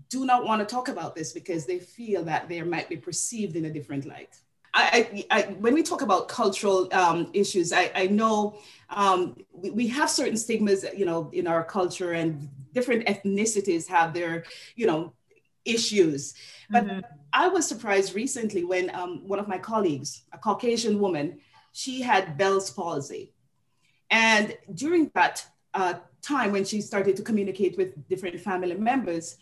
do 0.09 0.25
not 0.25 0.45
want 0.45 0.59
to 0.61 0.65
talk 0.65 0.87
about 0.87 1.15
this 1.15 1.33
because 1.33 1.65
they 1.65 1.79
feel 1.79 2.23
that 2.25 2.47
they 2.47 2.61
might 2.61 2.89
be 2.89 2.97
perceived 2.97 3.55
in 3.55 3.65
a 3.65 3.73
different 3.73 4.05
light. 4.05 4.37
I, 4.75 5.25
I, 5.29 5.37
I, 5.37 5.41
when 5.53 5.73
we 5.73 5.83
talk 5.83 6.01
about 6.01 6.27
cultural 6.27 6.91
um, 6.93 7.29
issues, 7.33 7.71
I, 7.71 7.91
I 7.93 8.07
know 8.07 8.57
um, 8.89 9.37
we, 9.51 9.69
we, 9.69 9.87
have 9.89 10.09
certain 10.09 10.35
stigmas, 10.35 10.83
you 10.95 11.05
know, 11.05 11.29
in 11.31 11.45
our 11.45 11.63
culture, 11.63 12.13
and 12.13 12.49
different 12.73 13.05
ethnicities 13.05 13.87
have 13.87 14.15
their, 14.15 14.45
you 14.75 14.87
know, 14.87 15.13
issues. 15.65 16.33
But 16.69 16.85
mm-hmm. 16.85 16.99
I 17.31 17.47
was 17.47 17.67
surprised 17.67 18.15
recently 18.15 18.63
when 18.63 18.93
um, 18.95 19.27
one 19.27 19.39
of 19.39 19.47
my 19.47 19.57
colleagues, 19.57 20.23
a 20.31 20.37
Caucasian 20.37 20.99
woman, 20.99 21.39
she 21.71 22.01
had 22.01 22.37
Bell's 22.37 22.69
palsy. 22.69 23.33
And 24.09 24.57
during 24.73 25.11
that 25.15 25.45
uh, 25.73 25.95
time 26.21 26.51
when 26.51 26.65
she 26.65 26.81
started 26.81 27.15
to 27.15 27.23
communicate 27.23 27.77
with 27.77 28.07
different 28.07 28.39
family 28.39 28.75
members, 28.75 29.37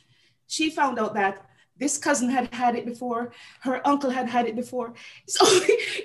she 0.47 0.69
found 0.69 0.99
out 0.99 1.13
that 1.15 1.45
this 1.78 1.97
cousin 1.97 2.30
had 2.30 2.53
had 2.53 2.76
it 2.76 2.86
before 2.86 3.32
her 3.61 3.86
uncle 3.88 4.09
had 4.09 4.30
had 4.30 4.47
it 4.47 4.55
before. 4.55 4.93
So 5.28 5.45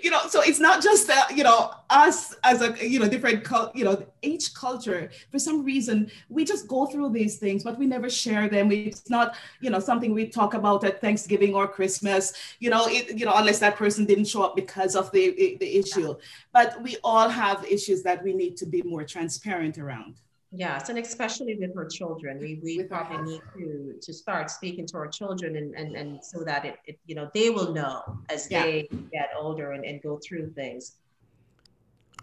you 0.03 0.11
know 0.11 0.23
so 0.29 0.41
it's 0.41 0.61
not 0.61 0.83
just 0.83 1.07
that 1.09 1.37
you 1.37 1.45
know 1.45 1.73
us 1.91 2.35
as 2.45 2.62
a 2.62 2.75
you 2.87 2.99
know 3.01 3.09
different 3.09 3.47
you 3.75 3.85
know 3.85 4.07
each 4.23 4.55
culture 4.55 5.11
for 5.31 5.39
some 5.39 5.64
reason 5.64 6.11
we 6.29 6.45
just 6.45 6.69
go 6.69 6.87
through 6.87 7.11
these 7.11 7.39
things 7.39 7.64
but 7.64 7.79
we 7.79 7.87
never 7.87 8.09
share 8.09 8.49
them. 8.49 8.71
It's 8.73 9.11
not 9.11 9.37
you 9.61 9.71
know 9.71 9.81
something 9.81 10.12
we 10.14 10.29
talk 10.29 10.55
about 10.55 10.85
at 10.85 11.01
thanksgiving 11.01 11.55
or 11.55 11.67
christmas 11.67 12.33
you 12.61 12.71
know 12.71 12.85
it, 12.87 13.17
you 13.19 13.27
know 13.27 13.35
unless 13.35 13.59
that 13.59 13.77
person 13.77 14.05
didn't 14.05 14.27
show 14.27 14.43
up 14.43 14.55
because 14.57 14.95
of 14.95 15.11
the 15.12 15.57
the 15.61 15.79
issue. 15.79 16.14
But 16.53 16.83
we 16.83 16.97
all 17.03 17.29
have 17.29 17.64
issues 17.64 18.03
that 18.05 18.23
we 18.23 18.33
need 18.33 18.57
to 18.59 18.67
be 18.67 18.83
more 18.83 19.05
transparent 19.05 19.79
around 19.79 20.17
Yes, 20.53 20.89
and 20.89 20.99
especially 20.99 21.57
with 21.57 21.77
our 21.77 21.87
children, 21.87 22.39
we, 22.39 22.61
we 22.63 22.83
probably 22.85 23.33
need 23.33 23.43
to 23.57 23.95
to 24.01 24.13
start 24.13 24.51
speaking 24.51 24.87
to 24.87 24.97
our 24.97 25.09
children 25.09 25.57
and 25.57 25.75
and, 25.75 25.97
and 25.97 26.25
so 26.25 26.45
that 26.45 26.65
it, 26.65 26.77
it 26.87 26.99
you 27.05 27.15
know 27.15 27.29
they 27.35 27.51
will 27.51 27.73
know 27.73 28.03
as 28.31 28.49
yeah. 28.51 28.63
they 28.63 28.89
get 29.13 29.31
older 29.39 29.73
and, 29.73 29.85
and 29.85 30.01
go 30.03 30.19
through 30.25 30.53
things. 30.53 30.97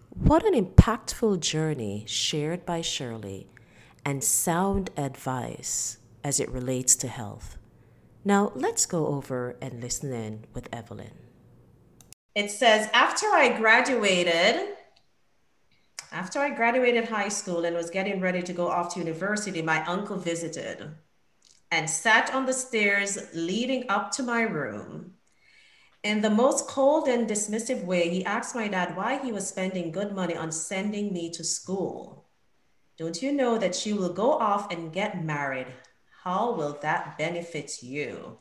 What 0.09 0.45
an 0.45 0.53
impactful 0.53 1.39
journey 1.39 2.05
shared 2.07 2.65
by 2.65 2.81
Shirley 2.81 3.47
and 4.05 4.23
sound 4.23 4.91
advice 4.95 5.97
as 6.23 6.39
it 6.39 6.49
relates 6.49 6.95
to 6.97 7.07
health. 7.07 7.57
Now 8.23 8.51
let's 8.55 8.85
go 8.85 9.07
over 9.07 9.57
and 9.61 9.81
listen 9.81 10.13
in 10.13 10.45
with 10.53 10.69
Evelyn. 10.71 11.11
It 12.35 12.49
says, 12.51 12.89
after 12.93 13.27
I 13.27 13.57
graduated 13.57 14.75
after 16.13 16.39
I 16.39 16.51
graduated 16.51 17.09
high 17.09 17.29
school 17.29 17.65
and 17.65 17.75
was 17.75 17.89
getting 17.89 18.21
ready 18.21 18.43
to 18.43 18.53
go 18.53 18.69
off 18.69 18.93
to 18.93 18.99
university, 18.99 19.61
my 19.63 19.83
uncle 19.85 20.17
visited 20.17 20.91
and 21.71 21.89
sat 21.89 22.31
on 22.35 22.45
the 22.45 22.53
stairs 22.53 23.17
leading 23.33 23.85
up 23.89 24.11
to 24.11 24.21
my 24.21 24.43
room. 24.43 25.13
In 26.03 26.21
the 26.21 26.29
most 26.29 26.67
cold 26.67 27.07
and 27.07 27.27
dismissive 27.27 27.83
way, 27.83 28.09
he 28.09 28.23
asked 28.25 28.53
my 28.53 28.67
dad 28.67 28.95
why 28.95 29.17
he 29.23 29.31
was 29.31 29.47
spending 29.47 29.91
good 29.91 30.13
money 30.13 30.35
on 30.35 30.51
sending 30.51 31.11
me 31.11 31.31
to 31.31 31.43
school. 31.43 32.29
Don't 32.99 33.23
you 33.23 33.31
know 33.31 33.57
that 33.57 33.73
she 33.73 33.91
will 33.91 34.13
go 34.13 34.33
off 34.33 34.71
and 34.71 34.93
get 34.93 35.25
married? 35.25 35.67
How 36.23 36.53
will 36.53 36.77
that 36.83 37.17
benefit 37.17 37.81
you? 37.81 38.37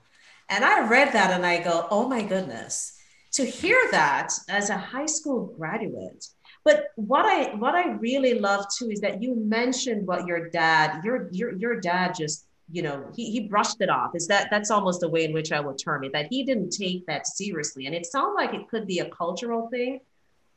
And 0.51 0.63
I 0.63 0.87
read 0.87 1.13
that 1.15 1.31
and 1.31 1.47
I 1.47 1.63
go, 1.63 1.87
oh 1.91 2.07
my 2.07 2.23
goodness. 2.23 2.99
To 3.33 3.47
hear 3.47 3.79
that 3.93 4.31
as 4.51 4.69
a 4.69 4.77
high 4.77 5.07
school 5.07 5.55
graduate, 5.57 6.27
but 6.65 6.91
what 6.97 7.25
I 7.25 7.55
what 7.55 7.75
I 7.75 7.93
really 7.93 8.39
love 8.39 8.67
too 8.77 8.91
is 8.91 9.01
that 9.01 9.23
you 9.23 9.35
mentioned 9.35 10.07
what 10.07 10.27
your 10.27 10.49
dad 10.51 11.05
your 11.05 11.29
your 11.33 11.53
your 11.57 11.81
dad 11.81 12.15
just 12.15 12.47
you 12.73 12.81
know, 12.81 13.05
he, 13.15 13.31
he 13.31 13.41
brushed 13.41 13.83
it 13.83 13.91
off. 13.91 14.13
Is 14.15 14.27
that 14.29 14.49
that's 14.51 14.71
almost 14.71 15.01
the 15.01 15.09
way 15.09 15.25
in 15.25 15.33
which 15.35 15.53
I 15.53 15.61
would 15.61 15.77
term 15.79 16.05
it, 16.05 16.13
that 16.13 16.29
he 16.31 16.43
didn't 16.43 16.71
take 16.71 17.05
that 17.07 17.27
seriously. 17.27 17.85
And 17.85 17.95
it 17.95 18.07
sounds 18.07 18.33
like 18.35 18.55
it 18.55 18.67
could 18.69 18.87
be 18.87 19.01
a 19.01 19.11
cultural 19.11 19.69
thing, 19.69 20.01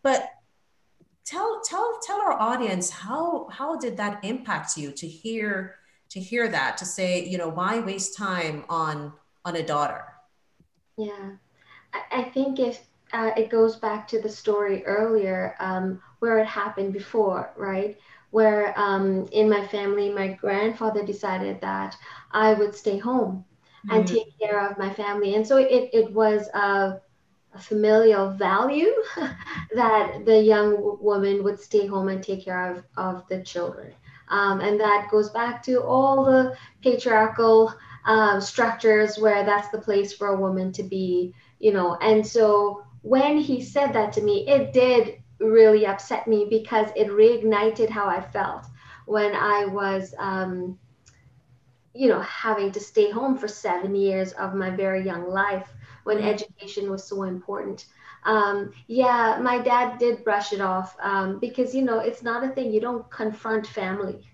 but 0.01 0.29
tell 1.25 1.61
tell 1.65 1.99
tell 2.01 2.21
our 2.21 2.39
audience 2.39 2.89
how 2.89 3.49
how 3.51 3.75
did 3.75 3.97
that 3.97 4.23
impact 4.23 4.77
you 4.77 4.91
to 4.91 5.07
hear 5.07 5.75
to 6.09 6.19
hear 6.19 6.47
that 6.47 6.77
to 6.77 6.85
say 6.85 7.25
you 7.25 7.37
know 7.37 7.49
why 7.49 7.79
waste 7.79 8.15
time 8.15 8.63
on 8.69 9.11
on 9.43 9.55
a 9.55 9.65
daughter 9.65 10.05
yeah 10.97 11.31
i, 11.93 12.01
I 12.11 12.23
think 12.29 12.59
if 12.59 12.79
uh, 13.15 13.31
it 13.37 13.49
goes 13.49 13.77
back 13.77 14.07
to 14.07 14.21
the 14.21 14.29
story 14.29 14.83
earlier 14.85 15.55
um, 15.59 16.01
where 16.19 16.37
it 16.39 16.45
happened 16.47 16.93
before 16.93 17.53
right 17.55 17.97
where 18.31 18.77
um, 18.77 19.25
in 19.31 19.49
my 19.49 19.65
family 19.67 20.09
my 20.09 20.27
grandfather 20.33 21.05
decided 21.05 21.59
that 21.61 21.95
i 22.31 22.53
would 22.53 22.75
stay 22.75 22.97
home 22.97 23.43
mm-hmm. 23.87 23.97
and 23.97 24.07
take 24.07 24.37
care 24.39 24.69
of 24.69 24.77
my 24.77 24.91
family 24.93 25.35
and 25.35 25.47
so 25.47 25.57
it, 25.57 25.89
it 25.93 26.11
was 26.11 26.47
a 26.49 27.01
a 27.55 27.59
familial 27.59 28.31
value 28.31 28.93
that 29.75 30.25
the 30.25 30.41
young 30.41 30.97
woman 31.01 31.43
would 31.43 31.59
stay 31.59 31.87
home 31.87 32.09
and 32.09 32.21
take 32.21 32.43
care 32.43 32.71
of, 32.71 32.83
of 32.97 33.27
the 33.29 33.41
children. 33.43 33.93
Um, 34.27 34.59
and 34.59 34.79
that 34.79 35.07
goes 35.09 35.29
back 35.29 35.63
to 35.63 35.81
all 35.81 36.25
the 36.25 36.55
patriarchal 36.83 37.73
um, 38.05 38.41
structures 38.41 39.17
where 39.17 39.45
that's 39.45 39.69
the 39.69 39.77
place 39.77 40.13
for 40.13 40.27
a 40.27 40.39
woman 40.39 40.71
to 40.73 40.83
be, 40.83 41.33
you 41.59 41.71
know. 41.71 41.95
And 42.01 42.25
so 42.25 42.84
when 43.05 43.37
he 43.37 43.61
said 43.61 43.93
that 43.93 44.11
to 44.13 44.21
me, 44.21 44.47
it 44.47 44.73
did 44.73 45.21
really 45.39 45.85
upset 45.85 46.27
me 46.27 46.47
because 46.49 46.89
it 46.95 47.07
reignited 47.07 47.87
how 47.87 48.07
I 48.07 48.19
felt 48.19 48.65
when 49.05 49.35
I 49.35 49.65
was, 49.65 50.15
um, 50.17 50.79
you 51.93 52.07
know, 52.07 52.21
having 52.21 52.71
to 52.71 52.79
stay 52.79 53.11
home 53.11 53.37
for 53.37 53.47
seven 53.47 53.93
years 53.93 54.31
of 54.33 54.55
my 54.55 54.71
very 54.71 55.05
young 55.05 55.29
life 55.29 55.71
when 56.03 56.17
mm-hmm. 56.17 56.29
education 56.29 56.89
was 56.89 57.07
so 57.07 57.23
important. 57.23 57.85
Um, 58.23 58.73
yeah, 58.87 59.37
my 59.39 59.59
dad 59.59 59.99
did 59.99 60.23
brush 60.23 60.51
it 60.51 60.59
off 60.59 60.97
um, 60.99 61.39
because, 61.39 61.75
you 61.75 61.83
know, 61.83 61.99
it's 61.99 62.23
not 62.23 62.43
a 62.43 62.49
thing. 62.49 62.73
You 62.73 62.81
don't 62.81 63.07
confront 63.11 63.67
family, 63.67 64.27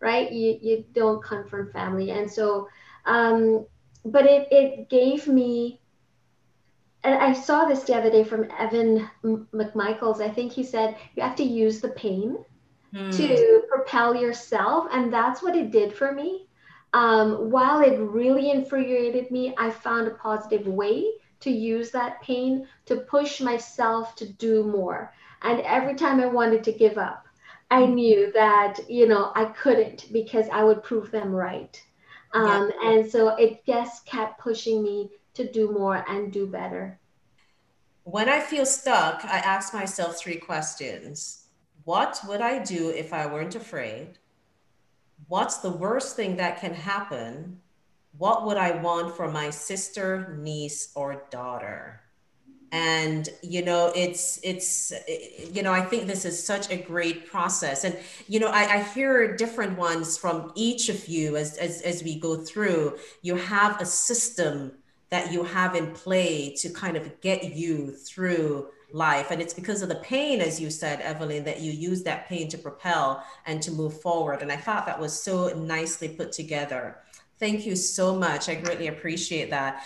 right? 0.00 0.32
You, 0.32 0.58
you 0.60 0.84
don't 0.94 1.22
confront 1.22 1.72
family. 1.72 2.10
And 2.10 2.28
so, 2.28 2.68
um, 3.04 3.66
but 4.04 4.26
it, 4.26 4.48
it 4.50 4.90
gave 4.90 5.28
me, 5.28 5.80
and 7.06 7.14
I 7.22 7.32
saw 7.32 7.64
this 7.66 7.84
the 7.84 7.94
other 7.94 8.10
day 8.10 8.24
from 8.24 8.50
Evan 8.58 9.08
McMichaels. 9.22 10.20
I 10.20 10.28
think 10.28 10.50
he 10.50 10.64
said 10.64 10.96
you 11.14 11.22
have 11.22 11.36
to 11.36 11.44
use 11.44 11.80
the 11.80 11.90
pain 11.90 12.36
mm. 12.92 13.16
to 13.16 13.62
propel 13.68 14.16
yourself. 14.16 14.88
And 14.90 15.12
that's 15.12 15.40
what 15.40 15.54
it 15.54 15.70
did 15.70 15.94
for 15.94 16.10
me. 16.10 16.48
Um, 16.94 17.52
while 17.52 17.80
it 17.80 17.96
really 17.98 18.50
infuriated 18.50 19.30
me, 19.30 19.54
I 19.56 19.70
found 19.70 20.08
a 20.08 20.14
positive 20.14 20.66
way 20.66 21.06
to 21.40 21.50
use 21.50 21.92
that 21.92 22.20
pain 22.22 22.66
to 22.86 22.96
push 22.96 23.40
myself 23.40 24.16
to 24.16 24.28
do 24.32 24.64
more. 24.64 25.12
And 25.42 25.60
every 25.60 25.94
time 25.94 26.20
I 26.20 26.26
wanted 26.26 26.64
to 26.64 26.72
give 26.72 26.98
up, 26.98 27.28
I 27.70 27.82
mm-hmm. 27.82 27.94
knew 27.94 28.32
that, 28.32 28.80
you 28.90 29.06
know, 29.06 29.30
I 29.36 29.44
couldn't 29.44 30.12
because 30.12 30.48
I 30.52 30.64
would 30.64 30.82
prove 30.82 31.12
them 31.12 31.30
right. 31.30 31.80
Um, 32.32 32.72
yeah. 32.82 32.90
And 32.90 33.08
so 33.08 33.36
it 33.36 33.64
just 33.64 34.06
kept 34.06 34.40
pushing 34.40 34.82
me 34.82 35.10
to 35.36 35.50
do 35.50 35.70
more 35.72 36.04
and 36.08 36.32
do 36.32 36.46
better. 36.46 36.98
When 38.04 38.28
I 38.28 38.40
feel 38.40 38.66
stuck, 38.66 39.24
I 39.24 39.38
ask 39.38 39.72
myself 39.72 40.18
three 40.18 40.36
questions 40.36 41.46
What 41.84 42.20
would 42.26 42.40
I 42.40 42.58
do 42.62 42.90
if 42.90 43.12
I 43.12 43.26
weren't 43.26 43.54
afraid? 43.54 44.18
what's 45.28 45.58
the 45.58 45.70
worst 45.70 46.16
thing 46.16 46.36
that 46.36 46.60
can 46.60 46.74
happen? 46.74 47.60
What 48.18 48.46
would 48.46 48.56
I 48.56 48.72
want 48.72 49.16
for 49.16 49.30
my 49.30 49.50
sister, 49.50 50.36
niece, 50.40 50.92
or 50.94 51.24
daughter? 51.30 52.00
and 52.72 53.28
you 53.42 53.64
know 53.64 53.92
it's 53.94 54.40
it's 54.42 54.92
you 55.52 55.62
know 55.62 55.72
i 55.72 55.80
think 55.80 56.08
this 56.08 56.24
is 56.24 56.44
such 56.44 56.68
a 56.68 56.76
great 56.76 57.24
process 57.30 57.84
and 57.84 57.96
you 58.26 58.40
know 58.40 58.48
i, 58.48 58.64
I 58.64 58.82
hear 58.82 59.36
different 59.36 59.78
ones 59.78 60.18
from 60.18 60.50
each 60.56 60.88
of 60.88 61.06
you 61.06 61.36
as, 61.36 61.56
as 61.58 61.80
as 61.82 62.02
we 62.02 62.18
go 62.18 62.36
through 62.36 62.98
you 63.22 63.36
have 63.36 63.80
a 63.80 63.86
system 63.86 64.72
that 65.10 65.32
you 65.32 65.44
have 65.44 65.74
in 65.74 65.92
play 65.92 66.54
to 66.58 66.70
kind 66.70 66.96
of 66.96 67.20
get 67.20 67.54
you 67.54 67.92
through 67.92 68.68
life. 68.92 69.30
And 69.30 69.40
it's 69.40 69.54
because 69.54 69.82
of 69.82 69.88
the 69.88 69.96
pain, 69.96 70.40
as 70.40 70.60
you 70.60 70.70
said, 70.70 71.00
Evelyn, 71.00 71.44
that 71.44 71.60
you 71.60 71.72
use 71.72 72.02
that 72.04 72.28
pain 72.28 72.48
to 72.48 72.58
propel 72.58 73.24
and 73.46 73.62
to 73.62 73.70
move 73.70 74.00
forward. 74.00 74.42
And 74.42 74.50
I 74.50 74.56
thought 74.56 74.86
that 74.86 74.98
was 74.98 75.12
so 75.20 75.48
nicely 75.48 76.08
put 76.08 76.32
together. 76.32 76.98
Thank 77.38 77.66
you 77.66 77.76
so 77.76 78.14
much. 78.14 78.48
I 78.48 78.54
greatly 78.54 78.88
appreciate 78.88 79.50
that. 79.50 79.84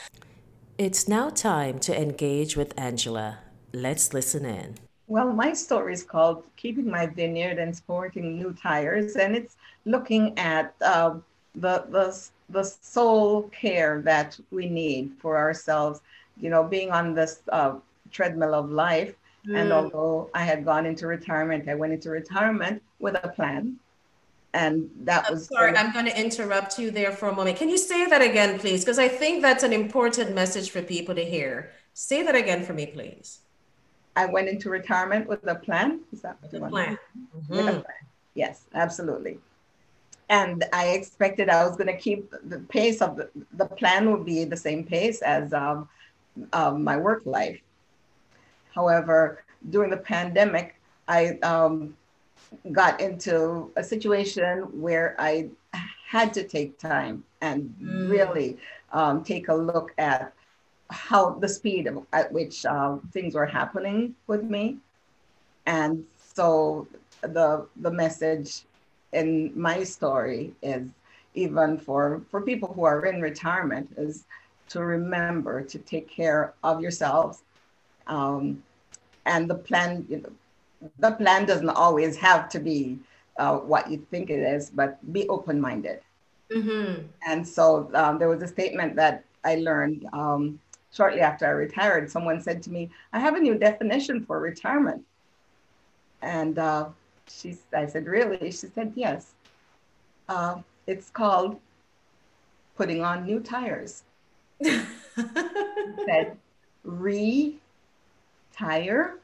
It's 0.79 1.09
now 1.09 1.29
time 1.29 1.79
to 1.81 2.01
engage 2.01 2.57
with 2.57 2.73
Angela. 2.79 3.41
Let's 3.73 4.14
listen 4.14 4.45
in. 4.45 4.77
Well, 5.09 5.33
my 5.33 5.53
story 5.53 5.93
is 5.93 6.05
called 6.05 6.45
Keeping 6.57 6.89
My 6.89 7.07
Vineyard 7.07 7.59
and 7.59 7.75
Sporting 7.75 8.39
New 8.39 8.55
Tires, 8.55 9.16
and 9.16 9.35
it's 9.35 9.57
looking 9.85 10.39
at 10.39 10.75
uh, 10.81 11.16
the, 11.57 11.85
the, 11.91 12.16
the 12.51 12.64
soul 12.64 13.44
care 13.48 14.03
that 14.03 14.38
we 14.51 14.68
need 14.68 15.12
for 15.20 15.36
ourselves. 15.36 16.01
You 16.40 16.51
know, 16.51 16.64
being 16.64 16.90
on 16.90 17.14
this 17.14 17.40
uh, 17.51 17.74
treadmill 18.11 18.55
of 18.55 18.70
life. 18.70 19.14
Mm. 19.46 19.57
And 19.61 19.72
although 19.72 20.30
I 20.34 20.44
had 20.44 20.64
gone 20.64 20.86
into 20.86 21.07
retirement, 21.07 21.68
I 21.68 21.74
went 21.74 21.92
into 21.92 22.11
retirement 22.11 22.82
with 22.98 23.16
a 23.22 23.28
plan. 23.28 23.76
And 24.53 24.90
that 25.05 25.26
I'm 25.26 25.34
was 25.34 25.46
sorry, 25.46 25.76
I'm 25.76 25.92
going 25.92 26.07
to 26.07 26.20
interrupt 26.20 26.78
you 26.78 26.90
there 26.90 27.12
for 27.12 27.28
a 27.28 27.34
moment. 27.34 27.57
Can 27.57 27.68
you 27.68 27.78
say 27.78 28.07
that 28.07 28.20
again, 28.20 28.59
please? 28.59 28.84
Because 28.84 28.98
I 28.98 29.07
think 29.07 29.42
that's 29.42 29.62
an 29.62 29.72
important 29.72 30.34
message 30.34 30.70
for 30.70 30.82
people 30.82 31.14
to 31.14 31.24
hear. 31.24 31.70
Say 31.94 32.22
that 32.24 32.34
again 32.34 32.64
for 32.64 32.72
me, 32.72 32.86
please. 32.86 33.40
I 34.16 34.26
went 34.26 34.48
into 34.48 34.68
retirement 34.68 35.28
with 35.28 35.46
a 35.46 35.55
plan. 35.55 36.01
Is 36.12 36.22
that 36.22 36.36
what 36.40 36.53
you 36.53 36.61
want? 36.61 36.72
Plan. 36.72 36.98
Mm-hmm. 37.36 37.57
With 37.57 37.68
a 37.68 37.72
plan. 37.72 38.03
Yes, 38.34 38.64
absolutely. 38.74 39.38
And 40.31 40.64
I 40.72 40.91
expected 40.91 41.49
I 41.49 41.66
was 41.66 41.76
going 41.76 41.89
to 41.89 41.97
keep 41.97 42.33
the 42.45 42.61
pace 42.61 43.03
of 43.03 43.16
the, 43.16 43.28
the 43.55 43.66
plan 43.66 44.12
would 44.12 44.24
be 44.24 44.45
the 44.45 44.57
same 44.57 44.85
pace 44.85 45.22
as 45.22 45.53
um, 45.53 45.89
um, 46.53 46.85
my 46.85 46.97
work 46.97 47.26
life. 47.26 47.61
However, 48.72 49.43
during 49.70 49.91
the 49.91 49.97
pandemic, 49.97 50.76
I 51.09 51.39
um, 51.43 51.97
got 52.70 53.01
into 53.01 53.72
a 53.74 53.83
situation 53.83 54.61
where 54.81 55.16
I 55.18 55.51
had 56.07 56.33
to 56.35 56.45
take 56.45 56.78
time 56.78 57.24
and 57.41 57.74
mm. 57.83 58.09
really 58.09 58.57
um, 58.93 59.24
take 59.24 59.49
a 59.49 59.55
look 59.55 59.93
at 59.99 60.33
how 60.91 61.31
the 61.31 61.49
speed 61.49 61.89
at 62.12 62.33
which 62.33 62.64
uh, 62.66 62.99
things 63.12 63.35
were 63.35 63.47
happening 63.47 64.14
with 64.28 64.45
me. 64.45 64.78
And 65.66 66.05
so 66.35 66.87
the 67.22 67.66
the 67.76 67.91
message 67.91 68.62
in 69.13 69.53
my 69.55 69.83
story 69.83 70.53
is 70.63 70.89
even 71.35 71.79
for 71.79 72.23
for 72.31 72.41
people 72.41 72.73
who 72.73 72.85
are 72.85 73.05
in 73.07 73.21
retirement 73.21 73.89
is 73.97 74.25
to 74.69 74.85
remember 74.85 75.63
to 75.63 75.79
take 75.79 76.09
care 76.09 76.55
of 76.63 76.81
yourselves 76.81 77.43
um, 78.07 78.63
and 79.27 79.49
the 79.49 79.55
plan, 79.55 80.07
you 80.09 80.19
know, 80.19 80.91
the 80.99 81.13
plan 81.13 81.47
doesn't 81.47 81.69
always 81.71 82.17
have 82.17 82.49
to 82.51 82.59
be 82.59 82.99
uh, 83.39 83.57
what 83.59 83.91
you 83.91 84.05
think 84.11 84.31
it 84.31 84.41
is, 84.41 84.71
but 84.71 84.99
be 85.13 85.29
open-minded. 85.29 86.01
Mm-hmm. 86.51 87.07
And 87.27 87.47
so 87.47 87.91
um, 87.95 88.19
there 88.19 88.29
was 88.29 88.43
a 88.43 88.49
statement 88.49 88.97
that 88.97 89.25
I 89.45 89.57
learned 89.57 90.07
um, 90.13 90.59
shortly 90.93 91.21
after 91.21 91.47
I 91.47 91.51
retired. 91.51 92.11
Someone 92.11 92.41
said 92.41 92.63
to 92.65 92.71
me, 92.71 92.91
"I 93.13 93.21
have 93.21 93.37
a 93.37 93.41
new 93.41 93.57
definition 93.57 94.25
for 94.25 94.41
retirement," 94.41 95.05
and 96.23 96.59
uh, 96.59 96.89
she, 97.29 97.57
I 97.75 97.87
said, 97.87 98.07
"Really?" 98.07 98.51
She 98.51 98.66
said, 98.66 98.93
"Yes. 98.95 99.33
Uh, 100.29 100.57
it's 100.87 101.11
called 101.11 101.59
putting 102.77 103.03
on 103.03 103.25
new 103.25 103.41
tires." 103.41 104.03
said, 104.62 106.37
"Re 106.85 107.61
tire. 108.61 109.18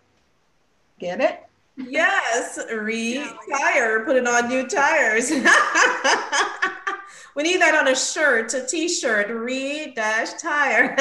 Get 0.98 1.20
it? 1.20 1.44
Yes, 1.76 2.58
retire, 2.72 4.02
put 4.06 4.16
it 4.16 4.26
on 4.26 4.48
new 4.48 4.66
tires. 4.66 5.30
we 7.34 7.42
need 7.42 7.60
that 7.60 7.74
on 7.78 7.88
a 7.88 7.94
shirt, 7.94 8.54
a 8.54 8.66
t-shirt, 8.66 9.28
re 9.28 9.92
dash 9.94 10.40
tire. 10.40 10.96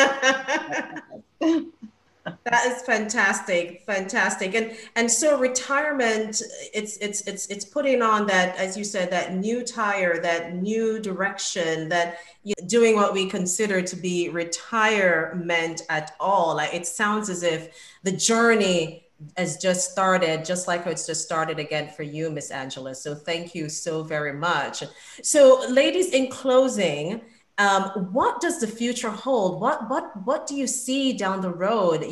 That 2.43 2.65
is 2.65 2.82
fantastic 2.84 3.84
fantastic 3.86 4.55
and 4.55 4.76
and 4.95 5.09
so 5.09 5.38
retirement 5.39 6.41
it's 6.73 6.97
it's 6.97 7.21
it's 7.21 7.47
it's 7.47 7.65
putting 7.65 8.01
on 8.01 8.26
that 8.26 8.55
as 8.57 8.76
you 8.76 8.84
said 8.84 9.11
that 9.11 9.36
new 9.36 9.63
tire 9.63 10.19
that 10.19 10.55
new 10.55 10.99
direction 10.99 11.88
that 11.88 12.17
you 12.43 12.53
know, 12.59 12.67
doing 12.67 12.95
what 12.95 13.13
we 13.13 13.28
consider 13.28 13.82
to 13.82 13.95
be 13.95 14.30
retirement 14.30 15.82
at 15.89 16.15
all 16.19 16.55
like 16.55 16.73
it 16.73 16.88
sounds 16.88 17.30
as 17.30 17.43
if 17.43 17.97
the 18.03 18.11
journey 18.11 19.05
has 19.38 19.57
just 19.57 19.91
started, 19.91 20.43
just 20.43 20.67
like 20.67 20.86
it's 20.86 21.05
just 21.05 21.23
started 21.23 21.59
again 21.59 21.89
for 21.89 22.03
you, 22.03 22.30
Miss 22.30 22.51
Angela. 22.51 22.93
So 22.93 23.15
thank 23.15 23.55
you 23.55 23.69
so 23.69 24.03
very 24.03 24.34
much. 24.34 24.84
So, 25.23 25.65
ladies, 25.69 26.09
in 26.09 26.30
closing, 26.30 27.21
um, 27.57 28.09
what 28.11 28.41
does 28.41 28.59
the 28.59 28.67
future 28.67 29.09
hold? 29.09 29.61
What 29.61 29.89
what 29.89 30.26
what 30.26 30.47
do 30.47 30.55
you 30.55 30.67
see 30.67 31.13
down 31.13 31.41
the 31.41 31.51
road? 31.53 32.11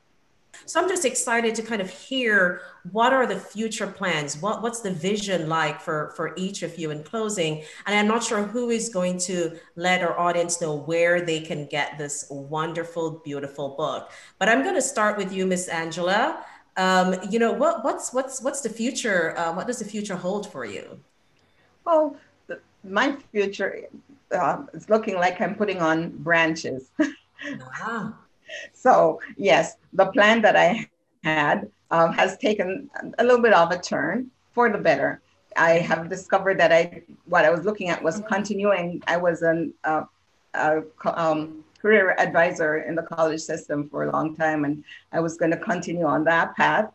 So 0.66 0.82
I'm 0.82 0.90
just 0.90 1.06
excited 1.06 1.56
to 1.56 1.62
kind 1.62 1.82
of 1.82 1.90
hear 1.90 2.62
what 2.92 3.14
are 3.14 3.26
the 3.26 3.36
future 3.36 3.88
plans? 3.88 4.38
What 4.42 4.62
what's 4.62 4.82
the 4.82 4.92
vision 4.92 5.50
like 5.50 5.82
for 5.82 6.14
for 6.16 6.34
each 6.38 6.64
of 6.64 6.78
you 6.78 6.92
in 6.92 7.04
closing? 7.04 7.64
And 7.86 7.96
I'm 7.96 8.08
not 8.08 8.24
sure 8.24 8.44
who 8.44 8.70
is 8.70 8.90
going 8.90 9.18
to 9.20 9.58
let 9.76 10.02
our 10.02 10.18
audience 10.20 10.62
know 10.62 10.76
where 10.76 11.22
they 11.22 11.40
can 11.42 11.66
get 11.68 11.98
this 11.98 12.28
wonderful, 12.30 13.22
beautiful 13.24 13.70
book. 13.70 14.12
But 14.40 14.50
I'm 14.50 14.64
going 14.64 14.76
to 14.76 14.82
start 14.82 15.18
with 15.18 15.32
you, 15.34 15.46
Miss 15.46 15.68
Angela. 15.68 16.44
Um, 16.78 17.16
you 17.30 17.40
know 17.40 17.52
what 17.52 17.84
what's 17.84 18.14
what's 18.14 18.42
what's 18.42 18.62
the 18.62 18.70
future? 18.70 19.38
Uh, 19.38 19.54
what 19.54 19.68
does 19.68 19.80
the 19.80 19.86
future 19.86 20.16
hold 20.16 20.52
for 20.52 20.66
you? 20.66 21.00
Well, 21.86 22.18
the, 22.48 22.60
my 22.84 23.16
future 23.32 23.88
uh, 24.32 24.64
is 24.74 24.90
looking 24.90 25.16
like 25.16 25.40
I'm 25.42 25.56
putting 25.56 25.82
on 25.82 26.10
branches. 26.10 26.90
ah. 27.82 28.23
So 28.74 29.20
yes, 29.38 29.78
the 29.94 30.08
plan 30.08 30.42
that 30.42 30.56
I 30.56 30.88
had 31.24 31.70
um, 31.92 32.14
has 32.14 32.38
taken 32.38 32.90
a 33.20 33.24
little 33.24 33.42
bit 33.42 33.54
of 33.54 33.72
a 33.72 33.80
turn 33.80 34.32
for 34.54 34.70
the 34.70 34.78
better. 34.78 35.22
I 35.56 35.74
have 35.74 36.10
discovered 36.10 36.60
that 36.60 36.72
I 36.72 37.04
what 37.26 37.46
I 37.46 37.52
was 37.52 37.64
looking 37.66 37.90
at 37.90 38.02
was 38.02 38.22
continuing. 38.28 39.04
I 39.08 39.18
was 39.18 39.42
an 39.44 39.74
uh, 39.84 40.04
a, 40.56 40.84
um, 41.06 41.64
career 41.80 42.16
advisor 42.18 42.80
in 42.80 42.96
the 42.96 43.04
college 43.04 43.42
system 43.42 43.90
for 43.90 44.06
a 44.06 44.12
long 44.12 44.36
time, 44.36 44.66
and 44.66 44.84
I 45.12 45.20
was 45.20 45.38
going 45.38 45.52
to 45.52 45.58
continue 45.58 46.06
on 46.06 46.24
that 46.26 46.56
path 46.56 46.92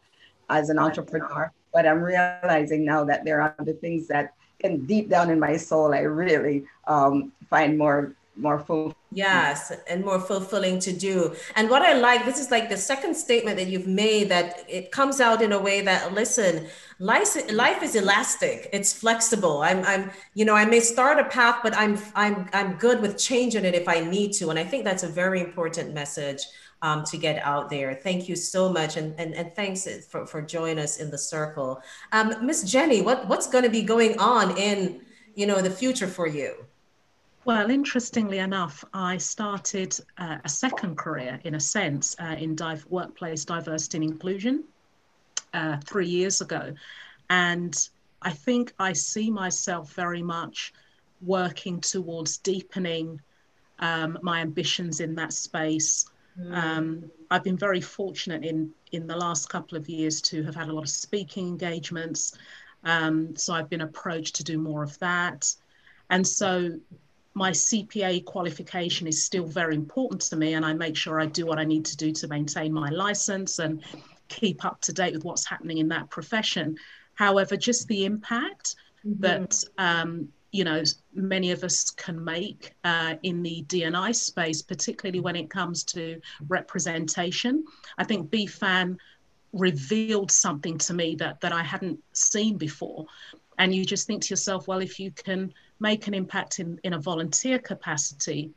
as 0.50 0.70
an 0.70 0.78
entrepreneur. 0.78 1.52
But 1.72 1.86
I'm 1.86 2.02
realizing 2.02 2.84
now 2.84 3.04
that 3.04 3.24
there 3.24 3.40
are 3.40 3.54
the 3.61 3.74
things 3.74 4.09
that, 4.09 4.34
can 4.59 4.86
deep 4.86 5.09
down 5.09 5.30
in 5.30 5.38
my 5.38 5.56
soul, 5.56 5.94
I 5.94 6.00
really 6.00 6.64
um, 6.88 7.30
find 7.48 7.78
more 7.78 8.14
more 8.34 8.59
fulfilling. 8.59 8.97
Yes, 9.11 9.72
and 9.88 10.04
more 10.04 10.20
fulfilling 10.20 10.78
to 10.80 10.92
do. 10.92 11.34
And 11.56 11.70
what 11.70 11.80
I 11.80 11.94
like, 11.94 12.26
this 12.26 12.38
is 12.38 12.50
like 12.50 12.68
the 12.68 12.76
second 12.76 13.14
statement 13.14 13.56
that 13.56 13.66
you've 13.66 13.86
made 13.86 14.28
that 14.28 14.66
it 14.68 14.92
comes 14.92 15.18
out 15.18 15.40
in 15.40 15.52
a 15.52 15.59
way 15.59 15.80
that 15.80 16.12
listen, 16.12 16.68
life 16.98 17.34
life 17.50 17.82
is 17.82 17.94
elastic. 17.94 18.68
It's 18.70 18.92
flexible. 18.92 19.62
I'm 19.62 19.82
I'm 19.84 20.11
you 20.34 20.44
know, 20.44 20.54
I 20.54 20.66
may 20.66 20.80
start 20.80 21.18
a 21.18 21.24
path, 21.24 21.61
but 21.62 21.74
I'm 21.74 21.98
I'm 22.14 22.50
I'm 22.52 22.74
good 22.74 23.00
with 23.00 23.16
changing 23.16 23.64
it 23.64 23.74
if 23.74 23.88
I 23.88 24.00
need 24.00 24.34
to. 24.34 24.50
And 24.50 24.59
I 24.59 24.64
think 24.64 24.84
that's 24.84 25.04
a 25.04 25.09
very 25.09 25.40
important 25.40 25.94
message 25.94 26.42
um, 26.82 27.02
to 27.04 27.16
get 27.16 27.42
out 27.42 27.70
there. 27.70 27.94
Thank 27.94 28.28
you 28.28 28.36
so 28.36 28.70
much, 28.70 28.98
and 28.98 29.18
and, 29.18 29.34
and 29.34 29.54
thanks 29.56 29.88
for, 30.04 30.26
for 30.26 30.42
joining 30.42 30.78
us 30.78 30.98
in 30.98 31.11
the 31.11 31.18
circle. 31.18 31.80
Um, 32.12 32.44
Miss 32.44 32.62
Jenny, 32.62 33.00
what 33.00 33.26
what's 33.26 33.46
going 33.46 33.64
to 33.64 33.70
be 33.70 33.82
going 33.82 34.18
on 34.18 34.54
in 34.59 35.00
you 35.34 35.46
know 35.46 35.62
the 35.62 35.70
future 35.70 36.09
for 36.09 36.26
you? 36.26 36.67
Well, 37.49 37.70
interestingly 37.70 38.40
enough, 38.40 38.84
I 38.92 39.16
started 39.16 39.99
uh, 40.18 40.36
a 40.44 40.49
second 40.51 40.99
career, 40.99 41.40
in 41.44 41.55
a 41.55 41.61
sense, 41.61 42.14
uh, 42.20 42.36
in 42.38 42.55
div- 42.55 42.84
workplace 42.90 43.46
diversity 43.46 43.96
and 43.96 44.05
inclusion 44.05 44.64
uh, 45.55 45.78
three 45.82 46.09
years 46.09 46.42
ago. 46.42 46.74
And 47.30 47.74
I 48.20 48.32
think 48.32 48.74
I 48.78 48.92
see 48.92 49.30
myself 49.30 49.94
very 49.94 50.22
much 50.22 50.74
working 51.22 51.80
towards 51.80 52.36
deepening 52.36 53.18
um, 53.78 54.18
my 54.20 54.42
ambitions 54.42 55.01
in 55.01 55.14
that 55.14 55.32
space. 55.32 56.05
Mm. 56.38 56.55
Um, 56.55 57.11
I've 57.30 57.44
been 57.44 57.57
very 57.57 57.80
fortunate 57.80 58.44
in, 58.44 58.70
in 58.92 59.07
the 59.07 59.16
last 59.16 59.49
couple 59.49 59.78
of 59.78 59.88
years 59.88 60.20
to 60.20 60.42
have 60.42 60.55
had 60.55 60.68
a 60.68 60.72
lot 60.74 60.82
of 60.82 60.90
speaking 60.90 61.49
engagements. 61.49 62.36
Um, 62.84 63.34
so 63.36 63.55
I've 63.55 63.70
been 63.70 63.80
approached 63.80 64.34
to 64.36 64.44
do 64.44 64.59
more 64.59 64.82
of 64.82 64.99
that. 64.99 65.51
And 66.11 66.26
so 66.26 66.72
my 67.39 67.53
CPA 67.53 68.24
qualification 68.24 69.07
is 69.07 69.22
still 69.22 69.47
very 69.47 69.76
important 69.76 70.20
to 70.22 70.36
me, 70.36 70.55
and 70.55 70.66
I 70.66 70.72
make 70.74 70.97
sure 70.97 71.20
I 71.20 71.26
do 71.26 71.47
what 71.47 71.61
I 71.61 71.64
need 71.64 71.84
to 71.86 71.97
do 71.97 72.11
to 72.12 72.26
maintain 72.26 72.72
my 72.72 72.91
license 72.91 73.61
and 73.61 73.82
keep 74.26 74.64
up 74.64 74.80
to 74.82 74.93
date 74.93 75.14
with 75.14 75.24
what's 75.24 75.47
happening 75.47 75.78
in 75.78 75.89
that 75.89 76.11
profession. 76.11 76.76
However, 77.14 77.57
just 77.57 77.86
the 77.86 78.05
impact 78.05 78.74
mm-hmm. 79.07 79.20
that 79.20 79.64
um, 79.78 80.28
you 80.51 80.64
know 80.64 80.82
many 81.14 81.53
of 81.53 81.62
us 81.62 81.91
can 81.93 82.22
make 82.22 82.74
uh, 82.82 83.14
in 83.22 83.41
the 83.45 83.62
D&I 83.68 84.12
space, 84.12 84.61
particularly 84.61 85.20
when 85.20 85.36
it 85.36 85.49
comes 85.49 85.84
to 85.84 86.20
representation. 86.49 87.64
I 87.99 88.05
think 88.05 88.30
BFAN 88.30 88.97
revealed 89.53 90.32
something 90.32 90.76
to 90.78 90.93
me 90.93 91.14
that 91.16 91.41
that 91.43 91.53
I 91.53 91.62
hadn't 91.62 92.01
seen 92.14 92.59
before, 92.59 93.07
and 93.59 93.72
you 93.72 93.84
just 93.84 94.09
think 94.09 94.22
to 94.22 94.30
yourself, 94.30 94.66
well, 94.66 94.80
if 94.80 94.99
you 94.99 95.12
can 95.12 95.55
make 95.81 96.07
an 96.07 96.14
impact 96.14 96.59
in, 96.59 96.79
in 96.85 96.95
a 96.95 96.99
volunteer 96.99 97.59
capacity, 97.59 98.51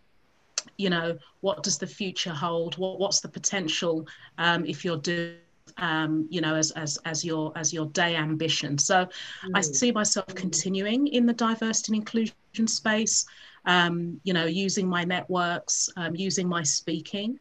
you 0.78 0.90
know, 0.90 1.18
what 1.42 1.64
does 1.64 1.78
the 1.78 1.88
future 1.88 2.34
hold? 2.34 2.78
What, 2.78 3.00
what's 3.00 3.20
the 3.20 3.30
potential 3.30 4.08
um, 4.38 4.66
if 4.66 4.84
you're 4.86 4.98
doing 4.98 5.38
um, 5.78 6.28
you 6.30 6.42
know, 6.42 6.56
as 6.56 6.72
as 6.72 6.98
as 7.06 7.24
your 7.24 7.52
as 7.56 7.74
your 7.74 7.86
day 7.88 8.16
ambition. 8.16 8.78
So 8.78 9.06
mm. 9.06 9.52
I 9.54 9.62
see 9.62 9.92
myself 9.92 10.28
continuing 10.36 11.08
in 11.08 11.26
the 11.26 11.34
diversity 11.34 11.94
and 11.94 12.02
inclusion 12.02 12.68
space. 12.68 13.26
Um, 13.66 14.20
you 14.24 14.34
know, 14.34 14.46
using 14.46 14.88
my 14.88 15.04
networks, 15.04 15.90
um, 15.96 16.16
using 16.16 16.48
my 16.48 16.64
speaking 16.64 17.40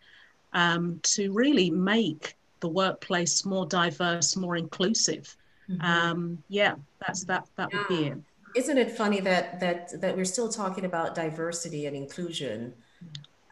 um, 0.53 1.01
to 1.03 1.33
really 1.33 1.71
make 1.71 2.37
the 2.61 2.69
workplace 2.69 3.47
more 3.47 3.65
diverse, 3.65 4.37
more 4.37 4.57
inclusive. 4.57 5.35
Mm-hmm. 5.71 5.81
Um, 5.81 6.43
yeah, 6.49 6.75
that's 7.05 7.25
that. 7.25 7.47
That 7.57 7.71
yeah. 7.73 7.79
would 7.79 7.89
be 7.89 8.05
it 8.09 8.19
isn't 8.55 8.79
it 8.79 8.91
funny 8.91 9.21
that 9.21 9.61
that 9.61 10.01
that 10.01 10.17
we're 10.17 10.25
still 10.25 10.49
talking 10.49 10.85
about 10.85 11.15
diversity 11.15 11.87
and 11.87 11.97
inclusion 11.97 12.73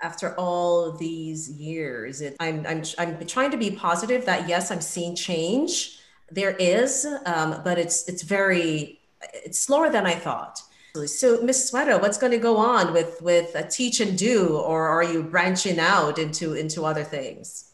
after 0.02 0.34
all 0.34 0.92
these 0.92 1.50
years? 1.50 2.20
It, 2.20 2.36
I'm, 2.40 2.66
I'm 2.66 2.82
i'm 2.98 3.26
trying 3.26 3.50
to 3.50 3.56
be 3.56 3.70
positive 3.70 4.24
that 4.26 4.48
yes 4.48 4.70
i'm 4.70 4.80
seeing 4.80 5.14
change. 5.14 5.98
There 6.30 6.56
is 6.56 7.06
um, 7.26 7.62
but 7.64 7.78
it's 7.78 8.08
it's 8.08 8.22
very 8.22 9.00
it's 9.32 9.58
slower 9.58 9.90
than 9.90 10.06
i 10.06 10.14
thought. 10.14 10.62
So 11.06 11.40
miss 11.42 11.70
Sweta, 11.70 12.00
what's 12.00 12.18
going 12.18 12.32
to 12.32 12.38
go 12.38 12.56
on 12.56 12.92
with 12.92 13.22
with 13.22 13.54
a 13.54 13.66
teach 13.66 14.00
and 14.00 14.18
do 14.18 14.56
or 14.56 14.88
are 14.88 15.04
you 15.04 15.22
branching 15.22 15.78
out 15.78 16.18
into 16.18 16.54
into 16.54 16.84
other 16.84 17.04
things 17.04 17.67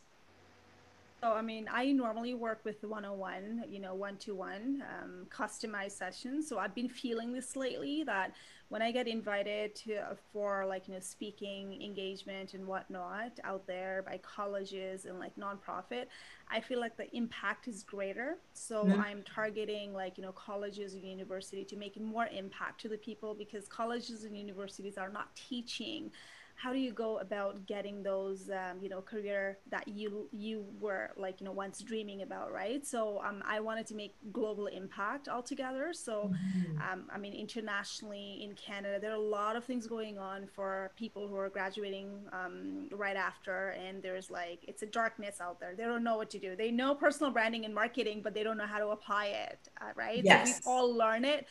so, 1.24 1.32
I 1.32 1.40
mean, 1.40 1.70
I 1.72 1.90
normally 1.92 2.34
work 2.34 2.60
with 2.64 2.82
the 2.82 2.88
101, 2.88 3.64
you 3.70 3.80
know, 3.80 3.94
one 3.94 4.18
to 4.18 4.34
one, 4.34 4.82
customized 5.30 5.92
sessions. 5.92 6.46
So, 6.46 6.58
I've 6.58 6.74
been 6.74 6.88
feeling 6.88 7.32
this 7.32 7.56
lately 7.56 8.04
that 8.04 8.34
when 8.68 8.82
I 8.82 8.92
get 8.92 9.08
invited 9.08 9.74
to 9.76 9.96
uh, 9.96 10.14
for 10.32 10.66
like, 10.66 10.86
you 10.86 10.92
know, 10.92 11.00
speaking 11.00 11.80
engagement 11.80 12.52
and 12.52 12.66
whatnot 12.66 13.40
out 13.42 13.66
there 13.66 14.04
by 14.06 14.18
colleges 14.18 15.06
and 15.06 15.18
like 15.18 15.34
nonprofit, 15.36 16.08
I 16.50 16.60
feel 16.60 16.78
like 16.78 16.98
the 16.98 17.14
impact 17.16 17.68
is 17.68 17.84
greater. 17.84 18.36
So, 18.52 18.84
mm-hmm. 18.84 19.00
I'm 19.00 19.22
targeting 19.22 19.94
like, 19.94 20.18
you 20.18 20.24
know, 20.24 20.32
colleges 20.32 20.92
and 20.92 21.04
university 21.04 21.64
to 21.64 21.76
make 21.76 21.98
more 21.98 22.26
impact 22.26 22.82
to 22.82 22.88
the 22.88 22.98
people 22.98 23.34
because 23.34 23.66
colleges 23.66 24.24
and 24.24 24.36
universities 24.36 24.98
are 24.98 25.08
not 25.08 25.34
teaching 25.34 26.10
how 26.56 26.72
do 26.72 26.78
you 26.78 26.92
go 26.92 27.18
about 27.18 27.66
getting 27.66 28.02
those 28.02 28.50
um, 28.50 28.78
you 28.80 28.88
know 28.88 29.00
career 29.00 29.58
that 29.70 29.86
you 29.88 30.28
you 30.32 30.64
were 30.80 31.10
like 31.16 31.40
you 31.40 31.46
know 31.46 31.52
once 31.52 31.80
dreaming 31.82 32.22
about 32.22 32.52
right? 32.52 32.86
So 32.86 33.20
um, 33.24 33.42
i 33.46 33.60
wanted 33.60 33.86
to 33.88 33.94
make 33.94 34.14
global 34.32 34.66
impact 34.66 35.28
altogether. 35.28 35.92
So 35.92 36.30
mm-hmm. 36.32 36.80
um, 36.80 37.04
i 37.12 37.18
mean 37.18 37.32
internationally 37.32 38.40
in 38.44 38.54
canada 38.54 38.98
there 39.00 39.10
are 39.10 39.14
a 39.14 39.28
lot 39.40 39.56
of 39.56 39.64
things 39.64 39.86
going 39.86 40.18
on 40.18 40.46
for 40.46 40.92
people 40.96 41.28
who 41.28 41.36
are 41.36 41.48
graduating 41.48 42.08
um, 42.32 42.88
right 42.92 43.16
after. 43.16 43.76
And 43.86 44.02
there's 44.02 44.30
like 44.30 44.60
it's 44.66 44.82
a 44.82 44.86
darkness 44.86 45.40
out 45.40 45.60
there. 45.60 45.74
They 45.76 45.84
don't 45.84 46.04
know 46.04 46.16
what 46.16 46.30
to 46.30 46.38
do. 46.38 46.56
They 46.56 46.70
know 46.70 46.94
personal 46.94 47.32
branding 47.32 47.64
and 47.64 47.74
marketing 47.74 48.20
but 48.22 48.34
they 48.34 48.42
don't 48.42 48.56
know 48.56 48.66
how 48.66 48.78
to 48.78 48.88
apply 48.88 49.26
it 49.26 49.68
uh, 49.80 49.92
right? 49.94 50.22
Yes. 50.24 50.64
so 50.64 50.70
we 50.70 50.76
all 50.76 50.94
learn 50.94 51.24
it 51.24 51.46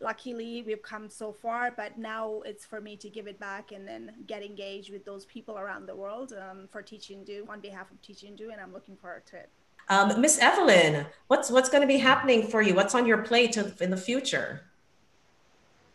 luckily 0.00 0.62
we've 0.66 0.82
come 0.82 1.08
so 1.08 1.32
far 1.32 1.70
but 1.70 1.98
now 1.98 2.40
it's 2.44 2.64
for 2.64 2.80
me 2.80 2.96
to 2.96 3.08
give 3.08 3.26
it 3.26 3.38
back 3.40 3.72
and 3.72 3.86
then 3.86 4.12
get 4.26 4.42
engaged 4.42 4.92
with 4.92 5.04
those 5.04 5.24
people 5.24 5.58
around 5.58 5.86
the 5.86 5.94
world 5.94 6.32
um, 6.32 6.68
for 6.70 6.82
teaching 6.82 7.18
and 7.18 7.26
Do 7.26 7.46
on 7.48 7.60
behalf 7.60 7.90
of 7.90 8.00
teaching 8.02 8.30
and 8.30 8.38
Do 8.38 8.50
and 8.50 8.60
i'm 8.60 8.72
looking 8.72 8.96
forward 8.96 9.26
to 9.26 9.36
it. 9.36 9.48
Um, 9.88 10.20
miss 10.20 10.38
evelyn 10.38 11.06
what's 11.28 11.50
what's 11.50 11.68
going 11.68 11.82
to 11.82 11.88
be 11.88 11.98
happening 11.98 12.46
for 12.46 12.62
you? 12.62 12.74
What's 12.74 12.94
on 12.94 13.06
your 13.06 13.18
plate 13.18 13.56
in 13.56 13.90
the 13.90 13.96
future? 13.96 14.62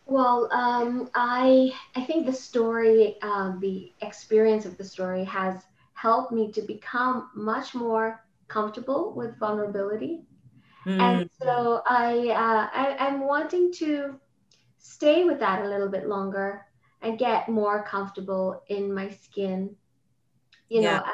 Well, 0.06 0.52
um, 0.52 1.10
I 1.14 1.72
I 1.96 2.02
think 2.02 2.26
the 2.26 2.32
story, 2.32 3.16
uh, 3.22 3.54
the 3.58 3.90
experience 4.02 4.66
of 4.66 4.76
the 4.76 4.84
story 4.84 5.24
has 5.24 5.62
helped 5.94 6.30
me 6.32 6.52
to 6.52 6.60
become 6.60 7.30
much 7.34 7.74
more 7.74 8.22
comfortable 8.48 9.12
with 9.12 9.38
vulnerability 9.38 10.22
Mm. 10.86 11.00
And 11.00 11.30
so 11.40 11.82
I, 11.86 12.28
uh, 12.30 12.68
I 12.72 12.96
I'm 12.98 13.26
wanting 13.26 13.72
to 13.74 14.20
stay 14.78 15.24
with 15.24 15.40
that 15.40 15.64
a 15.64 15.68
little 15.68 15.88
bit 15.88 16.06
longer 16.06 16.66
and 17.02 17.18
get 17.18 17.48
more 17.48 17.84
comfortable 17.84 18.62
in 18.68 18.92
my 18.92 19.10
skin. 19.10 19.74
You 20.68 20.82
yeah. 20.82 20.98
know, 20.98 21.04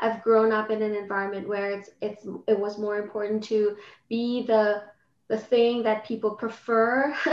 I've 0.00 0.22
grown 0.22 0.52
up 0.52 0.70
in 0.70 0.82
an 0.82 0.94
environment 0.94 1.48
where 1.48 1.70
it's 1.70 1.90
it's 2.00 2.26
it 2.46 2.58
was 2.58 2.78
more 2.78 2.98
important 2.98 3.42
to 3.44 3.76
be 4.08 4.44
the 4.46 4.82
the 5.30 5.38
thing 5.38 5.80
that 5.84 6.04
people 6.04 6.32
prefer 6.32 7.14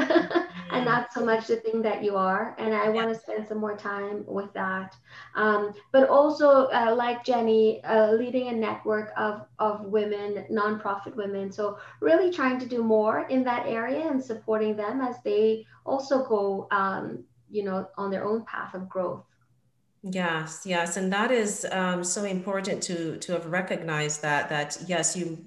and 0.72 0.86
not 0.86 1.12
so 1.12 1.26
much 1.26 1.48
the 1.48 1.56
thing 1.56 1.82
that 1.82 2.04
you 2.04 2.16
are 2.16 2.56
and 2.60 2.72
i 2.72 2.88
want 2.88 3.10
to 3.10 3.20
spend 3.20 3.46
some 3.48 3.58
more 3.58 3.76
time 3.76 4.24
with 4.28 4.54
that. 4.54 4.96
Um, 5.36 5.74
but 5.92 6.08
also 6.08 6.68
uh, 6.68 6.94
like 6.96 7.26
jenny 7.26 7.84
uh, 7.84 8.12
leading 8.12 8.50
a 8.50 8.52
network 8.54 9.12
of, 9.18 9.48
of 9.58 9.86
women 9.86 10.46
nonprofit 10.52 11.16
women 11.16 11.52
so 11.52 11.80
really 12.00 12.32
trying 12.32 12.60
to 12.60 12.68
do 12.68 12.84
more 12.84 13.26
in 13.30 13.44
that 13.46 13.66
area 13.66 14.08
and 14.08 14.24
supporting 14.24 14.78
them 14.78 15.02
as 15.02 15.16
they 15.24 15.66
also 15.84 16.24
go 16.26 16.68
um, 16.70 17.24
you 17.50 17.64
know 17.64 17.90
on 17.98 18.12
their 18.12 18.26
own 18.26 18.46
path 18.46 18.76
of 18.76 18.88
growth. 18.88 19.26
Yes 20.04 20.62
yes 20.66 20.98
and 20.98 21.12
that 21.12 21.32
is 21.32 21.66
um, 21.72 22.04
so 22.04 22.24
important 22.24 22.84
to 22.84 23.18
to 23.18 23.32
have 23.32 23.48
recognized 23.48 24.22
that 24.22 24.50
that 24.50 24.78
yes 24.88 25.18
you 25.18 25.44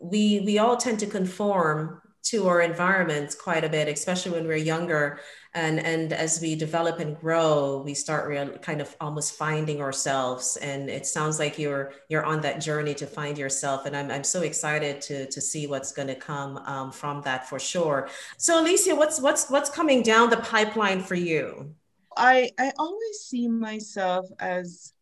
we 0.00 0.40
we 0.40 0.58
all 0.58 0.76
tend 0.76 0.98
to 1.00 1.06
conform 1.06 2.00
to 2.26 2.48
our 2.48 2.60
environments 2.60 3.36
quite 3.36 3.62
a 3.62 3.68
bit, 3.68 3.86
especially 3.86 4.32
when 4.32 4.46
we're 4.46 4.56
younger. 4.56 5.20
And 5.54 5.78
and 5.78 6.12
as 6.12 6.40
we 6.40 6.56
develop 6.56 6.98
and 6.98 7.16
grow, 7.18 7.82
we 7.84 7.94
start 7.94 8.28
real 8.28 8.50
kind 8.58 8.80
of 8.80 8.94
almost 9.00 9.34
finding 9.34 9.80
ourselves. 9.80 10.56
And 10.56 10.90
it 10.90 11.06
sounds 11.06 11.38
like 11.38 11.58
you're 11.58 11.92
you're 12.08 12.24
on 12.24 12.40
that 12.40 12.60
journey 12.60 12.94
to 12.94 13.06
find 13.06 13.38
yourself. 13.38 13.86
And 13.86 13.96
I'm 13.96 14.10
I'm 14.10 14.24
so 14.24 14.42
excited 14.42 15.00
to 15.02 15.26
to 15.30 15.40
see 15.40 15.66
what's 15.66 15.92
going 15.92 16.08
to 16.08 16.16
come 16.16 16.58
um, 16.58 16.90
from 16.90 17.22
that 17.22 17.48
for 17.48 17.60
sure. 17.60 18.08
So 18.38 18.60
Alicia, 18.60 18.94
what's 18.96 19.20
what's 19.20 19.48
what's 19.48 19.70
coming 19.70 20.02
down 20.02 20.28
the 20.28 20.38
pipeline 20.38 21.00
for 21.00 21.14
you? 21.14 21.74
I 22.16 22.50
I 22.58 22.72
always 22.78 23.20
see 23.20 23.46
myself 23.46 24.26
as 24.40 24.92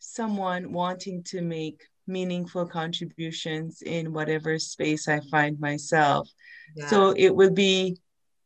someone 0.00 0.70
wanting 0.70 1.22
to 1.24 1.40
make 1.40 1.82
meaningful 2.06 2.66
contributions 2.66 3.82
in 3.82 4.12
whatever 4.12 4.58
space 4.58 5.08
I 5.08 5.20
find 5.30 5.58
myself. 5.58 6.28
Yeah. 6.76 6.88
So 6.88 7.14
it 7.16 7.34
will 7.34 7.52
be 7.52 7.98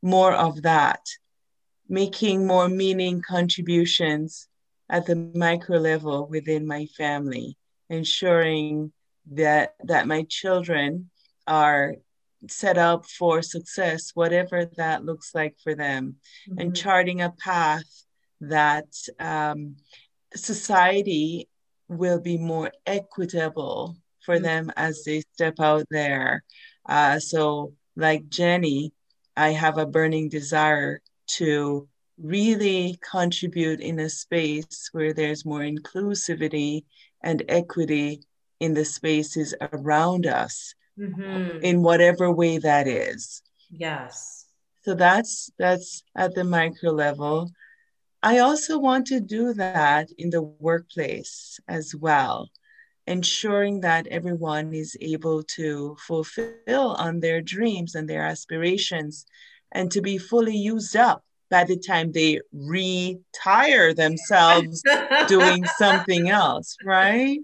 more 0.02 0.32
of 0.32 0.62
that, 0.62 1.00
making 1.88 2.46
more 2.46 2.68
meaning 2.68 3.22
contributions 3.26 4.48
at 4.88 5.06
the 5.06 5.16
micro 5.34 5.78
level 5.78 6.26
within 6.26 6.66
my 6.66 6.86
family, 6.96 7.56
ensuring 7.90 8.92
that 9.32 9.74
that 9.84 10.06
my 10.06 10.24
children 10.28 11.11
are 11.46 11.96
set 12.48 12.78
up 12.78 13.04
for 13.06 13.42
success, 13.42 14.12
whatever 14.14 14.66
that 14.76 15.04
looks 15.04 15.34
like 15.34 15.56
for 15.62 15.74
them, 15.74 16.16
mm-hmm. 16.48 16.61
and 16.61 16.76
charting 16.76 17.20
a 17.20 17.30
path 17.30 18.04
that 18.40 18.86
um, 19.18 19.76
society 20.34 21.48
will 21.89 22.20
be 22.20 22.39
more 22.39 22.70
equitable 22.86 23.97
for 24.20 24.36
mm-hmm. 24.36 24.45
them 24.45 24.72
as 24.76 25.05
they 25.05 25.20
step 25.32 25.61
out 25.61 25.86
there. 25.91 26.45
Uh, 26.89 27.18
so, 27.18 27.74
like 27.97 28.28
Jenny, 28.28 28.93
I 29.36 29.51
have 29.51 29.78
a 29.78 29.86
burning 29.86 30.28
desire 30.28 31.01
to 31.39 31.89
really 32.20 32.99
contribute 33.01 33.80
in 33.80 34.01
a 34.01 34.09
space 34.09 34.89
where 34.93 35.12
there's 35.12 35.45
more 35.45 35.61
inclusivity 35.61 36.84
and 37.22 37.45
equity 37.49 38.20
in 38.61 38.74
the 38.74 38.84
spaces 38.84 39.55
around 39.72 40.26
us 40.26 40.74
mm-hmm. 40.99 41.59
in 41.62 41.82
whatever 41.82 42.30
way 42.32 42.59
that 42.59 42.89
is 42.89 43.43
yes 43.70 44.47
so 44.82 44.95
that's 44.95 45.51
that's 45.59 46.03
at 46.16 46.34
the 46.34 46.45
micro 46.45 46.91
level 46.91 47.51
I 48.23 48.39
also 48.39 48.79
want 48.79 49.07
to 49.09 49.21
do 49.21 49.53
that 49.55 50.11
in 50.19 50.31
the 50.31 50.43
workplace 50.43 51.61
as 51.69 51.95
well, 51.95 52.51
ensuring 53.07 53.81
that 53.83 54.09
everyone 54.09 54.75
is 54.75 54.97
able 55.01 55.45
to 55.57 55.97
fulfill 56.01 56.93
on 56.99 57.21
their 57.21 57.41
dreams 57.41 57.95
and 57.95 58.09
their 58.09 58.23
aspirations 58.23 59.25
and 59.71 59.91
to 59.93 60.01
be 60.01 60.19
fully 60.19 60.57
used 60.57 60.97
up 60.97 61.23
by 61.51 61.64
the 61.64 61.77
time 61.77 62.12
they 62.12 62.41
retire 62.53 63.95
themselves 63.95 64.83
doing 65.29 65.64
something 65.79 66.29
else, 66.29 66.77
right? 66.85 67.39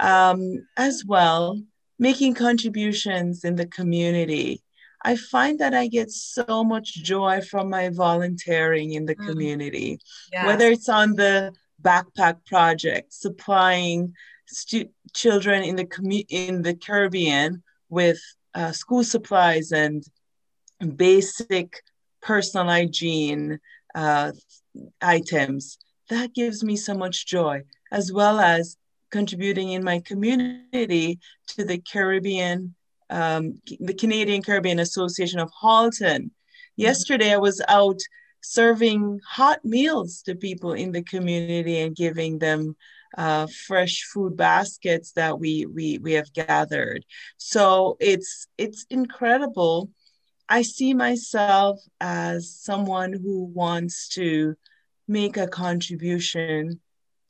Um, 0.00 0.66
as 0.76 1.04
well, 1.04 1.60
making 1.98 2.34
contributions 2.34 3.44
in 3.44 3.54
the 3.54 3.66
community 3.66 4.62
I 5.04 5.16
find 5.16 5.58
that 5.60 5.74
I 5.74 5.86
get 5.86 6.10
so 6.10 6.64
much 6.64 6.94
joy 6.94 7.42
from 7.42 7.68
my 7.68 7.90
volunteering 7.90 8.94
in 8.94 9.04
the 9.04 9.14
mm. 9.14 9.28
community, 9.28 10.00
yes. 10.32 10.46
whether 10.46 10.68
it's 10.68 10.88
on 10.88 11.14
the 11.14 11.52
backpack 11.82 12.46
project, 12.46 13.12
supplying 13.12 14.14
stu- 14.46 14.88
children 15.12 15.62
in 15.62 15.76
the 15.76 15.84
commu- 15.84 16.26
in 16.30 16.62
the 16.62 16.74
Caribbean 16.74 17.62
with 17.90 18.20
uh, 18.54 18.72
school 18.72 19.04
supplies 19.04 19.72
and 19.72 20.02
basic 20.96 21.82
personal 22.22 22.66
hygiene 22.66 23.60
uh, 23.94 24.32
items. 25.02 25.78
That 26.08 26.34
gives 26.34 26.64
me 26.64 26.76
so 26.76 26.94
much 26.94 27.26
joy, 27.26 27.62
as 27.92 28.10
well 28.10 28.40
as 28.40 28.76
contributing 29.10 29.72
in 29.72 29.84
my 29.84 30.00
community 30.00 31.18
to 31.48 31.64
the 31.64 31.78
Caribbean 31.78 32.74
um, 33.10 33.60
the 33.80 33.94
Canadian 33.94 34.42
Caribbean 34.42 34.78
Association 34.78 35.38
of 35.38 35.50
Halton. 35.60 36.30
Yesterday, 36.76 37.32
I 37.32 37.38
was 37.38 37.62
out 37.68 38.00
serving 38.42 39.20
hot 39.26 39.64
meals 39.64 40.22
to 40.22 40.34
people 40.34 40.72
in 40.72 40.92
the 40.92 41.02
community 41.02 41.80
and 41.80 41.96
giving 41.96 42.38
them 42.38 42.76
uh, 43.16 43.46
fresh 43.66 44.02
food 44.12 44.36
baskets 44.36 45.12
that 45.12 45.38
we, 45.38 45.66
we 45.66 45.98
we 45.98 46.12
have 46.14 46.32
gathered. 46.32 47.04
So 47.36 47.96
it's 48.00 48.48
it's 48.58 48.86
incredible. 48.90 49.90
I 50.48 50.62
see 50.62 50.94
myself 50.94 51.80
as 52.00 52.54
someone 52.54 53.12
who 53.12 53.44
wants 53.44 54.08
to 54.10 54.56
make 55.08 55.36
a 55.36 55.46
contribution 55.46 56.80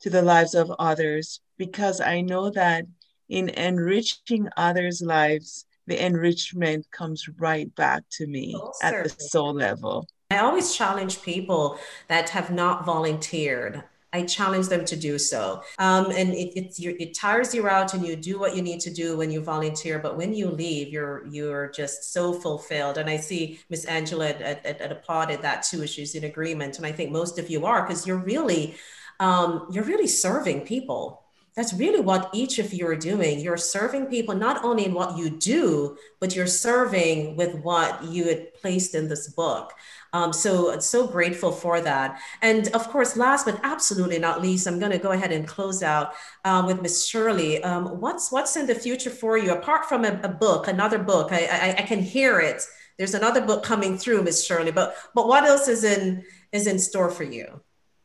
to 0.01 0.09
the 0.09 0.21
lives 0.21 0.53
of 0.53 0.71
others 0.79 1.39
because 1.57 2.01
I 2.01 2.21
know 2.21 2.49
that 2.51 2.85
in 3.29 3.49
enriching 3.49 4.49
others' 4.57 5.01
lives, 5.01 5.65
the 5.87 6.03
enrichment 6.03 6.89
comes 6.91 7.27
right 7.37 7.73
back 7.75 8.03
to 8.11 8.27
me 8.27 8.55
oh, 8.57 8.71
at 8.81 9.03
the 9.03 9.09
soul 9.09 9.53
level. 9.53 10.07
I 10.31 10.39
always 10.39 10.75
challenge 10.75 11.21
people 11.21 11.77
that 12.07 12.29
have 12.29 12.51
not 12.51 12.85
volunteered. 12.85 13.83
I 14.11 14.23
challenge 14.23 14.69
them 14.69 14.85
to 14.85 14.95
do 14.95 15.19
so. 15.19 15.61
Um, 15.77 16.05
and 16.05 16.33
it, 16.33 16.57
it, 16.57 16.73
it 16.79 17.13
tires 17.13 17.53
you 17.53 17.67
out 17.67 17.93
and 17.93 18.05
you 18.05 18.15
do 18.15 18.39
what 18.39 18.55
you 18.55 18.61
need 18.61 18.79
to 18.81 18.89
do 18.89 19.17
when 19.17 19.29
you 19.29 19.41
volunteer. 19.41 19.99
But 19.99 20.15
when 20.15 20.33
you 20.33 20.49
leave, 20.49 20.87
you're 20.87 21.27
you're 21.27 21.69
just 21.71 22.13
so 22.13 22.31
fulfilled. 22.33 22.97
And 22.97 23.09
I 23.09 23.17
see 23.17 23.59
Miss 23.69 23.83
Angela 23.85 24.29
at, 24.29 24.65
at, 24.65 24.81
at 24.81 24.91
applauded 24.91 25.41
that 25.41 25.63
too. 25.63 25.85
She's 25.85 26.15
in 26.15 26.23
agreement. 26.23 26.77
And 26.77 26.85
I 26.85 26.93
think 26.93 27.11
most 27.11 27.37
of 27.37 27.49
you 27.49 27.65
are 27.65 27.81
because 27.81 28.07
you're 28.07 28.17
really 28.17 28.75
um, 29.19 29.67
you're 29.69 29.83
really 29.83 30.07
serving 30.07 30.61
people 30.61 31.24
that's 31.55 31.73
really 31.73 32.01
what 32.01 32.29
each 32.33 32.59
of 32.59 32.73
you 32.73 32.85
are 32.87 32.97
doing. 32.97 33.39
You're 33.39 33.55
serving 33.55 34.07
people 34.07 34.35
not 34.35 34.63
only 34.65 34.85
in 34.85 34.93
what 34.93 35.17
you 35.17 35.29
do, 35.29 35.97
but 36.19 36.35
you're 36.35 36.47
serving 36.47 37.37
with 37.37 37.55
what 37.55 38.03
you 38.03 38.25
had 38.25 38.53
placed 38.55 38.93
in 38.93 39.07
this 39.07 39.29
book. 39.29 39.71
Um, 40.11 40.33
so 40.33 40.79
so 40.79 41.07
grateful 41.07 41.51
for 41.51 41.79
that. 41.81 42.19
And 42.41 42.67
of 42.69 42.89
course, 42.89 43.15
last 43.15 43.45
but 43.45 43.59
absolutely 43.63 44.19
not 44.19 44.41
least, 44.41 44.67
I'm 44.67 44.79
going 44.79 44.91
to 44.91 44.97
go 44.97 45.11
ahead 45.11 45.31
and 45.31 45.47
close 45.47 45.81
out 45.81 46.13
um, 46.43 46.65
with 46.65 46.81
Miss 46.81 47.05
Shirley. 47.05 47.63
Um, 47.63 48.01
what's 48.01 48.31
what's 48.31 48.57
in 48.57 48.67
the 48.67 48.75
future 48.75 49.09
for 49.09 49.37
you 49.37 49.51
apart 49.51 49.85
from 49.85 50.03
a, 50.03 50.19
a 50.23 50.29
book, 50.29 50.67
another 50.67 50.99
book? 50.99 51.31
I, 51.31 51.45
I, 51.45 51.75
I 51.79 51.81
can 51.83 52.01
hear 52.01 52.39
it. 52.39 52.63
There's 52.97 53.13
another 53.13 53.41
book 53.41 53.63
coming 53.63 53.97
through, 53.97 54.23
Miss 54.23 54.45
Shirley. 54.45 54.71
But 54.71 54.95
but 55.13 55.27
what 55.27 55.45
else 55.45 55.69
is 55.69 55.85
in 55.85 56.23
is 56.51 56.67
in 56.67 56.79
store 56.79 57.11
for 57.11 57.23
you? 57.23 57.61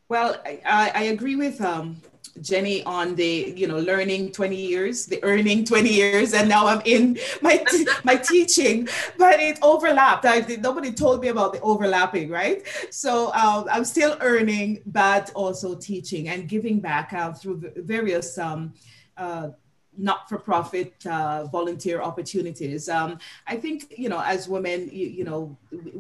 Well, 0.09 0.41
I, 0.45 0.91
I 0.93 1.03
agree 1.05 1.37
with 1.37 1.61
um, 1.61 2.03
Jenny 2.41 2.83
on 2.85 3.15
the, 3.15 3.53
you 3.57 3.67
know, 3.67 3.79
learning 3.79 4.33
20 4.33 4.57
years, 4.57 5.07
the 5.07 5.23
earning 5.23 5.65
20 5.65 5.89
years, 5.89 6.33
and 6.35 6.49
now 6.49 6.67
I'm 6.67 6.83
in 6.85 7.19
my 7.43 7.57
t- 7.57 7.87
my 8.05 8.17
teaching, 8.33 8.89
but 9.19 9.41
it 9.41 9.59
overlapped. 9.63 10.25
I, 10.25 10.41
nobody 10.61 10.93
told 10.93 11.21
me 11.21 11.29
about 11.29 11.53
the 11.53 11.61
overlapping, 11.61 12.31
right? 12.31 12.63
So 12.91 13.33
um, 13.35 13.67
I'm 13.71 13.85
still 13.85 14.17
earning, 14.21 14.83
but 14.87 15.31
also 15.35 15.75
teaching 15.75 16.29
and 16.29 16.49
giving 16.49 16.81
back 16.81 17.13
uh, 17.13 17.33
through 17.33 17.73
various 17.77 18.39
um, 18.39 18.73
uh, 19.17 19.51
not-for-profit 19.97 20.95
uh, 21.07 21.45
volunteer 21.47 22.01
opportunities. 22.01 22.89
Um, 22.89 23.19
I 23.47 23.57
think 23.57 23.93
you 23.97 24.09
know, 24.09 24.21
as 24.21 24.49
women, 24.49 24.89
you, 24.93 25.07
you, 25.09 25.25
know, 25.25 25.57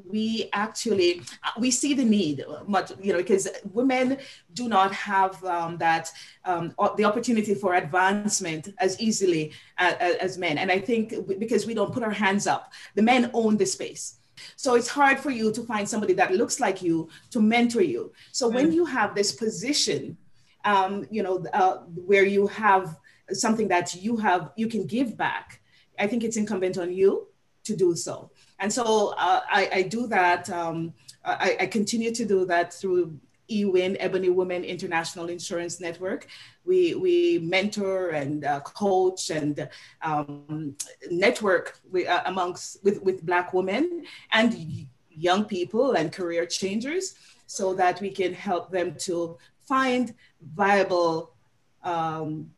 we 0.08 0.48
actually 0.52 1.22
we 1.58 1.70
see 1.70 1.94
the 1.94 2.04
need 2.04 2.44
much, 2.66 2.92
you 3.00 3.12
know, 3.12 3.18
because 3.18 3.48
women 3.72 4.18
do 4.54 4.68
not 4.68 4.92
have 4.94 5.42
um, 5.44 5.76
that 5.78 6.10
um, 6.44 6.74
the 6.96 7.04
opportunity 7.04 7.54
for 7.54 7.74
advancement 7.74 8.72
as 8.78 9.00
easily 9.00 9.52
as, 9.78 9.94
as 10.16 10.38
men, 10.38 10.58
and 10.58 10.70
I 10.70 10.78
think 10.78 11.14
because 11.38 11.66
we 11.66 11.74
don't 11.74 11.92
put 11.92 12.02
our 12.02 12.10
hands 12.10 12.46
up, 12.46 12.72
the 12.94 13.02
men 13.02 13.30
own 13.34 13.56
the 13.56 13.66
space. 13.66 14.16
So 14.56 14.74
it's 14.74 14.88
hard 14.88 15.18
for 15.18 15.30
you 15.30 15.52
to 15.52 15.62
find 15.64 15.86
somebody 15.86 16.14
that 16.14 16.32
looks 16.34 16.60
like 16.60 16.80
you 16.80 17.10
to 17.30 17.40
mentor 17.40 17.82
you. 17.82 18.12
So 18.32 18.48
when 18.48 18.70
mm. 18.70 18.74
you 18.74 18.84
have 18.86 19.14
this 19.14 19.32
position 19.32 20.16
um, 20.64 21.06
you 21.10 21.22
know, 21.22 21.44
uh, 21.52 21.78
where 22.06 22.24
you 22.24 22.46
have 22.48 22.98
something 23.32 23.68
that 23.68 23.94
you 23.94 24.16
have, 24.16 24.50
you 24.56 24.66
can 24.66 24.86
give 24.86 25.16
back, 25.16 25.60
I 25.98 26.06
think 26.06 26.24
it's 26.24 26.36
incumbent 26.36 26.78
on 26.78 26.92
you 26.92 27.28
to 27.64 27.76
do 27.76 27.94
so. 27.94 28.30
And 28.58 28.72
so 28.72 29.14
uh, 29.16 29.40
I, 29.50 29.70
I, 29.72 29.82
do 29.82 30.06
that. 30.08 30.48
Um, 30.50 30.94
I, 31.24 31.56
I, 31.60 31.66
continue 31.66 32.12
to 32.14 32.24
do 32.24 32.44
that 32.46 32.72
through 32.72 33.18
EWIN, 33.50 33.96
Ebony 34.00 34.30
Women 34.30 34.64
International 34.64 35.28
Insurance 35.28 35.80
Network. 35.80 36.26
We, 36.64 36.94
we 36.94 37.38
mentor 37.38 38.10
and 38.10 38.44
uh, 38.44 38.60
coach 38.60 39.30
and 39.30 39.68
um, 40.02 40.76
network 41.10 41.78
uh, 42.08 42.22
amongst 42.26 42.82
with, 42.84 43.02
with 43.02 43.24
Black 43.26 43.52
women 43.52 44.04
and 44.32 44.86
young 45.10 45.44
people 45.44 45.92
and 45.92 46.12
career 46.12 46.46
changers 46.46 47.14
so 47.46 47.74
that 47.74 48.00
we 48.00 48.10
can 48.10 48.32
help 48.32 48.70
them 48.70 48.94
to 49.00 49.36
find 49.66 50.14
viable 50.54 51.34
um, 51.82 52.50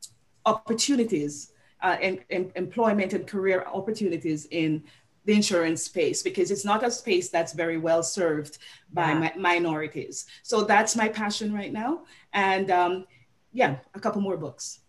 opportunities 0.47 1.53
uh, 1.83 1.97
and, 2.01 2.21
and 2.31 2.53
employment 2.57 3.13
and 3.13 3.27
career 3.27 3.67
opportunities 3.73 4.47
in 4.51 4.85
the 5.25 5.35
insurance 5.35 5.85
space 5.85 6.23
because 6.23 6.51
it's 6.51 6.65
not 6.65 6.85
a 6.85 6.91
space 6.91 7.29
that's 7.29 7.53
very 7.53 7.79
well 7.79 8.03
served 8.03 8.59
by 8.93 9.13
yeah. 9.13 9.19
mi- 9.19 9.41
minorities. 9.41 10.27
So 10.43 10.63
that's 10.63 10.97
my 10.97 11.09
passion 11.09 11.53
right 11.53 11.73
now. 11.73 12.03
And 12.33 12.71
um, 12.71 13.07
yeah, 13.53 13.77
a 13.95 14.01
couple 14.01 14.21
more 14.21 14.37
books. 14.37 14.81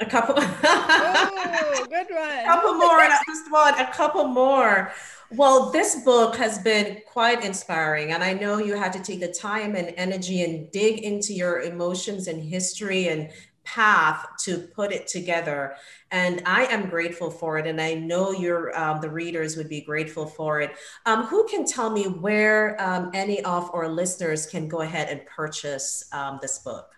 A 0.00 0.06
couple. 0.06 0.34
oh, 0.38 1.86
good 1.88 2.06
one. 2.10 2.38
A 2.38 2.44
couple 2.44 2.74
more. 2.74 3.00
I 3.00 3.20
just 3.26 3.52
want 3.52 3.78
a 3.78 3.86
couple 3.92 4.24
more. 4.26 4.92
Well, 5.30 5.70
this 5.70 6.02
book 6.04 6.36
has 6.36 6.58
been 6.58 7.02
quite 7.06 7.44
inspiring, 7.44 8.12
and 8.12 8.24
I 8.24 8.32
know 8.32 8.58
you 8.58 8.74
had 8.74 8.92
to 8.94 9.00
take 9.00 9.20
the 9.20 9.32
time 9.32 9.76
and 9.76 9.94
energy 9.96 10.42
and 10.42 10.70
dig 10.72 11.00
into 11.00 11.32
your 11.34 11.60
emotions 11.60 12.26
and 12.26 12.42
history 12.42 13.08
and 13.08 13.30
path 13.64 14.26
to 14.44 14.58
put 14.58 14.92
it 14.92 15.06
together. 15.06 15.74
And 16.10 16.42
i 16.46 16.64
am 16.64 16.88
grateful 16.88 17.30
for 17.30 17.58
it 17.58 17.66
and 17.66 17.80
i 17.80 17.94
know 17.94 18.32
your 18.32 18.76
um, 18.78 19.00
the 19.00 19.10
readers 19.10 19.56
would 19.56 19.68
be 19.68 19.80
grateful 19.80 20.26
for 20.26 20.60
it. 20.60 20.72
Um, 21.06 21.26
who 21.26 21.46
can 21.48 21.64
tell 21.64 21.90
me 21.90 22.04
where 22.04 22.80
um, 22.80 23.10
any 23.14 23.42
of 23.44 23.70
our 23.74 23.88
listeners 23.88 24.46
can 24.46 24.68
go 24.68 24.80
ahead 24.80 25.08
and 25.08 25.24
purchase 25.26 26.08
um, 26.12 26.38
this 26.42 26.58
book? 26.58 26.94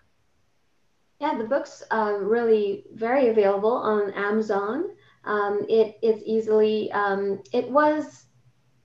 Yeah 1.20 1.36
the 1.38 1.44
book's 1.44 1.82
uh, 1.90 2.14
really 2.18 2.84
very 2.92 3.28
available 3.28 3.72
on 3.72 4.12
amazon. 4.12 4.90
Um, 5.24 5.64
it, 5.68 5.96
it's 6.02 6.22
easily 6.26 6.90
it 7.52 7.68
was 7.70 8.26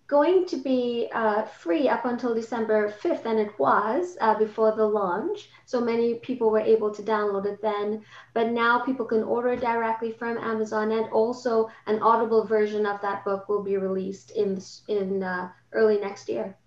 going 0.09 0.43
to 0.47 0.57
be 0.57 1.07
uh, 1.13 1.43
free 1.43 1.87
up 1.87 2.03
until 2.03 2.33
December 2.33 2.91
5th, 3.01 3.25
and 3.25 3.39
it 3.39 3.57
was 3.59 4.17
uh, 4.19 4.37
before 4.37 4.75
the 4.75 4.85
launch. 4.85 5.49
So 5.65 5.79
many 5.79 6.15
people 6.15 6.49
were 6.49 6.59
able 6.59 6.91
to 6.91 7.03
download 7.03 7.45
it 7.45 7.61
then. 7.61 8.03
But 8.33 8.49
now 8.49 8.79
people 8.79 9.05
can 9.05 9.23
order 9.23 9.55
directly 9.55 10.11
from 10.11 10.39
Amazon, 10.39 10.91
and 10.91 11.09
also 11.11 11.69
an 11.85 12.01
Audible 12.01 12.43
version 12.45 12.85
of 12.87 12.99
that 13.01 13.23
book 13.23 13.47
will 13.47 13.63
be 13.63 13.77
released 13.77 14.31
in 14.31 14.59
in 14.87 15.23
uh, 15.23 15.51
early 15.71 15.99
next 15.99 16.27
year. 16.27 16.57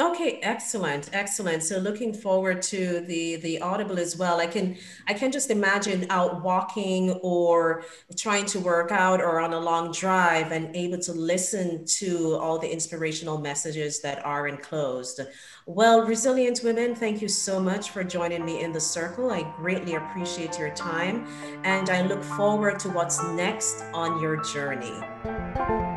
Okay, 0.00 0.40
excellent, 0.42 1.10
excellent. 1.12 1.62
So 1.62 1.78
looking 1.78 2.12
forward 2.12 2.62
to 2.62 3.00
the 3.02 3.36
the 3.36 3.60
Audible 3.60 4.00
as 4.00 4.16
well. 4.16 4.40
I 4.40 4.46
can 4.48 4.76
I 5.06 5.14
can 5.14 5.30
just 5.30 5.52
imagine 5.52 6.06
out 6.10 6.42
walking 6.42 7.12
or 7.22 7.84
trying 8.16 8.44
to 8.46 8.58
work 8.58 8.90
out 8.90 9.20
or 9.20 9.38
on 9.38 9.52
a 9.52 9.60
long 9.60 9.92
drive 9.92 10.50
and 10.50 10.74
able 10.74 10.98
to 10.98 11.12
listen 11.12 11.86
to 12.00 12.34
all 12.40 12.58
the 12.58 12.68
inspirational 12.68 13.38
messages 13.38 14.02
that 14.02 14.24
are 14.26 14.48
enclosed. 14.48 15.20
Well, 15.66 16.04
resilient 16.04 16.62
women, 16.64 16.96
thank 16.96 17.22
you 17.22 17.28
so 17.28 17.60
much 17.60 17.90
for 17.90 18.02
joining 18.02 18.44
me 18.44 18.62
in 18.62 18.72
the 18.72 18.80
circle. 18.80 19.30
I 19.30 19.42
greatly 19.56 19.94
appreciate 19.94 20.58
your 20.58 20.74
time 20.74 21.24
and 21.62 21.88
I 21.88 22.02
look 22.02 22.24
forward 22.24 22.80
to 22.80 22.88
what's 22.88 23.22
next 23.22 23.84
on 23.94 24.20
your 24.20 24.42
journey. 24.42 25.93